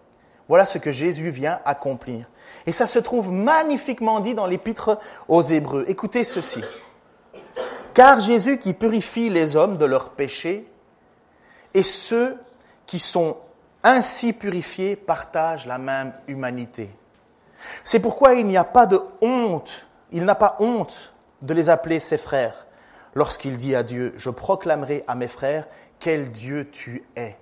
Voilà 0.46 0.64
ce 0.64 0.78
que 0.78 0.92
Jésus 0.92 1.30
vient 1.30 1.58
accomplir. 1.64 2.30
Et 2.64 2.70
ça 2.70 2.86
se 2.86 3.00
trouve 3.00 3.32
magnifiquement 3.32 4.20
dit 4.20 4.34
dans 4.34 4.46
l'épître 4.46 5.00
aux 5.26 5.42
Hébreux. 5.42 5.84
Écoutez 5.88 6.22
ceci. 6.22 6.62
Car 7.92 8.20
Jésus 8.20 8.56
qui 8.56 8.72
purifie 8.72 9.30
les 9.30 9.56
hommes 9.56 9.78
de 9.78 9.84
leurs 9.84 10.10
péchés, 10.10 10.70
et 11.74 11.82
ceux 11.82 12.38
qui 12.86 13.00
sont 13.00 13.38
ainsi 13.82 14.32
purifiés 14.32 14.94
partagent 14.94 15.66
la 15.66 15.78
même 15.78 16.12
humanité. 16.28 16.88
C'est 17.82 17.98
pourquoi 17.98 18.34
il 18.34 18.46
n'y 18.46 18.56
a 18.56 18.62
pas 18.62 18.86
de 18.86 19.00
honte, 19.20 19.88
il 20.12 20.24
n'a 20.24 20.36
pas 20.36 20.54
honte 20.60 21.12
de 21.42 21.52
les 21.52 21.68
appeler 21.68 21.98
ses 21.98 22.16
frères, 22.16 22.68
lorsqu'il 23.14 23.56
dit 23.56 23.74
à 23.74 23.82
Dieu, 23.82 24.14
je 24.16 24.30
proclamerai 24.30 25.02
à 25.08 25.16
mes 25.16 25.26
frères, 25.26 25.66
quel 25.98 26.30
Dieu 26.30 26.70
tu 26.70 27.02
es. 27.16 27.36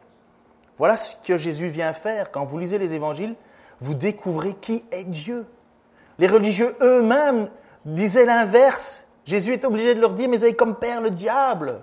Voilà 0.78 0.96
ce 0.96 1.16
que 1.24 1.36
Jésus 1.36 1.68
vient 1.68 1.92
faire. 1.92 2.30
Quand 2.30 2.44
vous 2.44 2.58
lisez 2.58 2.78
les 2.78 2.94
évangiles, 2.94 3.34
vous 3.80 3.94
découvrez 3.94 4.54
qui 4.54 4.84
est 4.90 5.04
Dieu. 5.04 5.46
Les 6.18 6.26
religieux 6.26 6.76
eux-mêmes 6.80 7.48
disaient 7.84 8.24
l'inverse. 8.24 9.06
Jésus 9.24 9.52
est 9.52 9.64
obligé 9.64 9.94
de 9.94 10.00
leur 10.00 10.12
dire, 10.12 10.28
mais 10.28 10.36
vous 10.36 10.44
avez 10.44 10.54
comme 10.54 10.76
père 10.76 11.00
le 11.00 11.10
diable. 11.10 11.82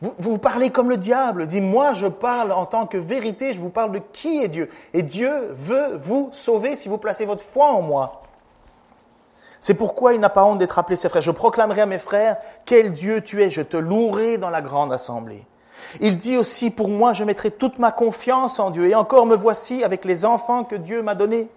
Vous, 0.00 0.14
vous 0.18 0.38
parlez 0.38 0.70
comme 0.70 0.88
le 0.88 0.96
diable. 0.96 1.46
Dit, 1.46 1.60
moi 1.60 1.92
je 1.92 2.06
parle 2.06 2.52
en 2.52 2.66
tant 2.66 2.86
que 2.86 2.96
vérité, 2.96 3.52
je 3.52 3.60
vous 3.60 3.70
parle 3.70 3.92
de 3.92 4.00
qui 4.12 4.42
est 4.42 4.48
Dieu. 4.48 4.70
Et 4.94 5.02
Dieu 5.02 5.50
veut 5.52 5.98
vous 6.02 6.30
sauver 6.32 6.76
si 6.76 6.88
vous 6.88 6.98
placez 6.98 7.26
votre 7.26 7.44
foi 7.44 7.66
en 7.66 7.82
moi. 7.82 8.22
C'est 9.60 9.74
pourquoi 9.74 10.14
il 10.14 10.20
n'a 10.20 10.30
pas 10.30 10.44
honte 10.44 10.58
d'être 10.58 10.78
appelé 10.78 10.96
ses 10.96 11.10
frères. 11.10 11.20
Je 11.20 11.30
proclamerai 11.30 11.82
à 11.82 11.86
mes 11.86 11.98
frères, 11.98 12.38
quel 12.64 12.92
Dieu 12.92 13.20
tu 13.20 13.42
es, 13.42 13.50
je 13.50 13.60
te 13.60 13.76
louerai 13.76 14.38
dans 14.38 14.48
la 14.48 14.62
grande 14.62 14.92
assemblée. 14.92 15.46
Il 16.00 16.16
dit 16.16 16.36
aussi, 16.36 16.70
pour 16.70 16.88
moi, 16.88 17.12
je 17.12 17.24
mettrai 17.24 17.50
toute 17.50 17.78
ma 17.78 17.92
confiance 17.92 18.58
en 18.58 18.70
Dieu, 18.70 18.88
et 18.88 18.94
encore 18.94 19.26
me 19.26 19.36
voici 19.36 19.84
avec 19.84 20.04
les 20.04 20.24
enfants 20.24 20.64
que 20.64 20.76
Dieu 20.76 21.02
m'a 21.02 21.14
donnés. 21.14 21.48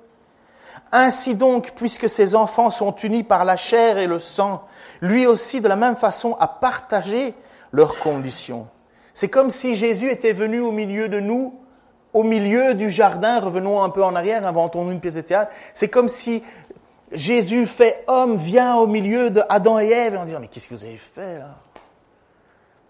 Ainsi 0.92 1.36
donc, 1.36 1.74
puisque 1.76 2.10
ces 2.10 2.36
enfants 2.36 2.70
sont 2.70 2.96
unis 2.96 3.24
par 3.24 3.46
la 3.46 3.58
chair 3.58 3.98
et 3.98 4.08
le 4.08 4.20
sang, 4.20 4.64
lui 5.02 5.26
aussi, 5.26 5.62
de 5.62 5.68
la 5.68 5.76
même 5.76 5.96
façon, 5.96 6.36
a 6.40 6.48
partagé 6.48 7.34
leurs 7.72 8.00
conditions. 8.00 8.68
C'est 9.14 9.30
comme 9.30 9.52
si 9.52 9.76
Jésus 9.76 10.10
était 10.10 10.34
venu 10.34 10.60
au 10.60 10.72
milieu 10.72 11.10
de 11.10 11.20
nous, 11.20 11.60
au 12.14 12.24
milieu 12.24 12.76
du 12.76 12.90
jardin, 12.90 13.40
revenons 13.40 13.84
un 13.84 13.90
peu 13.90 14.04
en 14.04 14.16
arrière, 14.16 14.46
inventons 14.46 14.90
une 14.92 15.00
pièce 15.00 15.16
de 15.16 15.22
théâtre, 15.22 15.52
c'est 15.74 15.90
comme 15.90 16.10
si 16.10 16.44
Jésus 17.12 17.66
fait 17.66 18.04
homme 18.08 18.38
vient 18.38 18.76
au 18.76 18.88
milieu 18.88 19.30
de 19.30 19.42
Adam 19.50 19.80
et 19.80 19.90
Ève 19.90 20.18
en 20.18 20.26
disant, 20.26 20.40
mais 20.40 20.48
qu'est-ce 20.48 20.68
que 20.68 20.74
vous 20.74 20.86
avez 20.86 20.98
fait 20.98 21.42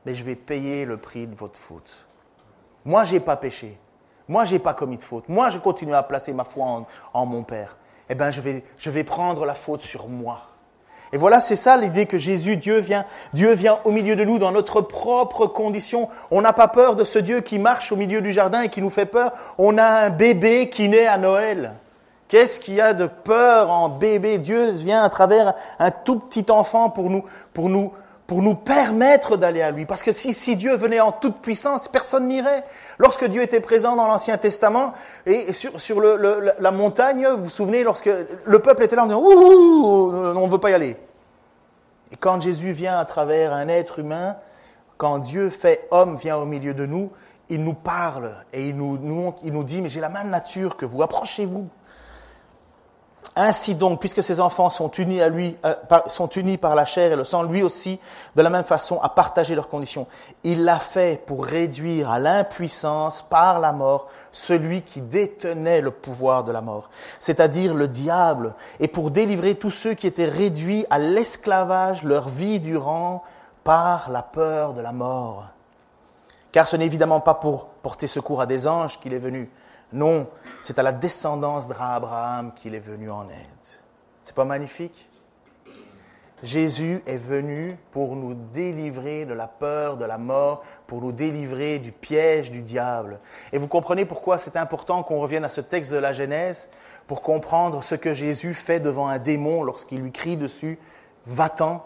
mais 0.05 0.13
je 0.13 0.23
vais 0.23 0.35
payer 0.35 0.85
le 0.85 0.97
prix 0.97 1.27
de 1.27 1.35
votre 1.35 1.57
faute. 1.57 2.07
Moi, 2.85 3.03
je 3.03 3.13
n'ai 3.13 3.19
pas 3.19 3.35
péché. 3.35 3.77
Moi, 4.27 4.45
je 4.45 4.53
n'ai 4.53 4.59
pas 4.59 4.73
commis 4.73 4.97
de 4.97 5.03
faute. 5.03 5.27
Moi, 5.29 5.49
je 5.49 5.59
continue 5.59 5.95
à 5.95 6.03
placer 6.03 6.33
ma 6.33 6.43
foi 6.43 6.85
en, 7.13 7.25
mon 7.25 7.43
Père. 7.43 7.77
Eh 8.09 8.15
bien, 8.15 8.31
je 8.31 8.41
vais, 8.41 8.63
je 8.77 8.89
vais 8.89 9.03
prendre 9.03 9.45
la 9.45 9.55
faute 9.55 9.81
sur 9.81 10.07
moi. 10.07 10.41
Et 11.11 11.17
voilà, 11.17 11.39
c'est 11.39 11.55
ça 11.55 11.77
l'idée 11.77 12.07
que 12.07 12.17
Jésus, 12.17 12.57
Dieu 12.57 12.79
vient, 12.79 13.05
Dieu 13.33 13.53
vient 13.53 13.79
au 13.83 13.91
milieu 13.91 14.15
de 14.15 14.23
nous 14.25 14.39
dans 14.39 14.51
notre 14.51 14.81
propre 14.81 15.45
condition. 15.45 16.09
On 16.31 16.41
n'a 16.41 16.53
pas 16.53 16.67
peur 16.67 16.95
de 16.95 17.03
ce 17.03 17.19
Dieu 17.19 17.41
qui 17.41 17.59
marche 17.59 17.91
au 17.91 17.95
milieu 17.95 18.21
du 18.21 18.31
jardin 18.31 18.63
et 18.63 18.69
qui 18.69 18.81
nous 18.81 18.89
fait 18.89 19.05
peur. 19.05 19.31
On 19.59 19.77
a 19.77 19.85
un 19.85 20.09
bébé 20.09 20.69
qui 20.69 20.89
naît 20.89 21.05
à 21.05 21.17
Noël. 21.19 21.75
Qu'est-ce 22.27 22.59
qu'il 22.59 22.73
y 22.73 22.81
a 22.81 22.93
de 22.93 23.05
peur 23.05 23.69
en 23.69 23.89
bébé? 23.89 24.39
Dieu 24.39 24.71
vient 24.71 25.03
à 25.03 25.09
travers 25.09 25.53
un 25.77 25.91
tout 25.91 26.17
petit 26.17 26.49
enfant 26.49 26.89
pour 26.89 27.11
nous, 27.11 27.25
pour 27.53 27.69
nous, 27.69 27.93
pour 28.33 28.41
nous 28.41 28.55
permettre 28.55 29.37
d'aller 29.37 29.61
à 29.61 29.69
lui. 29.69 29.85
Parce 29.85 30.01
que 30.01 30.11
si, 30.11 30.33
si 30.33 30.55
Dieu 30.55 30.75
venait 30.75 30.99
en 30.99 31.11
toute 31.11 31.37
puissance, 31.37 31.87
personne 31.87 32.27
n'irait. 32.27 32.63
Lorsque 32.97 33.25
Dieu 33.25 33.43
était 33.43 33.59
présent 33.59 33.95
dans 33.95 34.07
l'Ancien 34.07 34.39
Testament, 34.39 34.93
et 35.27 35.53
sur, 35.53 35.79
sur 35.79 35.99
le, 35.99 36.51
la 36.59 36.71
montagne, 36.71 37.27
vous 37.27 37.43
vous 37.43 37.49
souvenez, 37.51 37.83
lorsque 37.83 38.09
le 38.09 38.59
peuple 38.59 38.85
était 38.85 38.95
là 38.95 39.03
en 39.03 39.05
disant, 39.05 39.21
Ouh, 39.21 40.11
on 40.35 40.47
ne 40.47 40.51
veut 40.51 40.57
pas 40.57 40.71
y 40.71 40.73
aller. 40.73 40.97
Et 42.11 42.15
quand 42.15 42.41
Jésus 42.41 42.71
vient 42.71 42.97
à 42.97 43.05
travers 43.05 43.53
un 43.53 43.67
être 43.67 43.99
humain, 43.99 44.37
quand 44.97 45.19
Dieu 45.19 45.51
fait 45.51 45.87
homme, 45.91 46.15
vient 46.15 46.37
au 46.37 46.45
milieu 46.45 46.73
de 46.73 46.87
nous, 46.87 47.11
il 47.49 47.63
nous 47.63 47.75
parle 47.75 48.33
et 48.51 48.69
il 48.69 48.75
nous, 48.75 48.97
il 49.43 49.53
nous 49.53 49.63
dit, 49.63 49.79
mais 49.79 49.89
j'ai 49.89 50.01
la 50.01 50.09
même 50.09 50.31
nature 50.31 50.75
que 50.75 50.87
vous, 50.87 51.03
approchez-vous. 51.03 51.69
Ainsi 53.35 53.73
donc, 53.73 53.99
puisque 53.99 54.21
ces 54.21 54.39
enfants 54.39 54.69
sont 54.69 54.91
unis 54.91 55.19
à 55.19 55.27
lui, 55.27 55.57
euh, 55.65 55.73
sont 56.07 56.27
unis 56.29 56.57
par 56.57 56.75
la 56.75 56.85
chair 56.85 57.11
et 57.11 57.15
le 57.15 57.23
sang, 57.23 57.41
lui 57.41 57.63
aussi, 57.63 57.99
de 58.35 58.41
la 58.43 58.51
même 58.51 58.63
façon, 58.63 58.99
a 59.01 59.09
partagé 59.09 59.55
leurs 59.55 59.69
conditions. 59.69 60.05
Il 60.43 60.63
l'a 60.63 60.77
fait 60.77 61.23
pour 61.25 61.43
réduire 61.43 62.11
à 62.11 62.19
l'impuissance 62.19 63.23
par 63.23 63.59
la 63.59 63.71
mort 63.71 64.07
celui 64.31 64.83
qui 64.83 65.01
détenait 65.01 65.81
le 65.81 65.89
pouvoir 65.89 66.43
de 66.43 66.51
la 66.51 66.61
mort, 66.61 66.89
c'est-à-dire 67.19 67.73
le 67.73 67.87
diable, 67.87 68.53
et 68.79 68.87
pour 68.87 69.09
délivrer 69.09 69.55
tous 69.55 69.71
ceux 69.71 69.95
qui 69.95 70.05
étaient 70.05 70.25
réduits 70.25 70.85
à 70.91 70.99
l'esclavage 70.99 72.03
leur 72.03 72.29
vie 72.29 72.59
durant 72.59 73.23
par 73.63 74.11
la 74.11 74.21
peur 74.21 74.73
de 74.73 74.81
la 74.81 74.91
mort. 74.91 75.47
Car 76.51 76.67
ce 76.67 76.75
n'est 76.75 76.85
évidemment 76.85 77.19
pas 77.19 77.33
pour 77.33 77.65
porter 77.65 78.05
secours 78.05 78.41
à 78.41 78.45
des 78.45 78.67
anges 78.67 78.99
qu'il 78.99 79.13
est 79.13 79.19
venu, 79.19 79.49
non, 79.91 80.27
c'est 80.63 80.79
à 80.79 80.83
la 80.83 80.93
descendance 80.93 81.67
d'Abraham 81.67 82.53
qu'il 82.53 82.73
est 82.73 82.79
venu 82.79 83.11
en 83.11 83.27
aide. 83.27 83.67
C'est 84.23 84.33
pas 84.33 84.45
magnifique? 84.45 85.09
Jésus 86.41 87.03
est 87.05 87.17
venu 87.17 87.77
pour 87.91 88.15
nous 88.15 88.33
délivrer 88.33 89.25
de 89.25 89.33
la 89.33 89.47
peur, 89.47 89.97
de 89.97 90.05
la 90.05 90.17
mort, 90.17 90.63
pour 90.87 91.01
nous 91.01 91.11
délivrer 91.11 91.79
du 91.79 91.91
piège 91.91 92.49
du 92.49 92.61
diable. 92.61 93.19
Et 93.51 93.57
vous 93.57 93.67
comprenez 93.67 94.05
pourquoi 94.05 94.37
c'est 94.37 94.55
important 94.55 95.03
qu'on 95.03 95.19
revienne 95.19 95.43
à 95.43 95.49
ce 95.49 95.59
texte 95.59 95.91
de 95.91 95.97
la 95.97 96.13
Genèse? 96.13 96.69
Pour 97.07 97.21
comprendre 97.21 97.83
ce 97.83 97.95
que 97.95 98.13
Jésus 98.13 98.53
fait 98.53 98.79
devant 98.79 99.09
un 99.09 99.19
démon 99.19 99.63
lorsqu'il 99.63 99.99
lui 99.99 100.13
crie 100.13 100.37
dessus 100.37 100.79
Va-t'en, 101.25 101.83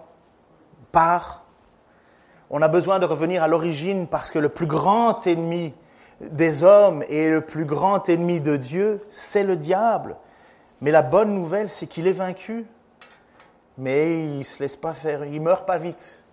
pars. 0.91 1.45
On 2.51 2.61
a 2.61 2.67
besoin 2.67 2.99
de 2.99 3.07
revenir 3.07 3.41
à 3.41 3.47
l'origine 3.47 4.05
parce 4.05 4.29
que 4.29 4.37
le 4.37 4.49
plus 4.49 4.67
grand 4.67 5.25
ennemi 5.25 5.73
des 6.21 6.63
hommes 6.63 7.03
et 7.09 7.29
le 7.29 7.41
plus 7.41 7.65
grand 7.65 8.07
ennemi 8.09 8.39
de 8.39 8.57
Dieu, 8.57 9.01
c'est 9.09 9.43
le 9.43 9.55
diable. 9.55 10.15
Mais 10.81 10.91
la 10.91 11.01
bonne 11.01 11.33
nouvelle, 11.33 11.69
c'est 11.69 11.87
qu'il 11.87 12.07
est 12.07 12.11
vaincu. 12.11 12.65
Mais 13.77 14.25
il 14.25 14.39
ne 14.39 14.43
se 14.43 14.59
laisse 14.59 14.75
pas 14.75 14.93
faire, 14.93 15.23
il 15.25 15.39
meurt 15.41 15.67
pas 15.67 15.77
vite. 15.77 16.23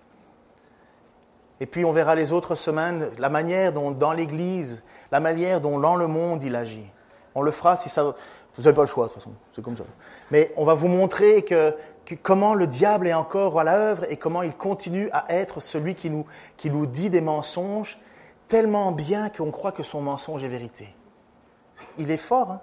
Et 1.60 1.66
puis 1.66 1.84
on 1.84 1.92
verra 1.92 2.14
les 2.14 2.32
autres 2.32 2.54
semaines 2.54 3.08
la 3.18 3.28
manière 3.28 3.72
dont 3.72 3.90
dans 3.90 4.12
l'Église, 4.12 4.82
la 5.12 5.20
manière 5.20 5.60
dont 5.60 5.78
dans 5.78 5.94
le 5.94 6.06
monde 6.06 6.42
il 6.42 6.56
agit. 6.56 6.90
On 7.34 7.42
le 7.42 7.50
fera 7.50 7.76
si 7.76 7.88
ça. 7.90 8.02
Vous 8.02 8.62
n'avez 8.62 8.74
pas 8.74 8.82
le 8.82 8.88
choix 8.88 9.06
de 9.06 9.12
toute 9.12 9.22
façon, 9.22 9.34
c'est 9.54 9.62
comme 9.62 9.76
ça. 9.76 9.84
Mais 10.30 10.52
on 10.56 10.64
va 10.64 10.74
vous 10.74 10.88
montrer 10.88 11.42
que, 11.42 11.74
comment 12.22 12.54
le 12.54 12.66
diable 12.66 13.06
est 13.06 13.14
encore 13.14 13.58
à 13.58 13.64
l'œuvre 13.64 14.04
et 14.10 14.16
comment 14.16 14.42
il 14.42 14.54
continue 14.54 15.08
à 15.12 15.26
être 15.28 15.60
celui 15.60 15.94
qui 15.94 16.08
nous, 16.08 16.24
qui 16.56 16.70
nous 16.70 16.86
dit 16.86 17.10
des 17.10 17.20
mensonges 17.20 17.98
tellement 18.48 18.92
bien 18.92 19.28
qu'on 19.28 19.50
croit 19.50 19.72
que 19.72 19.82
son 19.82 20.00
mensonge 20.00 20.44
est 20.44 20.48
vérité. 20.48 20.94
Il 21.98 22.10
est 22.10 22.16
fort. 22.16 22.50
Hein 22.52 22.60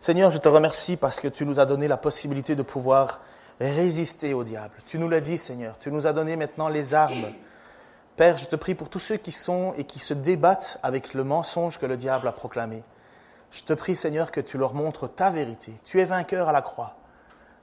Seigneur, 0.00 0.30
je 0.30 0.38
te 0.38 0.48
remercie 0.48 0.96
parce 0.96 1.20
que 1.20 1.28
tu 1.28 1.44
nous 1.46 1.58
as 1.58 1.66
donné 1.66 1.88
la 1.88 1.96
possibilité 1.96 2.54
de 2.54 2.62
pouvoir 2.62 3.20
résister 3.60 4.34
au 4.34 4.44
diable. 4.44 4.76
Tu 4.86 4.98
nous 4.98 5.08
l'as 5.08 5.20
dit, 5.20 5.38
Seigneur. 5.38 5.78
Tu 5.78 5.90
nous 5.90 6.06
as 6.06 6.12
donné 6.12 6.36
maintenant 6.36 6.68
les 6.68 6.94
armes. 6.94 7.32
Père, 8.16 8.38
je 8.38 8.46
te 8.46 8.56
prie 8.56 8.74
pour 8.74 8.88
tous 8.88 8.98
ceux 8.98 9.16
qui 9.16 9.32
sont 9.32 9.74
et 9.76 9.84
qui 9.84 9.98
se 9.98 10.14
débattent 10.14 10.78
avec 10.82 11.12
le 11.14 11.24
mensonge 11.24 11.78
que 11.78 11.86
le 11.86 11.96
diable 11.96 12.28
a 12.28 12.32
proclamé. 12.32 12.82
Je 13.50 13.62
te 13.62 13.72
prie, 13.72 13.96
Seigneur, 13.96 14.30
que 14.30 14.40
tu 14.40 14.58
leur 14.58 14.74
montres 14.74 15.12
ta 15.12 15.30
vérité. 15.30 15.72
Tu 15.84 16.00
es 16.00 16.04
vainqueur 16.04 16.48
à 16.48 16.52
la 16.52 16.62
croix. 16.62 16.96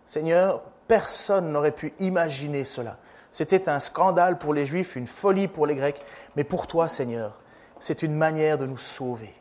Seigneur, 0.05 0.61
personne 0.88 1.51
n'aurait 1.51 1.71
pu 1.71 1.93
imaginer 1.99 2.63
cela. 2.63 2.97
C'était 3.34 3.67
un 3.67 3.79
scandale 3.79 4.38
pour 4.38 4.53
les 4.53 4.67
Juifs, 4.67 4.95
une 4.95 5.07
folie 5.07 5.47
pour 5.47 5.65
les 5.65 5.73
Grecs, 5.73 6.05
mais 6.36 6.43
pour 6.43 6.67
toi, 6.67 6.88
Seigneur, 6.88 7.41
c'est 7.79 8.03
une 8.03 8.13
manière 8.13 8.59
de 8.59 8.67
nous 8.67 8.77
sauver. 8.77 9.34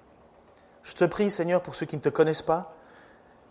Je 0.82 0.94
te 0.94 1.04
prie, 1.04 1.30
Seigneur, 1.30 1.60
pour 1.60 1.74
ceux 1.74 1.84
qui 1.84 1.96
ne 1.96 2.00
te 2.00 2.08
connaissent 2.08 2.40
pas, 2.40 2.74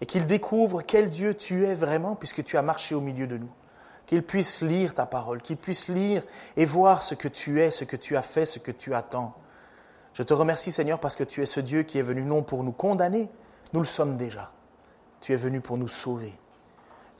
et 0.02 0.08
qu'ils 0.08 0.26
découvrent 0.26 0.82
quel 0.82 1.12
Dieu 1.12 1.36
tu 1.36 1.64
es 1.68 1.76
vraiment, 1.76 2.16
puisque 2.16 2.44
tu 2.44 2.58
as 2.58 2.64
marché 2.64 2.96
au 2.96 3.02
milieu 3.02 3.28
de 3.28 3.38
nous. 3.38 3.52
Qu'ils 4.08 4.24
puissent 4.24 4.64
lire 4.64 4.96
ta 4.96 5.06
parole, 5.06 5.44
qu'ils 5.44 5.58
puissent 5.58 5.89
lire 5.89 6.24
et 6.58 6.66
voir 6.66 7.04
ce 7.04 7.14
que 7.14 7.28
tu 7.28 7.62
es, 7.62 7.70
ce 7.70 7.84
que 7.84 7.96
tu 7.96 8.18
as 8.18 8.24
fait, 8.24 8.48
ce 8.48 8.58
que 8.58 8.72
tu 8.72 8.96
attends. 8.96 9.36
Je 10.16 10.24
te 10.24 10.34
remercie, 10.34 10.72
Seigneur, 10.72 11.00
parce 11.00 11.16
que 11.16 11.24
tu 11.24 11.44
es 11.44 11.46
ce 11.46 11.60
Dieu 11.60 11.84
qui 11.84 12.00
est 12.00 12.02
venu 12.02 12.24
non 12.24 12.42
pour 12.42 12.64
nous 12.64 12.72
condamner, 12.72 13.30
nous 13.74 13.80
le 13.80 13.86
sommes 13.86 14.18
déjà. 14.18 14.52
Tu 15.22 15.34
es 15.34 15.38
venu 15.38 15.62
pour 15.62 15.78
nous 15.78 15.88
sauver. 15.88 16.34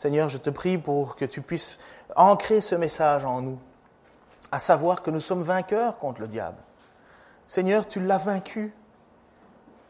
Seigneur, 0.02 0.30
je 0.30 0.40
te 0.40 0.50
prie 0.50 0.80
pour 0.80 1.16
que 1.16 1.26
tu 1.26 1.44
puisses 1.44 1.78
ancrer 2.16 2.60
ce 2.60 2.74
message 2.74 3.24
en 3.24 3.40
nous, 3.40 3.60
à 4.52 4.58
savoir 4.58 5.04
que 5.04 5.12
nous 5.12 5.20
sommes 5.20 5.44
vainqueurs 5.44 6.00
contre 6.00 6.22
le 6.22 6.28
diable. 6.28 6.58
Seigneur, 7.46 7.88
tu 7.88 8.00
l'as 8.00 8.18
vaincu. 8.18 8.74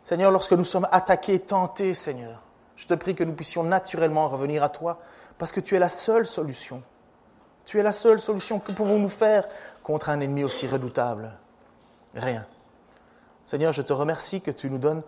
Seigneur, 0.03 0.30
lorsque 0.30 0.51
nous 0.51 0.66
sommes 0.66 0.86
attaqués, 0.91 1.39
tentés, 1.39 1.93
Seigneur, 1.93 2.41
je 2.76 2.88
te 2.88 2.93
prie 2.93 3.16
que 3.16 3.24
nous 3.24 3.32
puissions 3.32 3.64
naturellement 3.64 4.28
revenir 4.28 4.64
à 4.64 4.70
toi, 4.70 4.99
parce 5.38 5.53
que 5.53 5.62
tu 5.62 5.78
es 5.78 5.80
la 5.80 5.88
seule 5.88 6.28
solution. 6.28 6.84
Tu 7.64 7.80
es 7.80 7.84
la 7.84 7.93
seule 7.93 8.20
solution. 8.20 8.59
Que 8.59 8.74
pouvons-nous 8.74 9.07
faire 9.07 9.47
contre 9.82 10.09
un 10.09 10.20
ennemi 10.20 10.43
aussi 10.43 10.68
redoutable? 10.68 11.32
Rien. 12.16 12.45
Seigneur, 13.45 13.72
je 13.72 13.82
te 13.82 13.93
remercie 13.93 14.41
que 14.41 14.51
tu 14.51 14.70
nous 14.70 14.78
donnes, 14.78 15.03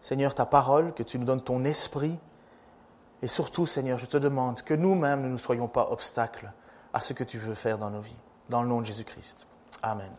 Seigneur, 0.00 0.34
ta 0.34 0.46
parole, 0.46 0.94
que 0.94 1.02
tu 1.02 1.18
nous 1.18 1.26
donnes 1.26 1.42
ton 1.42 1.62
esprit, 1.66 2.18
et 3.22 3.28
surtout, 3.28 3.66
Seigneur, 3.66 3.98
je 3.98 4.06
te 4.06 4.16
demande 4.16 4.62
que 4.62 4.74
nous-mêmes 4.74 5.22
ne 5.22 5.28
nous 5.28 5.38
soyons 5.38 5.68
pas 5.68 5.88
obstacles 5.90 6.52
à 6.92 7.00
ce 7.00 7.12
que 7.12 7.24
tu 7.24 7.38
veux 7.38 7.54
faire 7.54 7.78
dans 7.78 7.90
nos 7.90 8.00
vies. 8.00 8.16
Dans 8.48 8.62
le 8.62 8.68
nom 8.68 8.80
de 8.80 8.86
Jésus-Christ. 8.86 9.46
Amen. 9.82 10.10